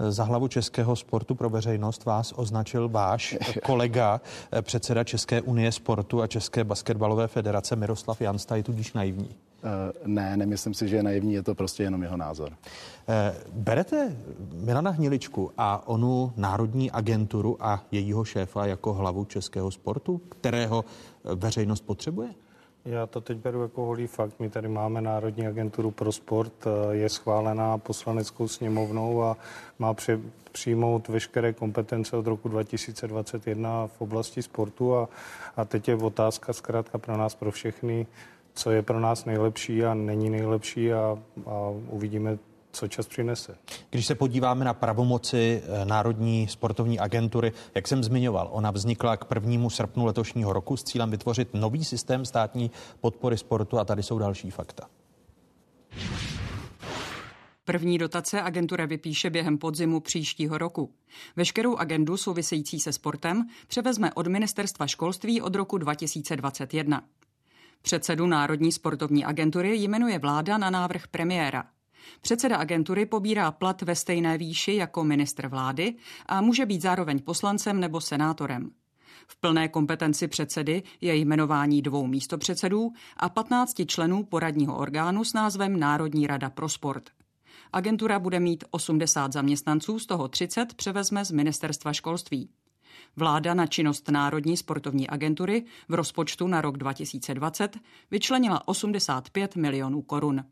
[0.09, 4.21] Za hlavu českého sportu pro veřejnost vás označil váš kolega,
[4.61, 9.46] předseda České unie sportu a České basketbalové federace Miroslav Jansta, je tudíž naivní.
[10.05, 12.53] Ne, nemyslím si, že je naivní, je to prostě jenom jeho názor.
[13.51, 14.17] Berete
[14.53, 20.85] Milana Hniličku a onu národní agenturu a jejího šéfa jako hlavu českého sportu, kterého
[21.35, 22.29] veřejnost potřebuje?
[22.85, 24.39] Já to teď beru jako holý fakt.
[24.39, 29.37] My tady máme Národní agenturu pro sport, je schválená poslaneckou sněmovnou a
[29.79, 30.19] má při,
[30.51, 35.09] přijmout veškeré kompetence od roku 2021 v oblasti sportu a,
[35.57, 38.07] a teď je otázka zkrátka pro nás, pro všechny,
[38.57, 42.37] co je pro nás nejlepší a není nejlepší a, a uvidíme,
[42.71, 43.57] co čas přinese.
[43.89, 49.25] Když se podíváme na pravomoci eh, Národní sportovní agentury, jak jsem zmiňoval, ona vznikla k
[49.35, 49.69] 1.
[49.69, 52.71] srpnu letošního roku s cílem vytvořit nový systém státní
[53.01, 54.87] podpory sportu a tady jsou další fakta.
[57.65, 60.93] První dotace agentura vypíše během podzimu příštího roku.
[61.35, 67.03] Veškerou agendu související se sportem převezme od ministerstva školství od roku 2021.
[67.81, 71.63] Předsedu Národní sportovní agentury jmenuje vláda na návrh premiéra.
[72.21, 75.95] Předseda agentury pobírá plat ve stejné výši jako ministr vlády
[76.25, 78.71] a může být zároveň poslancem nebo senátorem.
[79.27, 85.79] V plné kompetenci předsedy je jmenování dvou místopředsedů a 15 členů poradního orgánu s názvem
[85.79, 87.09] Národní rada pro sport.
[87.73, 92.49] Agentura bude mít 80 zaměstnanců, z toho 30 převezme z ministerstva školství.
[93.15, 97.77] Vláda na činnost Národní sportovní agentury v rozpočtu na rok 2020
[98.11, 100.43] vyčlenila 85 milionů korun.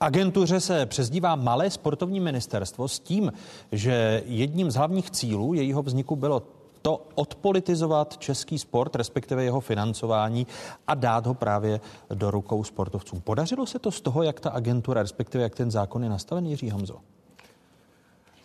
[0.00, 3.32] Agentuře se přezdívá Malé sportovní ministerstvo s tím,
[3.72, 6.42] že jedním z hlavních cílů jejího vzniku bylo
[6.82, 10.46] to odpolitizovat český sport, respektive jeho financování
[10.86, 11.80] a dát ho právě
[12.14, 13.20] do rukou sportovcům.
[13.20, 16.68] Podařilo se to z toho, jak ta agentura, respektive jak ten zákon je nastaven, Jiří
[16.68, 17.00] Hamzo?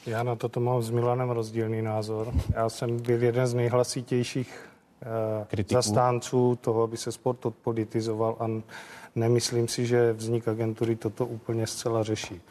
[0.06, 2.34] Já na toto mám s Milanem rozdílný názor.
[2.56, 4.60] Já jsem byl jeden z nejhlasitějších
[5.02, 5.74] eh, Kritiků.
[5.74, 8.48] zastánců toho, aby se sport odpolitizoval a
[9.16, 12.42] nemyslím si, že vznik agentury toto úplně zcela řeší.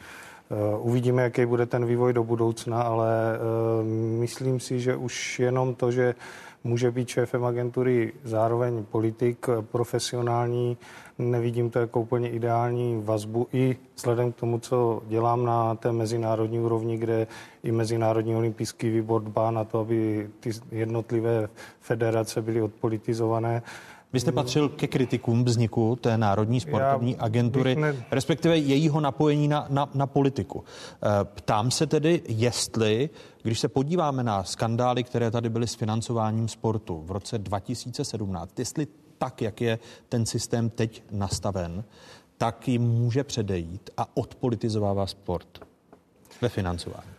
[0.51, 3.83] Eh, uvidíme, jaký bude ten vývoj do budoucna, ale eh,
[4.19, 6.15] myslím si, že už jenom to, že
[6.63, 10.77] může být šéfem agentury zároveň politik, profesionální,
[11.17, 16.59] nevidím to jako úplně ideální vazbu i vzhledem k tomu, co dělám na té mezinárodní
[16.59, 17.27] úrovni, kde
[17.63, 21.49] i Mezinárodní olympijský výbor dbá na to, aby ty jednotlivé
[21.81, 23.61] federace byly odpolitizované.
[24.13, 28.05] Vy jste patřil ke kritikům vzniku té Národní sportovní Já agentury, ne...
[28.11, 30.63] respektive jejího napojení na, na, na politiku.
[30.63, 33.09] Eh, ptám se tedy, jestli,
[33.43, 38.87] když se podíváme na skandály, které tady byly s financováním sportu v roce 2017, jestli
[39.17, 39.79] tak, jak je
[40.09, 41.83] ten systém teď nastaven,
[42.37, 45.59] tak jim může předejít a odpolitizovává sport
[46.41, 47.12] ve financování.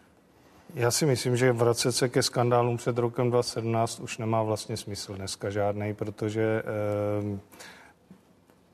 [0.74, 5.14] Já si myslím, že vracet se ke skandálům před rokem 2017 už nemá vlastně smysl
[5.14, 7.38] dneska žádný, protože eh,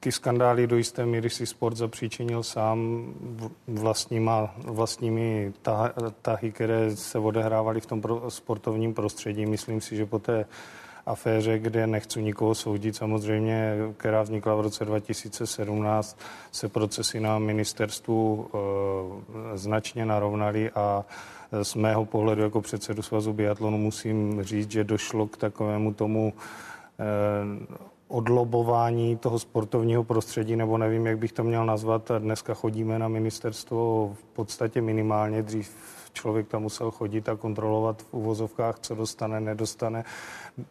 [0.00, 3.08] ty skandály do jisté míry si sport zapříčinil sám
[3.68, 5.52] vlastníma, vlastními
[6.22, 9.46] tahy, které se odehrávaly v tom pro, sportovním prostředí.
[9.46, 10.46] Myslím si, že po té
[11.06, 16.18] aféře, kde nechci nikoho soudit, samozřejmě, která vznikla v roce 2017,
[16.52, 21.04] se procesy na ministerstvu e, značně narovnaly a
[21.62, 26.32] z mého pohledu jako předsedu svazu biatlonu musím říct, že došlo k takovému tomu
[26.98, 27.04] e,
[28.08, 32.10] odlobování toho sportovního prostředí, nebo nevím, jak bych to měl nazvat.
[32.18, 35.42] Dneska chodíme na ministerstvo v podstatě minimálně.
[35.42, 35.70] Dřív
[36.12, 40.04] člověk tam musel chodit a kontrolovat v uvozovkách, co dostane, nedostane.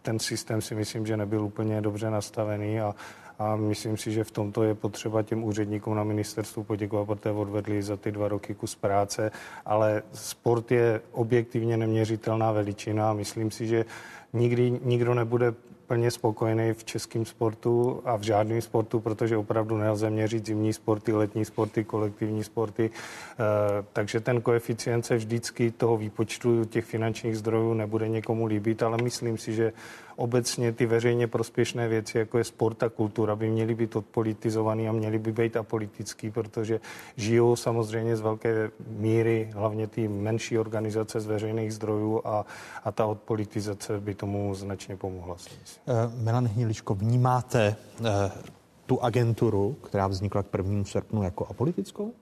[0.01, 2.95] Ten systém si myslím, že nebyl úplně dobře nastavený a,
[3.39, 7.83] a myslím si, že v tomto je potřeba těm úředníkům na ministerstvu poděkovat, protože odvedli
[7.83, 9.31] za ty dva roky kus práce,
[9.65, 13.85] ale sport je objektivně neměřitelná veličina a myslím si, že
[14.33, 15.53] nikdy nikdo nebude
[15.89, 21.13] plně spokojený v českém sportu a v žádném sportu, protože opravdu nelze měřit zimní sporty,
[21.13, 22.89] letní sporty, kolektivní sporty.
[22.89, 28.97] Eh, takže ten koeficient se vždycky toho výpočtu těch finančních zdrojů nebude někomu líbit, ale
[29.03, 29.73] myslím si, že
[30.19, 34.91] obecně ty veřejně prospěšné věci, jako je sport a kultura, by měly být odpolitizovaný a
[34.91, 36.79] měly by být apolitický, protože
[37.15, 42.45] žijou samozřejmě z velké míry hlavně ty menší organizace z veřejných zdrojů a,
[42.83, 45.35] a ta odpolitizace by tomu značně pomohla.
[45.35, 48.07] Uh, Milan Hniličko, vnímáte uh,
[48.85, 50.83] tu agenturu, která vznikla k 1.
[50.83, 52.13] srpnu jako apolitickou?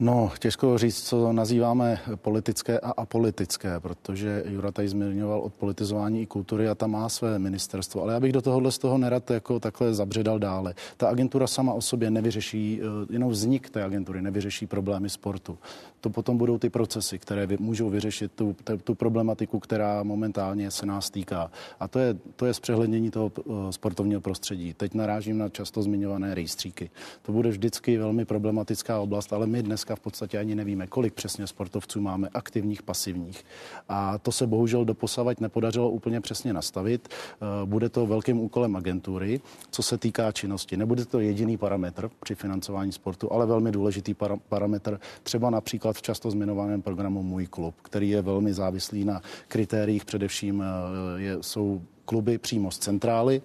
[0.00, 6.68] No, těžko říct, co nazýváme politické a apolitické, protože Jura tady zmiňoval odpolitizování i kultury
[6.68, 8.02] a tam má své ministerstvo.
[8.02, 10.74] Ale já bych do tohohle z toho nerad jako takhle zabředal dále.
[10.96, 15.58] Ta agentura sama o sobě nevyřeší, eh, jenom vznik té agentury nevyřeší problémy sportu.
[16.00, 21.10] To potom budou ty procesy, které můžou vyřešit tu, tu problematiku, která momentálně se nás
[21.10, 21.50] týká.
[21.80, 24.74] A to je, to je zpřehlednění toho eh, sportovního prostředí.
[24.74, 26.90] Teď narážím na často zmiňované rejstříky.
[27.22, 31.14] To bude vždycky velmi problematická oblast, ale my dnes dneska v podstatě ani nevíme, kolik
[31.14, 33.44] přesně sportovců máme aktivních, pasivních.
[33.88, 37.08] A to se bohužel doposavať nepodařilo úplně přesně nastavit.
[37.08, 40.76] Eh, bude to velkým úkolem agentury, co se týká činnosti.
[40.76, 46.02] Nebude to jediný parametr při financování sportu, ale velmi důležitý para- parametr, třeba například v
[46.02, 51.82] často zmiňovaném programu Můj klub, který je velmi závislý na kritériích, především eh, je, jsou
[52.08, 53.42] kluby přímo z centrály,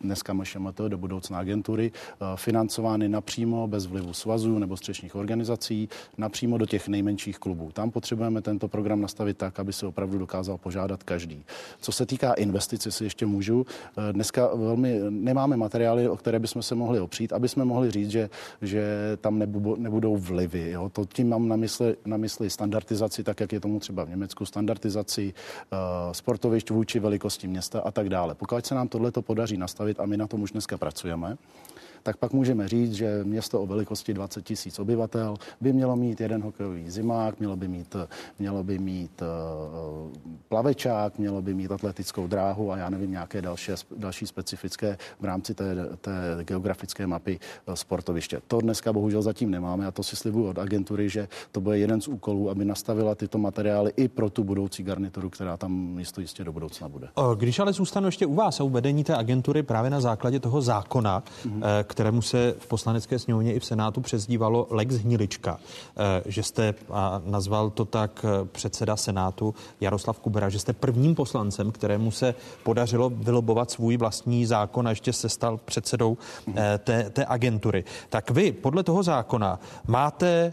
[0.00, 6.58] dneska MŠMT, do budoucna agentury, eh, financovány napřímo bez vlivu svazů nebo střešních organizací, napřímo
[6.58, 7.70] do těch nejmenších klubů.
[7.72, 11.44] Tam potřebujeme tento program nastavit tak, aby se opravdu dokázal požádat každý.
[11.80, 13.66] Co se týká investice, si ještě můžu.
[13.68, 18.10] Eh, dneska velmi nemáme materiály, o které bychom se mohli opřít, aby jsme mohli říct,
[18.10, 18.30] že,
[18.62, 18.82] že
[19.20, 19.38] tam
[19.76, 20.70] nebudou vlivy.
[20.70, 20.88] Jo?
[20.88, 24.46] To tím mám na mysli, na mysli standardizaci, tak jak je tomu třeba v Německu,
[24.46, 28.34] standardizaci uh, sportovišť vůči velikosti města a tak dále.
[28.34, 31.36] Pokud se nám tohle podaří nastavit, a my na tom už dneska pracujeme,
[32.08, 36.42] tak pak můžeme říct, že město o velikosti 20 tisíc obyvatel by mělo mít jeden
[36.42, 37.96] hokejový zimák, mělo by mít,
[38.38, 40.12] mělo by mít uh,
[40.48, 45.54] plavečák, mělo by mít atletickou dráhu a já nevím, nějaké další, další specifické v rámci
[45.54, 45.64] té,
[46.00, 48.40] té geografické mapy uh, sportoviště.
[48.46, 52.00] To dneska bohužel zatím nemáme a to si slibuju od agentury, že to bude jeden
[52.00, 56.44] z úkolů, aby nastavila tyto materiály i pro tu budoucí garnituru, která tam místo jistě
[56.44, 57.08] do budoucna bude.
[57.36, 60.62] Když ale zůstanu ještě u vás a u vedení té agentury právě na základě toho
[60.62, 61.60] zákona, mm-hmm.
[61.98, 65.58] Kterému se v poslanecké sněmovně i v Senátu přezdívalo Lex Hnilička,
[65.96, 71.14] eh, že jste, a nazval to tak eh, předseda Senátu Jaroslav Kubera, že jste prvním
[71.14, 76.78] poslancem, kterému se podařilo vylobovat svůj vlastní zákon a ještě se stal předsedou mm-hmm.
[76.78, 77.84] té, té agentury.
[78.08, 80.52] Tak vy podle toho zákona máte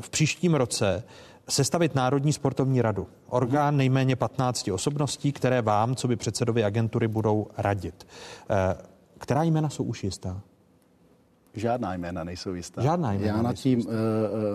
[0.00, 1.02] v příštím roce
[1.48, 3.06] sestavit Národní sportovní radu.
[3.28, 8.06] Orgán nejméně 15 osobností, které vám, co by předsedovi agentury, budou radit.
[8.50, 10.40] Eh, která jména jsou už jistá?
[11.54, 12.82] Žádná jména nejsou jistá.
[12.82, 13.84] Žádná jména Já nad tím, uh,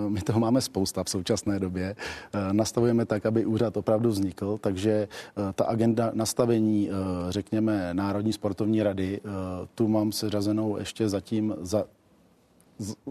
[0.09, 1.95] my toho máme spousta v současné době.
[2.35, 5.07] Uh, nastavujeme tak, aby úřad opravdu vznikl, takže
[5.55, 6.89] ta agenda nastavení,
[7.29, 9.21] řekněme, Národní sportovní rady,
[9.75, 11.83] tu mám seřazenou ještě zatím za,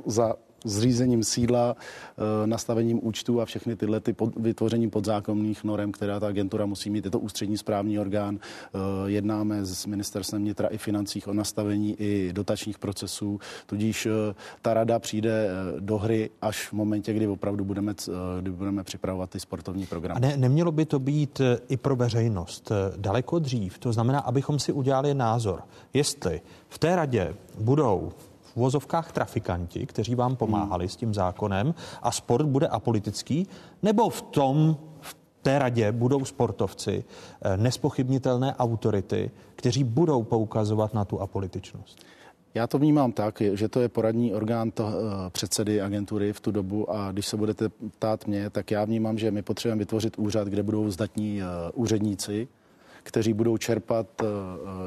[0.06, 0.34] za
[0.66, 6.26] zřízením sídla, eh, nastavením účtu a všechny tyhle ty pod, vytvořením podzákonných norem, která ta
[6.26, 7.04] agentura musí mít.
[7.04, 8.38] Je to ústřední správní orgán.
[8.38, 14.74] Eh, jednáme s ministerstvem vnitra i financích o nastavení i dotačních procesů, tudíž eh, ta
[14.74, 15.48] rada přijde
[15.78, 17.94] do hry až v momentě, kdy opravdu budeme,
[18.40, 20.16] kdy budeme připravovat ty sportovní programy.
[20.16, 24.72] A ne, nemělo by to být i pro veřejnost daleko dřív, to znamená, abychom si
[24.72, 25.62] udělali názor,
[25.94, 28.12] jestli v té radě budou
[28.56, 30.88] uvozovkách trafikanti, kteří vám pomáhali hmm.
[30.90, 33.46] s tím zákonem a sport bude apolitický,
[33.82, 37.04] nebo v tom, v té radě budou sportovci,
[37.42, 41.98] eh, nespochybnitelné autority, kteří budou poukazovat na tu apolitičnost?
[42.56, 44.92] Já to vnímám tak, že to je poradní orgán to, uh,
[45.28, 49.30] předsedy agentury v tu dobu a když se budete ptát mě, tak já vnímám, že
[49.30, 52.48] my potřebujeme vytvořit úřad, kde budou zdatní uh, úředníci,
[53.06, 54.26] kteří budou čerpat, eh,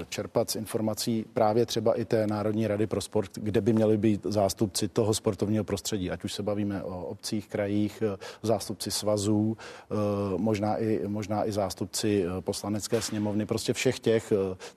[0.09, 4.25] čerpat z informací právě třeba i té Národní rady pro sport, kde by měli být
[4.29, 9.95] zástupci toho sportovního prostředí, ať už se bavíme o obcích, krajích, eh, zástupci svazů, eh,
[10.37, 14.33] možná i, možná i zástupci poslanecké sněmovny, prostě všech těch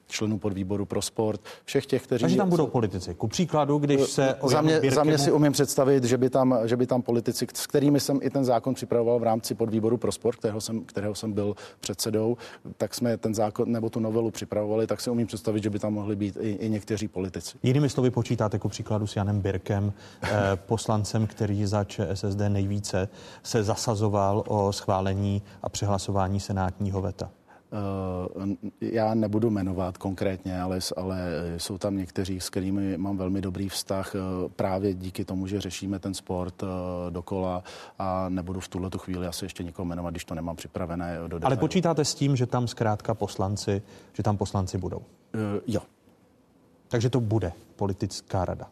[0.06, 2.22] členů podvýboru pro sport, všech těch, kteří...
[2.22, 3.14] Takže tam budou politici.
[3.14, 4.34] Ku příkladu, když se...
[4.46, 4.94] Za mě, Birkemu...
[4.94, 8.18] za mě si umím představit, že by, tam, že by tam politici, s kterými jsem
[8.22, 12.36] i ten zákon připravoval v rámci podvýboru pro sport, kterého jsem, kterého jsem byl předsedou,
[12.76, 15.78] tak jsme ten ten zákon nebo tu novelu připravovali, tak si umím představit, že by
[15.78, 17.58] tam mohli být i, i někteří politici.
[17.62, 19.92] Jinými slovy počítáte ku příkladu s Janem Birkem,
[20.22, 20.28] eh,
[20.66, 23.08] poslancem, který za ČSSD nejvíce
[23.42, 27.30] se zasazoval o schválení a přihlasování senátního veta.
[27.72, 31.18] Eh, já nebudu jmenovat konkrétně, ale, ale
[31.56, 34.18] jsou tam někteří, s kterými mám velmi dobrý vztah eh,
[34.56, 36.66] právě díky tomu, že řešíme ten sport eh,
[37.10, 37.62] dokola
[37.98, 41.18] a nebudu v tuhle chvíli asi ještě nikoho jmenovat, když to nemám připravené.
[41.28, 43.82] Do ale počítáte s tím, že tam zkrátka poslanci,
[44.12, 45.02] že tam poslanci budou?
[45.66, 45.80] Jo.
[46.88, 48.70] Takže to bude politická rada.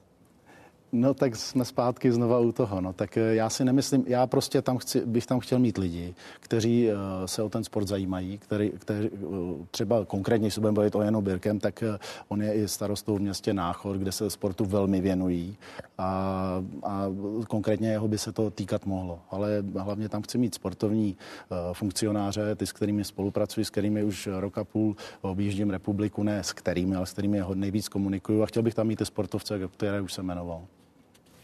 [0.92, 2.80] No tak jsme zpátky znova u toho.
[2.80, 6.14] No tak eh, já si nemyslím, já prostě tam chci, bych tam chtěl mít lidi,
[6.40, 6.94] kteří uh,
[7.26, 11.20] se o ten sport zajímají, který, který uh, třeba konkrétně, se budeme bavit o Janu
[11.20, 11.96] Birkem, tak uh,
[12.28, 15.56] on je i starostou v městě Náchod, kde se sportu velmi věnují
[15.98, 17.06] a, a
[17.48, 19.18] konkrétně jeho by se to týkat mohlo.
[19.30, 21.16] Ale hlavně tam chci mít sportovní
[21.72, 26.52] funkcionáře, ty, s kterými spolupracuji, s kterými už rok a půl objíždím republiku, ne s
[26.52, 30.12] kterými, ale s kterými nejvíc komunikuju a chtěl bych tam mít ty sportovce, které už
[30.12, 30.62] jsem jmenoval.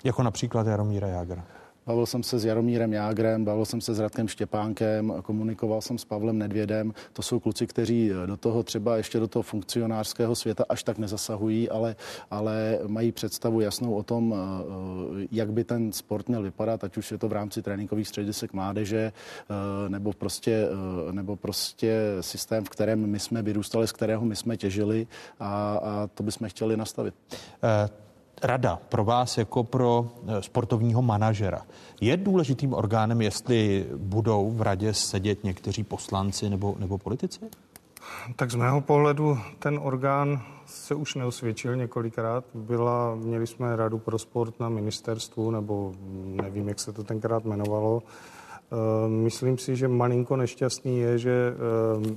[0.06, 1.44] Jako například Jaromíra Jágra.
[1.86, 6.04] Bavil jsem se s Jaromírem Jágrem, bavil jsem se s Radkem Štěpánkem, komunikoval jsem s
[6.04, 6.94] Pavlem Nedvědem.
[7.12, 11.70] To jsou kluci, kteří do toho třeba ještě do toho funkcionářského světa až tak nezasahují,
[11.70, 11.96] ale,
[12.30, 17.10] ale mají představu jasnou o tom, eh, jak by ten sport měl vypadat, ať už
[17.10, 20.68] je to v rámci tréninkových středisek mládeže, eh, nebo prostě,
[21.08, 25.06] eh, nebo prostě systém, v kterém my jsme vyrůstali, z kterého my jsme těžili
[25.40, 27.14] a, a to bychom chtěli nastavit.
[27.62, 28.05] Uh
[28.42, 31.62] rada pro vás jako pro eh, sportovního manažera
[32.00, 37.40] je důležitým orgánem, jestli budou v radě sedět někteří poslanci nebo, nebo politici?
[38.36, 42.44] Tak z mého pohledu ten orgán se už neosvědčil několikrát.
[42.54, 45.92] Byla, měli jsme radu pro sport na ministerstvu, nebo
[46.24, 48.02] nevím, jak se to tenkrát jmenovalo.
[48.02, 52.16] Eh, myslím si, že malinko nešťastný je, že eh,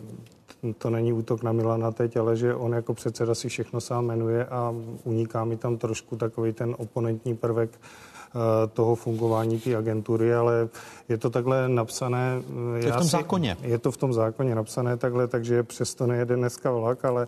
[0.78, 4.46] to není útok na Milana teď, ale že on jako předseda si všechno sám jmenuje
[4.46, 10.70] a uniká mi tam trošku takový ten oponentní prvek eh, toho fungování té agentury, ale
[11.10, 12.42] je to takhle napsané.
[12.76, 13.58] Je v tom si, zákoně.
[13.62, 17.28] Je to v tom zákoně napsané takhle, takže přesto nejede dneska vlak, ale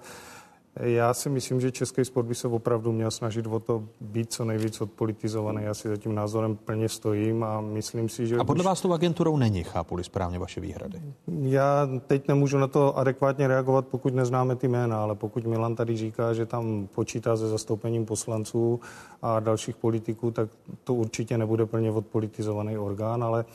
[0.80, 4.46] Já si myslím, že český sport by se opravdu měl snažit o to být co
[4.46, 5.64] nejvíc odpolitizovaný.
[5.64, 8.38] Já si za tím názorem plně stojím a myslím si, že...
[8.38, 11.02] A podle vás tou agenturou není, chápu správně vaše výhrady?
[11.42, 15.98] Já teď nemůžu na to adekvátně reagovat, pokud neznáme ty jména, ale pokud Milan tady
[15.98, 18.80] říká, že tam počítá se zastoupením poslanců
[19.22, 20.50] a dalších politiků, tak
[20.84, 23.46] to určitě nebude plně odpolitizovaný orgán, ale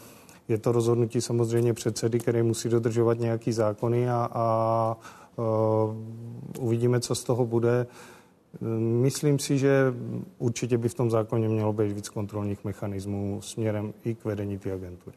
[0.49, 4.97] je to rozhodnutí samozřejmě předsedy, který musí dodržovat nějaký zákony a, a
[6.59, 7.87] uvidíme, co z toho bude.
[8.79, 9.95] Myslím si, že
[10.39, 14.73] určitě by v tom zákoně mělo být víc kontrolních mechanismů směrem i k vedení té
[14.73, 15.17] agentury.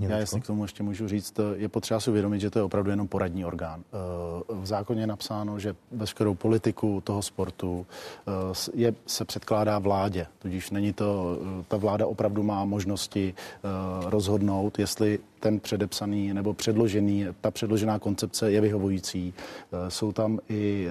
[0.00, 2.90] Já jestli k tomu ještě můžu říct, je potřeba si uvědomit, že to je opravdu
[2.90, 3.80] jenom poradní orgán.
[3.80, 7.86] Eh, v zákoně je napsáno, že veškerou politiku toho sportu
[8.26, 8.32] eh,
[8.74, 13.34] je, se předkládá vládě, tudíž není to, eh, ta vláda opravdu má možnosti
[14.04, 19.34] rozhodnout, jestli ten předepsaný nebo předložený, ta předložená koncepce je vyhovující.
[19.88, 20.88] Jsou tam i,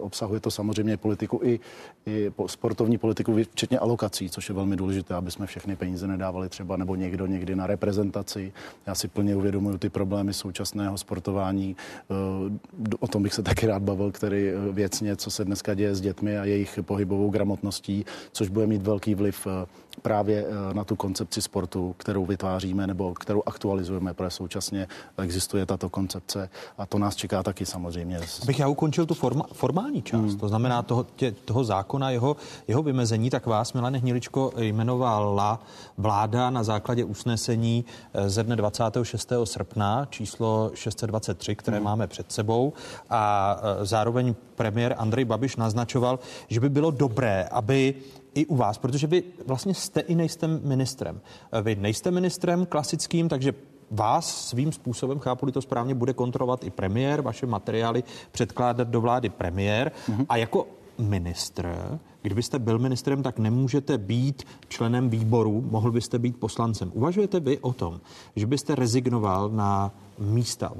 [0.00, 1.60] obsahuje to samozřejmě politiku i,
[2.06, 6.76] i sportovní politiku, včetně alokací, což je velmi důležité, aby jsme všechny peníze nedávali třeba
[6.76, 8.52] nebo někdo někdy na reprezentaci.
[8.86, 11.76] Já si plně uvědomuji ty problémy současného sportování.
[12.10, 15.94] Eh, o tom bych se taky rád bavil, který eh, věcně, co se dneska děje
[15.94, 19.66] s dětmi a jejich pohybovou gramotností, což bude mít velký vliv eh,
[20.04, 24.86] právě na tu koncepci sportu, kterou vytváříme nebo kterou aktualizujeme, protože současně
[25.22, 28.20] existuje tato koncepce a to nás čeká taky samozřejmě.
[28.42, 30.38] Abych já ukončil tu forma, formální část, hmm.
[30.38, 32.36] to znamená toho, tě, toho zákona, zákona, jeho,
[32.68, 35.60] jeho vymezení, tak vás, Milane Hniličko, jmenovala
[35.98, 39.32] vláda na základě usnesení eh, ze dne 26.
[39.44, 41.84] srpna číslo 623, které hmm.
[41.84, 42.72] máme před sebou
[43.10, 46.18] a eh, zároveň premiér Andrej Babiš naznačoval,
[46.48, 47.94] že by bylo dobré, aby
[48.34, 51.20] i u vás, protože vy vlastně jste i nejste ministrem.
[51.52, 53.54] Eh, vy nejste ministrem klasickým, takže
[53.90, 59.28] vás svým způsobem, chápu to správně, bude kontrolovat i premiér, vaše materiály předkládat do vlády
[59.28, 59.92] premiér.
[60.08, 60.26] Mm-hmm.
[60.28, 60.66] A jako
[60.98, 66.90] ministr, kdybyste byl ministrem, tak nemůžete být členem výboru, mohl byste být poslancem.
[66.94, 68.00] Uvažujete vy o tom,
[68.36, 70.72] že byste rezignoval na místa,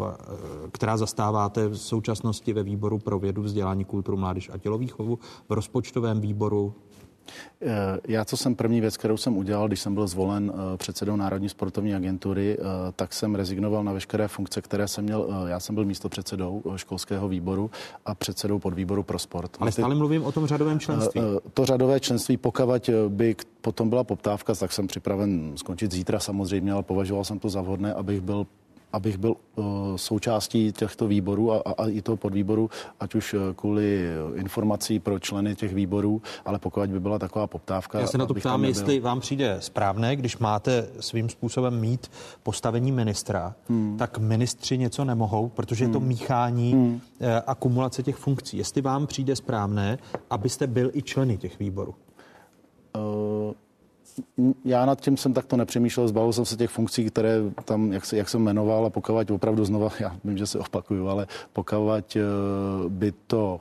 [0.71, 5.19] která zastáváte v současnosti ve výboru pro vědu, vzdělání, kulturu, mládež a tělovýchovu,
[5.49, 6.94] v rozpočtovém výboru, Eh,
[8.09, 11.49] já, co jsem první věc, kterou jsem udělal, když jsem byl zvolen eh, předsedou Národní
[11.49, 12.63] sportovní agentury, eh,
[12.97, 15.29] tak jsem rezignoval na veškeré funkce, které jsem měl.
[15.47, 17.71] Já jsem byl místo předsedou školského výboru
[18.07, 19.57] a předsedou podvýboru pro sport.
[19.61, 21.21] Ale stále mluvím o tom řadovém členství.
[21.55, 26.83] To řadové členství, pokud by potom byla poptávka, tak jsem připraven skončit zítra samozřejmě, ale
[26.83, 28.47] považoval jsem to za vhodné, abych byl
[28.95, 29.65] abych byl uh,
[29.97, 35.19] součástí těchto výborů a, a, a i toho podvýboru, ať už eh, kvůli informací pro
[35.19, 38.01] členy těch výborů, ale pokud by byla taková poptávka.
[38.01, 38.71] Já se na to ptám, nebyl...
[38.71, 42.11] jestli vám přijde správné, když máte svým způsobem mít
[42.43, 43.97] postavení ministra, hmm.
[43.99, 46.09] tak ministři něco nemohou, protože je to hmm.
[46.09, 47.01] míchání hmm.
[47.47, 48.57] akumulace těch funkcí.
[48.57, 49.99] Jestli vám přijde správné,
[50.31, 51.95] abyste byl i členy těch výborů.
[54.65, 58.17] Já nad tím jsem takto nepřemýšlel, zbavil jsem se těch funkcí, které tam, jak, se,
[58.17, 62.21] jak jsem jmenoval a pokud opravdu znova, já vím, že se opakuju, ale pokud eh,
[62.89, 63.61] by to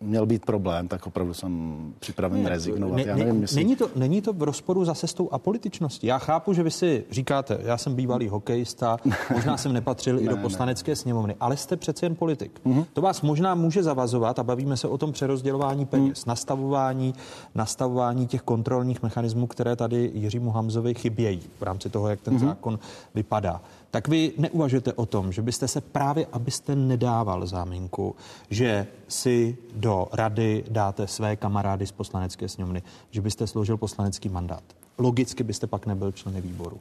[0.00, 2.96] měl být problém, tak opravdu jsem připraven ne, rezignovat.
[2.96, 3.56] Ne, já nevím, jestli...
[3.56, 6.06] není, to, není to v rozporu zase s tou apolitičností.
[6.06, 8.96] Já chápu, že vy si říkáte, já jsem bývalý hokejista,
[9.34, 10.96] možná jsem nepatřil ne, i do poslanecké ne.
[10.96, 12.60] sněmovny, ale jste přece jen politik.
[12.66, 12.84] Mm-hmm.
[12.92, 16.28] To vás možná může zavazovat a bavíme se o tom přerozdělování peněz, mm.
[16.28, 17.14] nastavování,
[17.54, 22.46] nastavování těch kontrolních mechanismů, které tady Jiřímu Hamzovi chybějí v rámci toho, jak ten mm-hmm.
[22.46, 22.78] zákon
[23.14, 23.60] vypadá
[23.90, 28.16] tak vy neuvažujete o tom, že byste se právě, abyste nedával záminku,
[28.50, 34.62] že si do rady dáte své kamarády z poslanecké sněmovny, že byste složil poslanecký mandát.
[34.98, 36.80] Logicky byste pak nebyl členy výboru.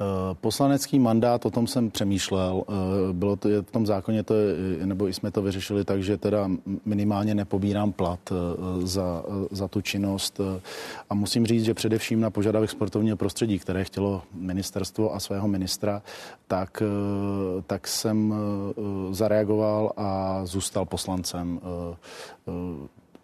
[0.00, 2.62] Eh, poslanecký mandát, o tom jsem přemýšlel.
[2.68, 2.72] Eh,
[3.12, 4.34] bylo to v tom zákoně, to,
[4.84, 6.50] nebo jsme to vyřešili tak, že teda
[6.84, 10.40] minimálně nepobírám plat eh, za, za tu činnost.
[11.10, 16.02] A musím říct, že především na požadavek sportovního prostředí, které chtělo ministerstvo a svého ministra,
[16.48, 16.82] tak,
[17.66, 18.34] tak jsem
[19.10, 21.60] zareagoval a zůstal poslancem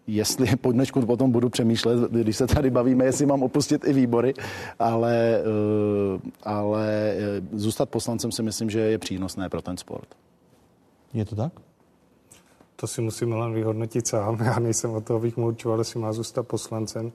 [0.06, 4.34] jestli po dnešku potom budu přemýšlet, když se tady bavíme, jestli mám opustit i výbory,
[4.78, 10.08] ale, eh, ale eh, zůstat poslancem si myslím, že je přínosné pro ten sport.
[11.14, 11.52] Je to tak?
[12.76, 14.38] To si musím Milan vyhodnotit sám.
[14.44, 17.12] Já nejsem o toho, abych mu určoval, jestli má zůstat poslancem.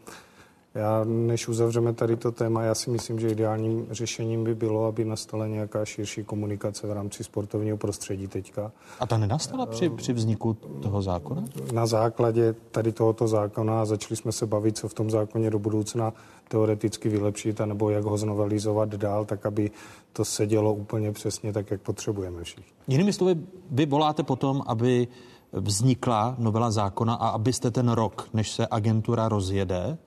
[0.78, 5.06] Já, než uzavřeme tady to téma, já si myslím, že ideálním řešením by bylo, aby
[5.06, 8.72] nastala nějaká širší komunikace v rámci sportovního prostředí teďka.
[9.00, 11.44] A ta nenastala při, při vzniku toho zákona?
[11.74, 16.14] Na základě tady tohoto zákona začali jsme se bavit, co v tom zákoně do budoucna
[16.48, 19.72] teoreticky vylepšit, anebo jak ho znovelizovat dál, tak aby
[20.14, 22.74] to sedělo úplně přesně tak, jak potřebujeme všichni.
[22.88, 23.36] Jinými slovy,
[23.72, 25.08] vy voláte potom, aby
[25.52, 29.98] vznikla novela zákona a abyste ten rok, než se agentura rozjede,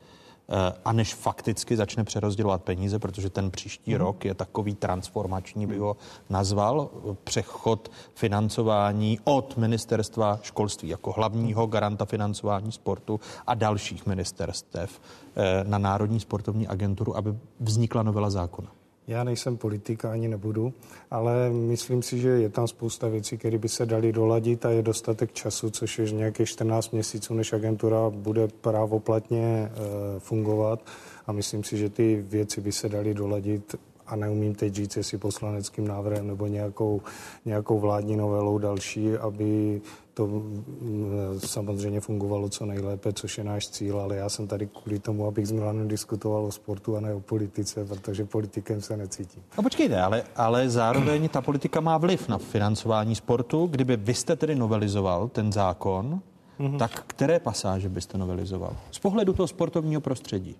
[0.84, 4.00] a než fakticky začne přerozdělovat peníze, protože ten příští hmm.
[4.00, 5.96] rok je takový transformační, bych ho
[6.30, 6.90] nazval,
[7.24, 15.00] přechod financování od ministerstva školství jako hlavního garanta financování sportu a dalších ministerstev
[15.36, 18.79] eh, na Národní sportovní agenturu, aby vznikla novela zákona.
[19.10, 20.72] Já nejsem politika, ani nebudu,
[21.10, 24.82] ale myslím si, že je tam spousta věcí, které by se daly doladit a je
[24.82, 29.70] dostatek času, což je nějakých 14 měsíců, než agentura bude právoplatně e,
[30.18, 30.80] fungovat.
[31.26, 33.74] A myslím si, že ty věci by se daly doladit
[34.06, 37.02] a neumím teď říct, jestli poslaneckým návrhem nebo nějakou,
[37.44, 39.80] nějakou vládní novelou další, aby
[40.20, 44.98] to mm, samozřejmě fungovalo co nejlépe, což je náš cíl, ale já jsem tady kvůli
[44.98, 49.42] tomu, abych s Milanem diskutoval o sportu a ne o politice, protože politikem se necítím.
[49.56, 53.66] A počkejte, ale, ale zároveň ta politika má vliv na financování sportu.
[53.66, 56.20] Kdyby vy jste tedy novelizoval ten zákon,
[56.60, 56.78] mm-hmm.
[56.78, 58.76] tak které pasáže byste novelizoval?
[58.90, 60.56] Z pohledu toho sportovního prostředí.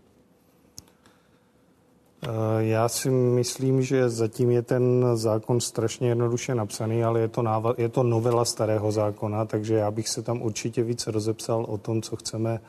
[2.23, 2.29] Eh,
[2.59, 7.75] já si myslím, že zatím je ten zákon strašně jednoduše napsaný, ale je to, náva-
[7.79, 12.03] je to novela starého zákona, takže já bych se tam určitě více rozepsal o tom,
[12.03, 12.61] co chceme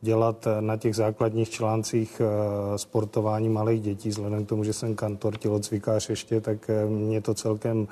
[0.00, 4.08] dělat na těch základních článcích eh, sportování malých dětí.
[4.08, 7.88] Vzhledem k tomu, že jsem kantor, tělocvikář ještě, tak eh, mě to celkem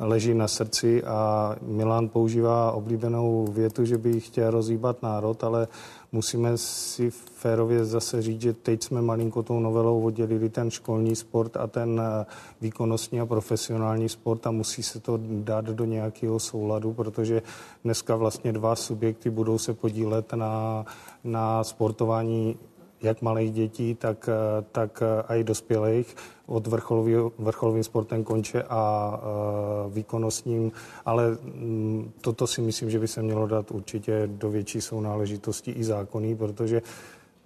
[0.00, 5.68] leží na srdci a Milan používá oblíbenou větu, že by chtěl rozhýbat národ, ale
[6.12, 11.56] musíme si férově zase říct, že teď jsme malinko tou novelou oddělili ten školní sport
[11.56, 12.26] a ten eh,
[12.60, 17.42] výkonnostní a profesionální sport a musí se to dát do nějakého souladu, protože
[17.84, 20.84] dneska vlastně dva subjekty budou se podílet na,
[21.24, 22.56] na sportování
[23.02, 26.16] jak malých dětí, tak, eh, tak eh, i dospělých
[26.46, 26.66] od
[27.38, 29.12] vrcholovým sportem konče a
[29.86, 30.72] uh, výkonnostním,
[31.04, 35.84] ale um, toto si myslím, že by se mělo dát určitě do větší sounáležitosti i
[35.84, 36.82] zákony, protože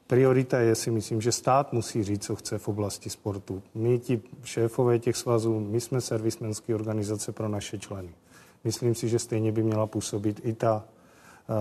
[0.07, 3.63] Priorita je si myslím, že stát musí říct, co chce v oblasti sportu.
[3.75, 8.11] My, ti šéfové těch svazů, my jsme servismenské organizace pro naše členy.
[8.65, 10.94] Myslím si, že stejně by měla působit i ta Eh,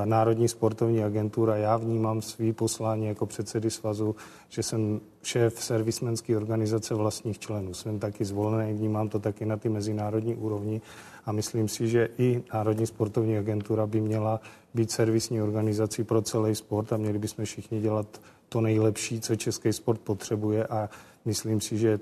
[0.05, 1.55] Národní sportovní agentura.
[1.55, 4.15] Já vnímám svý poslání jako předsedy svazu,
[4.49, 7.73] že jsem šéf servismenské organizace vlastních členů.
[7.73, 10.81] Jsem taky zvolený, vnímám to taky na ty mezinárodní úrovni
[11.25, 14.39] a myslím si, že i Národní sportovní agentura by měla
[14.73, 19.73] být servisní organizací pro celý sport a měli bychom všichni dělat to nejlepší, co český
[19.73, 20.89] sport potřebuje a
[21.25, 21.99] myslím si, že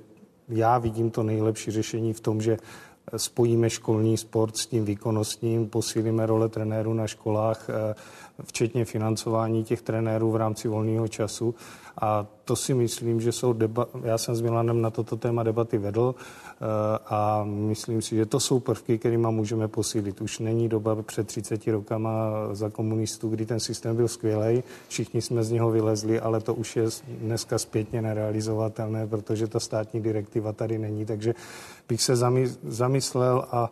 [0.50, 2.58] já vidím to nejlepší řešení v tom, že
[3.18, 7.96] spojíme školní sport s tím výkonnostním, posílíme role trenérů na školách, eh,
[8.44, 11.56] včetně financování těch trenérů v rámci volného času.
[11.98, 15.78] A to si myslím, že jsou deba- já jsem s Milanem na toto téma debaty
[15.78, 16.56] vedl eh,
[17.06, 20.22] a myslím si, že to jsou prvky, kterými můžeme posílit.
[20.22, 22.12] Už není doba před 30 rokama
[22.52, 26.76] za komunistů, kdy ten systém byl skvělý, všichni jsme z něho vylezli, ale to už
[26.76, 31.34] je dneska zpětně nerealizovatelné, protože ta státní direktiva tady není, takže
[31.90, 32.16] bych se
[32.64, 33.72] zamyslel a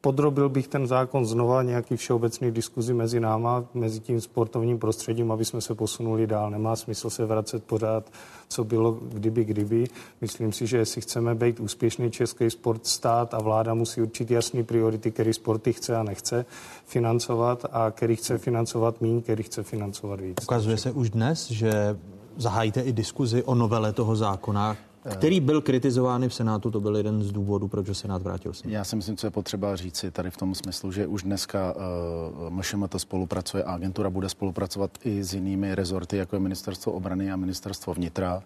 [0.00, 5.44] podrobil bych ten zákon znova nějaký všeobecný diskuzi mezi náma, mezi tím sportovním prostředím, aby
[5.44, 6.50] jsme se posunuli dál.
[6.50, 8.10] Nemá smysl se vracet pořád,
[8.48, 9.86] co bylo kdyby, kdyby.
[10.20, 14.64] Myslím si, že jestli chceme být úspěšný český sport stát a vláda musí určit jasný
[14.64, 16.46] priority, který sporty chce a nechce
[16.86, 20.36] financovat a který chce financovat méně, který chce financovat víc.
[20.42, 21.96] Ukazuje se už dnes, že
[22.36, 24.76] zahájíte i diskuzi o novele toho zákona,
[25.08, 28.70] který byl kritizován v Senátu, to byl jeden z důvodů, proč Senát vrátil se.
[28.70, 32.50] Já si myslím, co je potřeba říci tady v tom smyslu, že už dneska uh,
[32.50, 37.36] MŠMT spolupracuje a agentura bude spolupracovat i s jinými rezorty, jako je Ministerstvo obrany a
[37.36, 38.36] Ministerstvo vnitra.
[38.36, 38.42] Uh,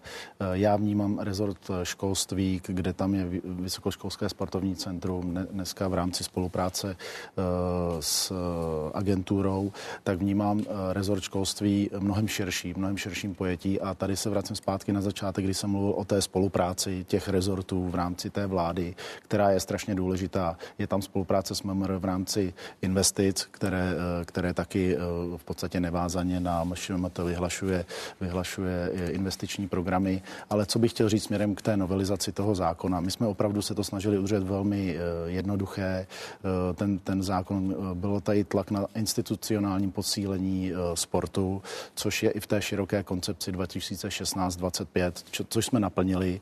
[0.51, 7.43] já vnímám rezort školství, kde tam je Vysokoškolské sportovní centrum dneska v rámci spolupráce uh,
[7.99, 8.33] s
[8.93, 9.71] agenturou,
[10.03, 14.93] tak vnímám uh, rezort školství mnohem širší, mnohem širším pojetí a tady se vracím zpátky
[14.93, 18.95] na začátek, kdy jsem mluvil o té spolupráci spolupráci těch rezortů v rámci té vlády,
[19.23, 20.57] která je strašně důležitá.
[20.77, 24.99] Je tam spolupráce s MMR v rámci investic, které, eh, které taky eh,
[25.37, 27.85] v podstatě nevázaně na MŠMT vyhlašuje,
[28.21, 30.21] vyhlašuje eh, investiční programy.
[30.49, 33.75] Ale co bych chtěl říct směrem k té novelizaci toho zákona, my jsme opravdu se
[33.75, 36.07] to snažili udržet velmi jednoduché.
[36.75, 41.61] Ten, ten zákon, bylo tady tlak na institucionálním posílení sportu,
[41.95, 45.11] což je i v té široké koncepci 2016-25,
[45.49, 46.41] což jsme naplnili.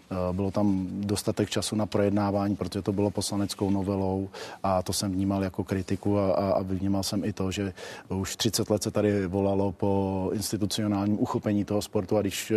[0.31, 4.29] Bylo tam dostatek času na projednávání, protože to bylo poslaneckou novelou
[4.63, 7.73] a to jsem vnímal jako kritiku a, a vnímal jsem i to, že
[8.09, 12.53] už 30 let se tady volalo po institucionálním uchopení toho sportu a když,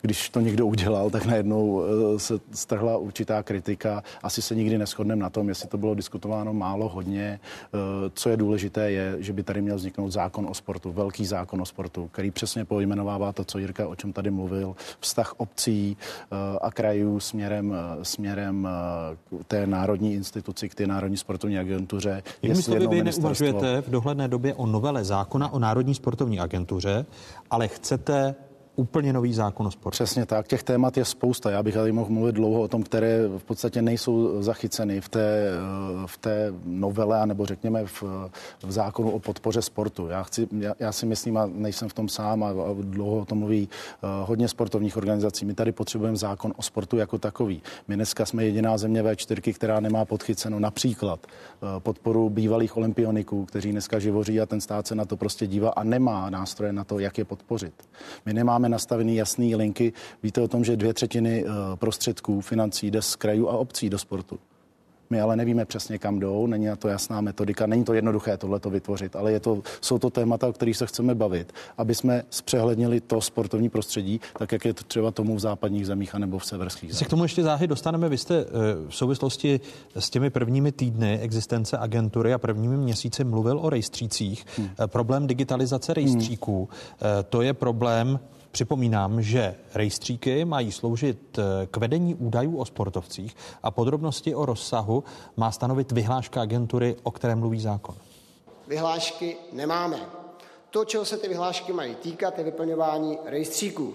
[0.00, 1.82] když to někdo udělal, tak najednou
[2.16, 4.02] se strhla určitá kritika.
[4.22, 7.40] Asi se nikdy neschodneme na tom, jestli to bylo diskutováno málo, hodně.
[8.14, 11.66] Co je důležité, je, že by tady měl vzniknout zákon o sportu, velký zákon o
[11.66, 15.96] sportu, který přesně pojmenovává to, co Jirka o čem tady mluvil, vztah obcí
[16.60, 18.68] a krajů směrem, směrem
[19.40, 22.22] k té národní instituci, k té národní sportovní agentuře.
[22.42, 27.06] Jinými slovy, vy neuvažujete v dohledné době o novele zákona o národní sportovní agentuře,
[27.50, 28.34] ale chcete
[28.76, 29.94] úplně nový zákon o sportu.
[29.94, 31.50] Přesně tak, těch témat je spousta.
[31.50, 35.50] Já bych tady mohl mluvit dlouho o tom, které v podstatě nejsou zachyceny v té,
[36.06, 38.02] v té novele, nebo řekněme v,
[38.62, 40.08] v zákonu o podpoře sportu.
[40.08, 43.24] Já, chci, já, já si myslím, a nejsem v tom sám, a, a dlouho o
[43.24, 43.68] tom mluví
[44.02, 47.62] uh, hodně sportovních organizací, my tady potřebujeme zákon o sportu jako takový.
[47.88, 53.72] My dneska jsme jediná země V4, která nemá podchyceno například uh, podporu bývalých olympioniků, kteří
[53.72, 56.98] dneska živoří a ten stát se na to prostě dívá a nemá nástroje na to,
[56.98, 57.74] jak je podpořit.
[58.26, 59.92] My nemáme máme nastavený jasný linky.
[60.22, 63.98] Víte o tom, že dvě třetiny eh, prostředků financí jde z krajů a obcí do
[63.98, 64.38] sportu.
[65.10, 68.60] My ale nevíme přesně, kam jdou, není na to jasná metodika, není to jednoduché tohle
[68.60, 72.24] to vytvořit, ale je to, jsou to témata, o kterých se chceme bavit, aby jsme
[72.30, 76.46] zpřehlednili to sportovní prostředí, tak jak je to třeba tomu v západních zemích anebo v
[76.46, 76.98] severských zemích.
[76.98, 78.08] Se k tomu ještě záhy dostaneme.
[78.08, 78.46] Vy jste eh,
[78.88, 79.60] v souvislosti
[79.94, 84.46] s těmi prvními týdny existence agentury a prvními měsíci mluvil o rejstřících.
[84.56, 84.68] Hmm.
[84.80, 86.68] Eh, problém digitalizace rejstříků,
[87.00, 87.24] hmm.
[87.28, 88.18] to je problém
[88.54, 95.04] Připomínám, že rejstříky mají sloužit eh, k vedení údajů o sportovcích a podrobnosti o rozsahu
[95.36, 97.94] má stanovit vyhláška agentury, o které mluví zákon.
[98.68, 100.00] Vyhlášky nemáme.
[100.70, 103.94] To, čeho se ty vyhlášky mají týkat, je vyplňování rejstříků.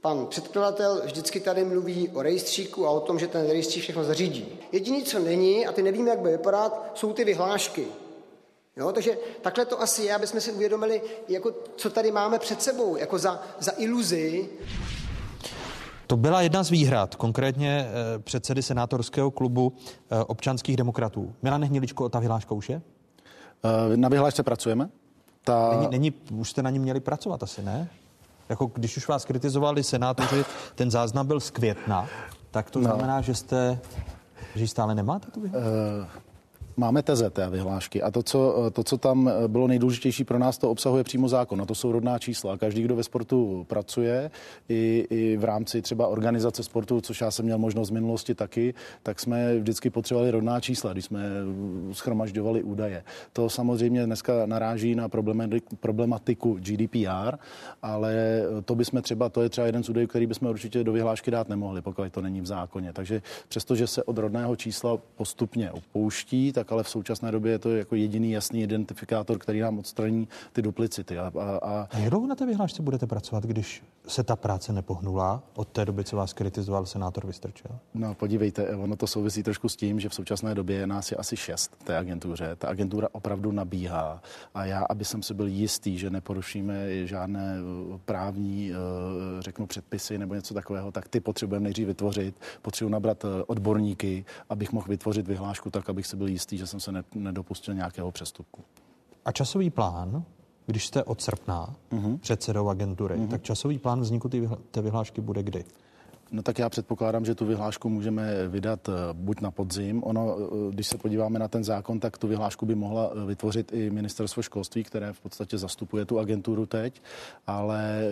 [0.00, 4.46] Pan předkladatel vždycky tady mluví o rejstříku a o tom, že ten rejstřík všechno zařídí.
[4.72, 7.86] Jediné, co není, a ty nevíme, jak bude vypadat, jsou ty vyhlášky.
[8.76, 12.62] Jo, takže takhle to asi je, aby jsme si uvědomili, jako, co tady máme před
[12.62, 14.48] sebou, jako za, za iluzi.
[16.06, 19.72] To byla jedna z výhrad, konkrétně eh, předsedy senátorského klubu
[20.10, 21.34] eh, občanských demokratů.
[21.42, 22.82] Milane Hniličko, ta vyhláška už je?
[23.92, 24.88] Eh, na vyhlášce pracujeme.
[25.44, 25.70] Ta...
[25.70, 27.88] Není, není, už jste na ní měli pracovat asi, ne?
[28.48, 30.44] Jako když už vás kritizovali senátoři,
[30.74, 32.08] ten záznam byl z května,
[32.50, 32.84] tak to no.
[32.84, 33.78] znamená, že jste,
[34.54, 35.70] že stále nemáte tu vyhlášku?
[36.00, 36.23] Uh...
[36.76, 40.70] Máme teze té vyhlášky a to co, to, co tam bylo nejdůležitější pro nás, to
[40.70, 41.62] obsahuje přímo zákon.
[41.62, 42.56] A to jsou rodná čísla.
[42.56, 44.30] Každý, kdo ve sportu pracuje,
[44.68, 48.74] i, i v rámci třeba organizace sportu, což já jsem měl možnost v minulosti taky,
[49.02, 51.22] tak jsme vždycky potřebovali rodná čísla, když jsme
[51.92, 53.04] schromažďovali údaje.
[53.32, 55.08] To samozřejmě dneska naráží na
[55.80, 57.36] problematiku GDPR,
[57.82, 61.30] ale to bychom třeba, to je třeba jeden z údajů, který bychom určitě do vyhlášky
[61.30, 62.92] dát nemohli, pokud to není v zákoně.
[62.92, 67.58] Takže přestože se od rodného čísla postupně opouští, tak tak ale v současné době je
[67.58, 71.18] to jako jediný jasný identifikátor, který nám odstraní ty duplicity.
[71.18, 71.88] A, a, a...
[71.90, 75.84] a jak dlouho na té vyhlášce budete pracovat, když se ta práce nepohnula od té
[75.84, 77.70] doby, co vás kritizoval senátor Vystrčil?
[77.94, 81.36] No podívejte, ono to souvisí trošku s tím, že v současné době nás je asi
[81.36, 82.56] šest v té agentuře.
[82.58, 84.22] Ta agentura opravdu nabíhá
[84.54, 88.76] a já, aby jsem si byl jistý, že neporušíme žádné uh, právní, uh,
[89.40, 92.34] řeknu, předpisy nebo něco takového, tak ty potřebujeme nejdřív vytvořit.
[92.62, 96.66] Potřebuji nabrat uh, odborníky, abych mohl vytvořit vyhlášku tak, abych si byl jistý, jistý, že
[96.66, 98.62] jsem se ne, nedopustil nějakého přestupku.
[99.24, 100.24] A časový plán,
[100.66, 102.18] když jste od srpna uh-huh.
[102.18, 103.28] předsedou agentury, uh-huh.
[103.28, 104.28] tak časový plán vzniku
[104.70, 105.64] té vyhlášky bude kdy?
[106.32, 110.02] No tak já předpokládám, že tu vyhlášku můžeme vydat eh, buď na podzim.
[110.04, 113.72] Ono, eh, když se podíváme na ten zákon, tak tu vyhlášku by mohla eh, vytvořit
[113.72, 117.02] i ministerstvo školství, které v podstatě zastupuje tu agenturu teď,
[117.46, 118.10] ale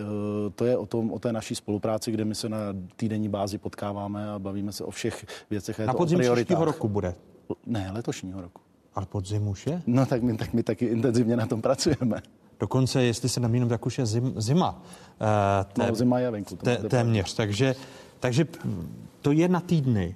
[0.55, 2.57] to je o, tom, o té naší spolupráci, kde my se na
[2.95, 5.79] týdenní bázi potkáváme a bavíme se o všech věcech.
[5.79, 7.15] Na podzim příštího roku bude.
[7.65, 8.61] Ne, letošního roku.
[8.95, 9.81] Ale podzim už je?
[9.87, 12.21] No tak my, tak my taky intenzivně na tom pracujeme.
[12.59, 14.71] Dokonce, jestli se nemýlím, tak už je zim, zima.
[14.71, 16.55] Uh, té, no, zima je venku.
[16.55, 17.33] Té, téměř.
[17.33, 17.75] Takže,
[18.19, 18.47] takže
[19.21, 20.15] to je na týdny.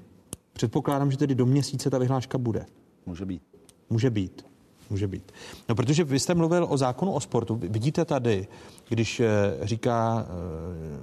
[0.53, 2.65] Předpokládám, že tedy do měsíce ta vyhláška bude.
[3.05, 3.41] Může být.
[3.89, 4.45] Může být.
[4.89, 5.31] Může být.
[5.69, 7.55] No, protože vy jste mluvil o zákonu o sportu.
[7.55, 8.47] Vidíte tady,
[8.89, 9.27] když eh,
[9.61, 10.27] říká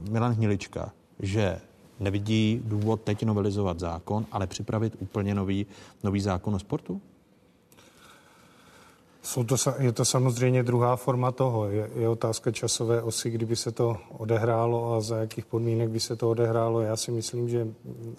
[0.02, 1.60] uh, Milan Hnilička, že
[2.00, 5.66] nevidí důvod teď novelizovat zákon, ale připravit úplně nový,
[6.02, 7.00] nový zákon o sportu?
[9.22, 11.70] Jsou to, je to samozřejmě druhá forma toho.
[11.70, 16.16] Je, je otázka časové osy, kdyby se to odehrálo a za jakých podmínek by se
[16.16, 16.80] to odehrálo.
[16.80, 17.68] Já si myslím, že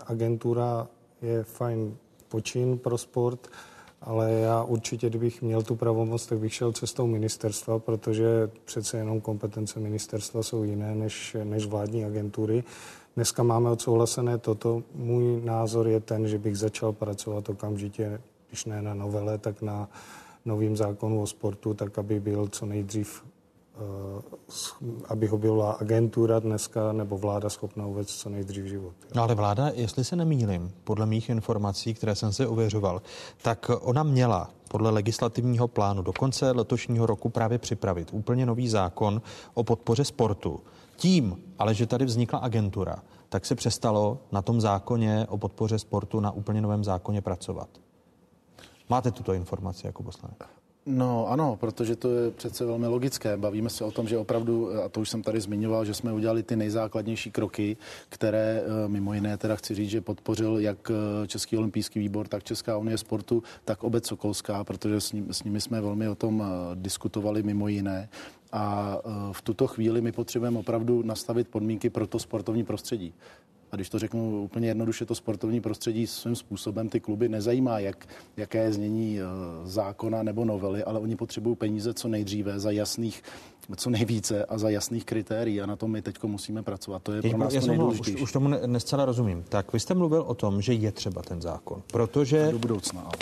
[0.07, 0.87] agentura
[1.21, 1.97] je fajn
[2.29, 3.47] počin pro sport,
[4.01, 9.21] ale já určitě, kdybych měl tu pravomoc, tak bych šel cestou ministerstva, protože přece jenom
[9.21, 12.63] kompetence ministerstva jsou jiné než, než vládní agentury.
[13.15, 14.83] Dneska máme odsouhlasené toto.
[14.95, 19.89] Můj názor je ten, že bych začal pracovat okamžitě, když ne na novele, tak na
[20.45, 23.23] novým zákonu o sportu, tak aby byl co nejdřív
[23.77, 24.21] Eh,
[25.07, 28.93] aby ho byla agentura dneska nebo vláda schopna uvést co nejdřív život.
[29.15, 33.01] No ale vláda, jestli se nemýlím, podle mých informací, které jsem si ověřoval,
[33.41, 39.21] tak ona měla podle legislativního plánu do konce letošního roku právě připravit úplně nový zákon
[39.53, 40.59] o podpoře sportu.
[40.95, 42.95] Tím, ale že tady vznikla agentura,
[43.29, 47.69] tak se přestalo na tom zákoně o podpoře sportu na úplně novém zákoně pracovat.
[48.89, 50.37] Máte tuto informaci jako poslanec?
[50.87, 53.37] No ano, protože to je přece velmi logické.
[53.37, 56.43] Bavíme se o tom, že opravdu, a to už jsem tady zmiňoval, že jsme udělali
[56.43, 57.77] ty nejzákladnější kroky,
[58.09, 62.43] které eh, mimo jiné teda chci říct, že podpořil jak eh, Český olympijský výbor, tak
[62.43, 66.43] Česká unie sportu, tak obec Sokolská, protože s, ním, s nimi jsme velmi o tom
[66.45, 68.09] eh, diskutovali mimo jiné.
[68.55, 68.97] A
[69.31, 73.13] v tuto chvíli my potřebujeme opravdu nastavit podmínky pro to sportovní prostředí.
[73.71, 78.07] A když to řeknu úplně jednoduše, to sportovní prostředí svým způsobem ty kluby nezajímá, jak,
[78.37, 79.23] jaké je znění eh,
[79.63, 83.23] zákona nebo novely, ale oni potřebují peníze co nejdříve za jasných
[83.75, 87.03] co nejvíce a za jasných kritérií a na tom my teď musíme pracovat.
[87.03, 88.15] To je Teď, pro nás to nejdůležitější.
[88.15, 89.43] Už, už tomu nescela rozumím.
[89.49, 92.51] Tak vy jste mluvil o tom, že je třeba ten zákon, protože...
[92.51, 93.13] Do budoucna, ale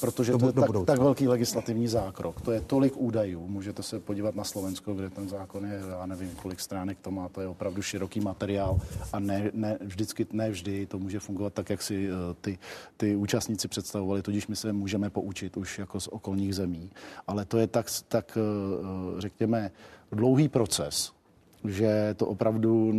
[0.00, 2.40] protože do, to je tak, tak velký legislativní zákrok.
[2.40, 3.48] To je tolik údajů.
[3.48, 7.28] Můžete se podívat na Slovensko, kde ten zákon je, já nevím, kolik stránek to má,
[7.28, 8.80] to je opravdu široký materiál
[9.12, 12.58] a ne, ne vždycky, ne vždy to může fungovat tak, jak si uh, ty,
[12.96, 16.90] ty účastníci představovali, tudíž my se můžeme poučit už jako z okolních zemí.
[17.26, 19.70] Ale to je tak, tak uh, řekněme,
[20.12, 21.17] dlouhý proces,
[21.64, 22.92] že to opravdu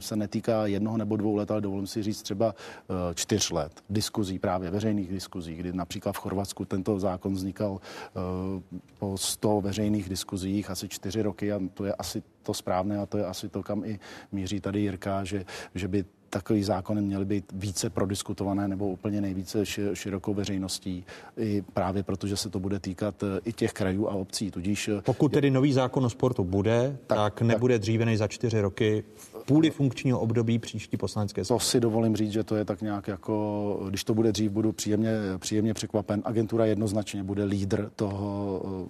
[0.00, 4.38] se netýká jednoho nebo dvou let, ale dovolím si říct třeba eh, čtyř let diskuzí,
[4.38, 10.70] právě veřejných diskuzí, kdy například v Chorvatsku tento zákon vznikal eh, po 100 veřejných diskuzích
[10.70, 13.84] asi čtyři roky a to je asi to správné a to je asi to, kam
[13.84, 13.98] i
[14.32, 15.44] míří tady Jirka, že,
[15.74, 21.04] že by takový zákony měly být více prodiskutované nebo úplně nejvíce širokou veřejností,
[21.36, 24.50] i právě protože se to bude týkat eh, i těch krajů a obcí.
[24.50, 28.18] Tudíž, eh, Pokud tedy nový zákon o sportu bude, tak, tak nebude tak, dříve než
[28.18, 32.56] za čtyři roky v půli funkčního období příští poslanecké To si dovolím říct, že to
[32.56, 36.22] je tak nějak jako, když to bude dřív, budu příjemně, příjemně překvapen.
[36.24, 38.88] Agentura jednoznačně bude lídr toho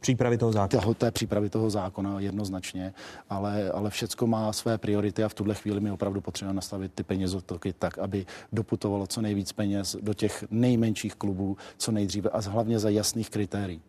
[0.00, 0.80] přípravy toho zákona.
[0.80, 2.94] Toho, té přípravy toho zákona jednoznačně,
[3.30, 7.02] ale, ale všecko má své priority a v tuhle chvíli my opravdu potřebujeme nastavit ty
[7.02, 12.78] penězotoky tak, aby doputovalo co nejvíc peněz do těch nejmenších klubů co nejdříve a hlavně
[12.78, 13.80] za jasných kritérií.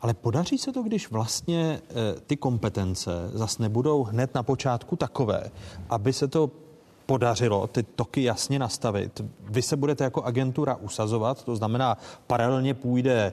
[0.00, 5.50] Ale podaří se to, když vlastně e, ty kompetence zas nebudou hned na počátku takové,
[5.90, 6.50] aby se to
[7.10, 9.20] podařilo ty toky jasně nastavit.
[9.40, 13.32] Vy se budete jako agentura usazovat, to znamená paralelně půjde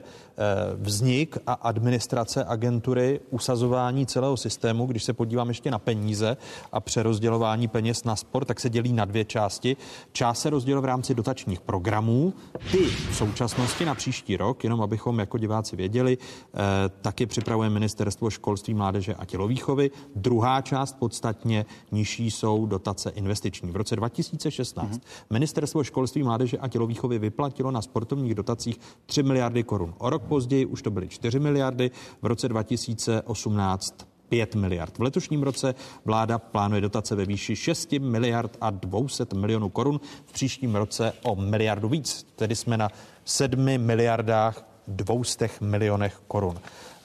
[0.76, 6.36] vznik a administrace agentury, usazování celého systému, když se podívám ještě na peníze
[6.72, 9.76] a přerozdělování peněz na sport, tak se dělí na dvě části.
[10.12, 12.34] Část se rozdělí v rámci dotačních programů.
[12.70, 16.58] Ty v současnosti na příští rok, jenom abychom jako diváci věděli, eh,
[17.00, 19.90] taky připravuje ministerstvo školství, mládeže a tělovýchovy.
[20.16, 23.70] Druhá část podstatně nižší jsou dotace investiční.
[23.70, 25.00] V roce 2016 mm-hmm.
[25.30, 29.94] ministerstvo školství, mládeže a tělovýchovy vyplatilo na sportovních dotacích 3 miliardy korun.
[29.98, 31.90] O rok později už to byly 4 miliardy,
[32.22, 34.98] v roce 2018 5 miliard.
[34.98, 35.74] V letošním roce
[36.04, 40.00] vláda plánuje dotace ve výši 6 miliard a 200 milionů korun.
[40.26, 42.90] V příštím roce o miliardu víc, tedy jsme na
[43.24, 46.56] 7 miliardách 200 milionech korun.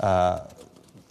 [0.04, 0.40] Eh,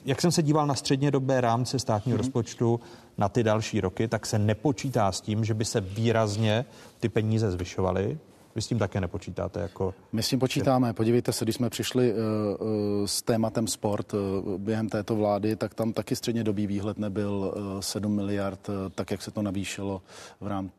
[0.04, 2.20] jak jsem se díval na střednědobé rámce státního mm-hmm.
[2.20, 2.80] rozpočtu
[3.18, 6.64] na ty další roky, tak se nepočítá s tím, že by se výrazně
[7.00, 8.18] ty peníze zvyšovaly.
[8.54, 9.94] Vy s tím také nepočítáte jako...
[10.12, 10.92] My s tím počítáme.
[10.92, 14.20] Podívejte se, když jsme přišli uh, uh, s tématem sport uh,
[14.58, 19.22] během této vlády, tak tam taky středně dobý výhled nebyl uh, 7 miliard, tak jak
[19.22, 20.02] se to navýšilo
[20.40, 20.70] v, rám,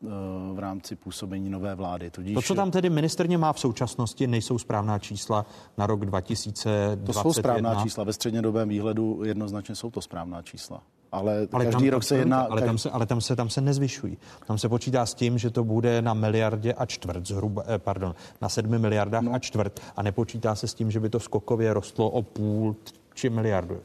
[0.53, 2.11] v rámci působení nové vlády.
[2.11, 2.33] Tudíž...
[2.33, 5.45] To, co tam tedy ministerně má v současnosti, nejsou správná čísla
[5.77, 7.05] na rok 2021?
[7.05, 8.03] To jsou správná čísla.
[8.03, 10.81] Ve střednědobém výhledu jednoznačně jsou to správná čísla
[11.13, 12.41] ale, ale každý tam, rok se jedná...
[12.41, 14.17] Ale, tam se, ale tam, se, tam se nezvyšují.
[14.47, 18.15] Tam se počítá s tím, že to bude na miliardě a čtvrt, zhruba, eh, pardon,
[18.41, 19.33] na sedmi miliardách no.
[19.33, 22.75] a čtvrt a nepočítá se s tím, že by to skokově rostlo o půl
[23.13, 23.79] či miliardu.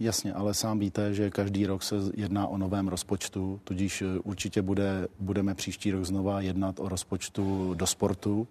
[0.00, 4.62] Jasně, ale sám víte, že každý rok se jedná o novém rozpočtu, tudíž eh, určitě
[4.62, 8.48] bude, budeme příští rok znova jednat o rozpočtu do sportu,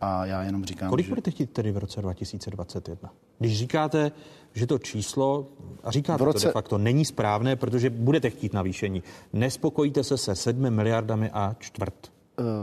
[0.00, 1.10] a já jenom říkám, Kolik že...
[1.10, 3.10] budete chtít tedy v roce 2021?
[3.40, 4.12] Když říkáte,
[4.54, 5.46] že to číslo,
[5.82, 6.40] a říkáte roce...
[6.40, 9.02] to de facto, není správné, protože budete chtít navýšení.
[9.32, 12.12] Nespokojíte se se sedmi miliardami a čtvrt.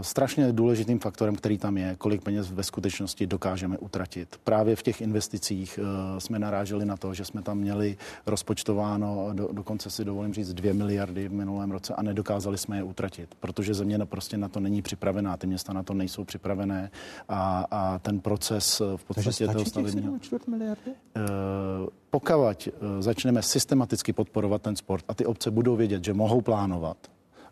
[0.02, 4.40] Strašně důležitým faktorem, který tam je, kolik peněz ve skutečnosti dokážeme utratit.
[4.44, 9.50] Právě v těch investicích uh, jsme naráželi na to, že jsme tam měli rozpočtováno, do,
[9.52, 13.74] dokonce si dovolím říct, 2 miliardy v minulém roce a nedokázali jsme je utratit, protože
[13.74, 16.92] země na, prostě na to není připravená, ty města na to nejsou připravené
[17.30, 20.14] a, a ten proces v podstatě toho stavebního...
[20.14, 20.20] Uh,
[22.10, 26.98] pokud začneme systematicky podporovat ten sport a ty obce budou vědět, že mohou plánovat,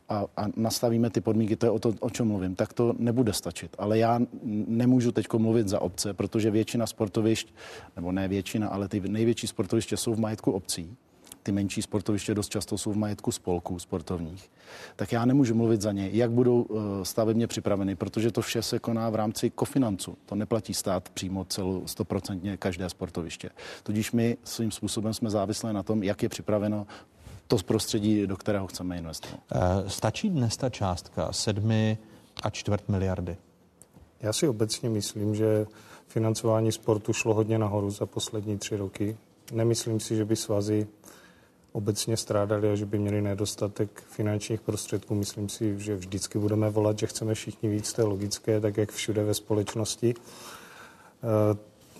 [0.10, 3.34] a, a nastavíme ty podmínky, to je o to, o čem mluvím, tak to nebude
[3.34, 3.76] stačit.
[3.78, 4.20] Ale já
[4.68, 7.54] nemůžu teď mluvit za obce, protože většina sportovišť,
[7.96, 10.98] nebo ne většina, ale ty největší sportoviště jsou v majetku obcí.
[11.44, 14.52] Ty menší sportoviště dost často jsou v majetku spolků sportovních.
[14.96, 18.80] Tak já nemůžu mluvit za ně, jak budou eh, stavebně připraveny, protože to vše se
[18.80, 20.18] koná v rámci kofinancu.
[20.26, 23.50] To neplatí stát přímo celou stoprocentně každé sportoviště.
[23.84, 26.88] Tudíž my svým způsobem jsme závislé na tom, jak je připraveno
[27.48, 29.40] to z prostředí, do kterého chceme investovat.
[29.52, 31.98] Eh, stačí dnes ta částka sedmi
[32.44, 33.38] a čtvrt miliardy?
[34.22, 35.66] Já si obecně myslím, že
[36.08, 39.18] financování sportu šlo hodně nahoru za poslední tři roky.
[39.52, 40.88] Nemyslím si, že by svazy
[41.72, 45.16] obecně strádali a že by měli nedostatek finančních prostředků.
[45.16, 48.92] Myslím si, že vždycky budeme volat, že chceme všichni víc, to je logické, tak jak
[48.92, 50.16] všude ve společnosti.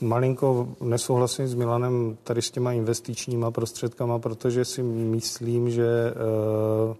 [0.02, 6.96] Malinko nesouhlasím s Milanem tady s těma investičníma prostředkama, protože si myslím, že eh,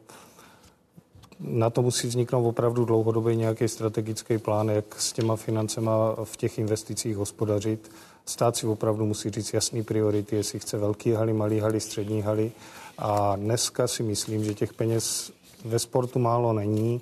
[1.40, 6.60] na to musí vzniknout opravdu dlouhodobý nějaký strategický plán, jak s těma financema v těch
[6.60, 7.92] investicích hospodařit.
[8.26, 12.52] Stát si opravdu musí říct jasný priority, jestli chce velký haly, malý haly, střední haly.
[12.98, 15.32] A dneska si myslím, že těch peněz
[15.66, 17.02] ve sportu málo není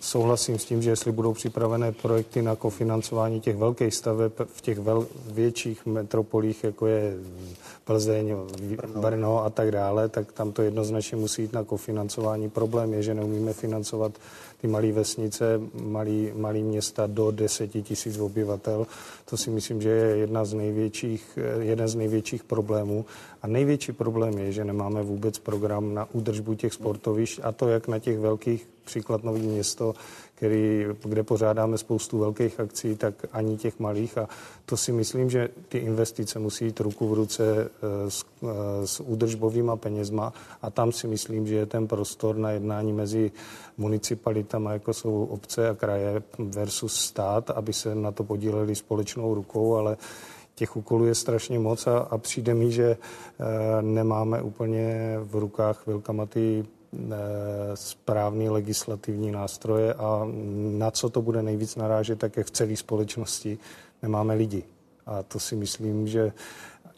[0.00, 4.78] souhlasím s tím, že jestli budou připravené projekty na kofinancování těch velkých staveb v těch
[4.78, 7.14] vel, větších metropolích, jako je
[7.84, 8.36] Plzeň,
[9.00, 12.50] Brno a tak dále, tak tam to jednoznačně musí jít na kofinancování.
[12.50, 14.12] Problém je, že neumíme financovat
[14.60, 18.86] ty malé vesnice, malý, malý města do 10 tisíc obyvatel.
[19.30, 23.04] To si myslím, že je jedna z největších, jeden z největších problémů.
[23.42, 27.88] A největší problém je, že nemáme vůbec program na údržbu těch sportovišť, a to jak
[27.88, 29.94] na těch velkých, příklad Nový město,
[30.34, 34.18] který, kde pořádáme spoustu velkých akcí, tak ani těch malých.
[34.18, 34.28] A
[34.66, 39.00] to si myslím, že ty investice musí jít ruku v ruce eh, s, eh, s
[39.00, 43.32] údržbovýma penězma a tam si myslím, že je ten prostor na jednání mezi
[43.78, 49.74] municipalitama, jako jsou obce a kraje versus stát, aby se na to podíleli společnou rukou,
[49.74, 49.96] ale
[50.54, 52.96] těch úkolů je strašně moc a, a přijde mi, že e,
[53.82, 56.79] nemáme úplně v rukách velkamaty Eh,
[57.74, 60.28] správný legislativní nástroje a
[60.78, 63.58] na co to bude nejvíc narážet, tak je v celé společnosti
[64.02, 64.62] nemáme lidi.
[65.06, 66.32] A to si myslím, že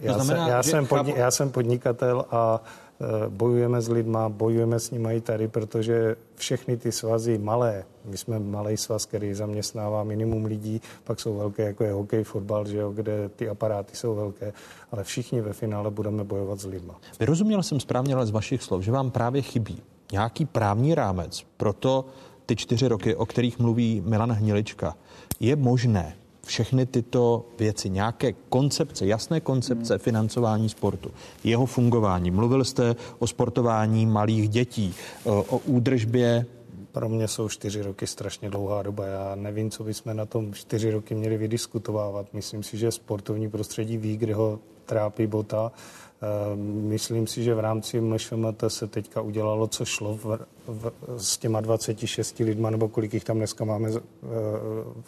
[0.00, 2.91] já, znamená, jsem, já, že jsem, podni, já jsem podnikatel a Eh,
[3.28, 8.38] bojujeme s lidma, bojujeme s nimi i tady, protože všechny ty svazy malé, my jsme
[8.38, 12.92] malý svaz, který zaměstnává minimum lidí, pak jsou velké, jako je hokej, fotbal, že jo,
[12.92, 14.52] kde ty aparáty jsou velké,
[14.92, 17.00] ale všichni ve finále budeme bojovat s lidma.
[17.20, 19.82] Vyrozuměl jsem správně ale z vašich slov, že vám právě chybí
[20.12, 22.04] nějaký právní rámec pro to,
[22.46, 24.96] ty čtyři roky, o kterých mluví Milan Hnilička.
[25.40, 26.16] Je možné
[26.46, 31.10] všechny tyto věci, nějaké koncepce, jasné koncepce financování sportu,
[31.44, 32.30] jeho fungování.
[32.30, 34.94] Mluvil jste o sportování malých dětí,
[35.24, 36.46] o údržbě
[36.92, 39.06] pro mě jsou čtyři roky strašně dlouhá doba.
[39.06, 42.26] Já nevím, co bychom na tom čtyři roky měli vydiskutovávat.
[42.32, 45.72] Myslím si, že sportovní prostředí ví, kde ho trápí bota.
[46.22, 51.38] Ehm, myslím si, že v rámci MŠMT se teďka udělalo, co šlo v, v, s
[51.38, 54.00] těma 26 lidma, nebo kolik jich tam dneska máme, eh,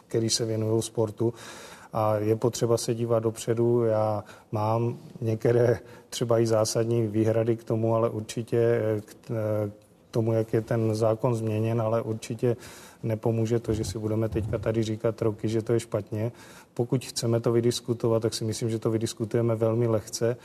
[0.06, 1.34] který se věnují sportu.
[1.92, 3.84] A je potřeba se dívat dopředu.
[3.84, 5.78] Já mám některé
[6.10, 10.60] třeba i zásadní výhrady k tomu, ale určitě eh, k, eh, k tomu, jak je
[10.60, 12.56] ten zákon změněn, ale určitě
[13.02, 16.32] nepomůže to, že si budeme teďka tady říkat roky, že to je špatně.
[16.74, 20.36] Pokud chceme to vydiskutovat, tak si myslím, že to vydiskutujeme velmi lehce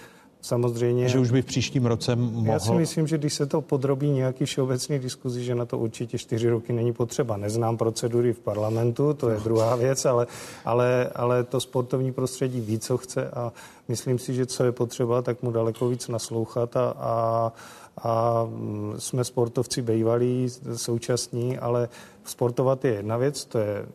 [0.41, 1.09] Samozřejmě.
[1.09, 2.47] Že už by v příštím roce mohl...
[2.47, 6.17] Já si myslím, že když se to podrobí nějaký všeobecný diskuzi, že na to určitě
[6.17, 7.37] čtyři roky není potřeba.
[7.37, 10.27] Neznám procedury v parlamentu, to je druhá věc, ale,
[10.65, 13.53] ale, ale to sportovní prostředí ví, co chce a
[13.87, 17.51] myslím si, že co je potřeba, tak mu daleko víc naslouchat a, a,
[18.03, 18.47] a
[18.97, 21.89] jsme sportovci bývalí, současní, ale
[22.23, 23.85] sportovat je jedna věc, to je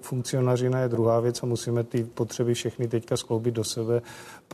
[0.00, 4.02] funkcionařina je druhá věc a musíme ty potřeby všechny teďka skloubit do sebe,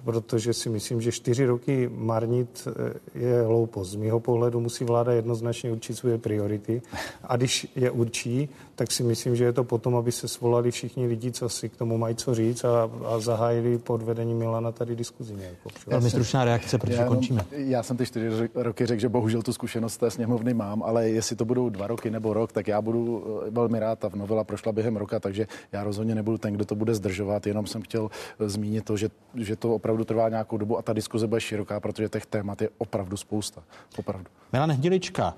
[0.05, 3.91] protože si myslím, že čtyři roky marnit eh, je hloupost.
[3.91, 6.83] Z mého pohledu musí vláda jednoznačně určit svoje priority
[7.23, 11.07] a když je určí, tak si myslím, že je to potom, aby se svolali všichni
[11.07, 14.97] lidi, co si k tomu mají co říct a, a zahájili pod vedením Milana tady
[14.97, 15.71] diskuzi nějakou.
[15.87, 17.45] Velmi stručná reakce, protože já, končíme.
[17.51, 21.37] Já jsem ty čtyři roky řekl, že bohužel tu zkušenost té sněmovny mám, ale jestli
[21.37, 23.99] to budou dva roky nebo rok, tak já budu eh, velmi rád.
[23.99, 27.47] Ta novela prošla během roka, takže já rozhodně nebudu ten, kdo to bude zdržovat.
[27.47, 28.11] Jenom jsem chtěl
[28.41, 31.81] eh, zmínit to, že, že to opravdu trvá nějakou dobu a ta diskuze bude široká,
[31.81, 33.63] protože těch témat je opravdu spousta.
[33.99, 34.27] Opravdu.
[34.53, 35.35] Milan Hnilička,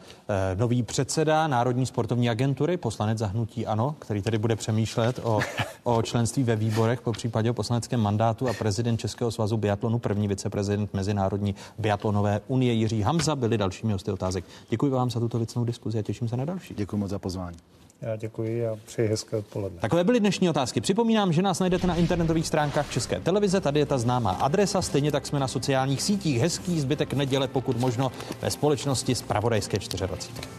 [0.54, 5.40] nový předseda Národní sportovní agentury, poslanec zahnutí ANO, který tedy bude přemýšlet o,
[5.82, 10.28] o členství ve výborech, po případě o poslaneckém mandátu a prezident Českého svazu biatlonu, první
[10.28, 14.44] viceprezident Mezinárodní biatlonové unie Jiří Hamza byli dalšími hosty otázek.
[14.70, 16.74] Děkuji vám za tuto věcnou diskuzi a těším se na další.
[16.74, 17.56] Děkuji moc za pozvání.
[18.02, 19.80] Já děkuji a přeji hezké odpoledne.
[19.80, 20.80] Takové byly dnešní otázky.
[20.80, 23.60] Připomínám, že nás najdete na internetových stránkách České televize.
[23.60, 24.82] Tady je ta známá adresa.
[24.82, 26.40] Stejně tak jsme na sociálních sítích.
[26.40, 28.12] Hezký zbytek neděle, pokud možno
[28.42, 30.50] ve společnosti z Pravodajské 24.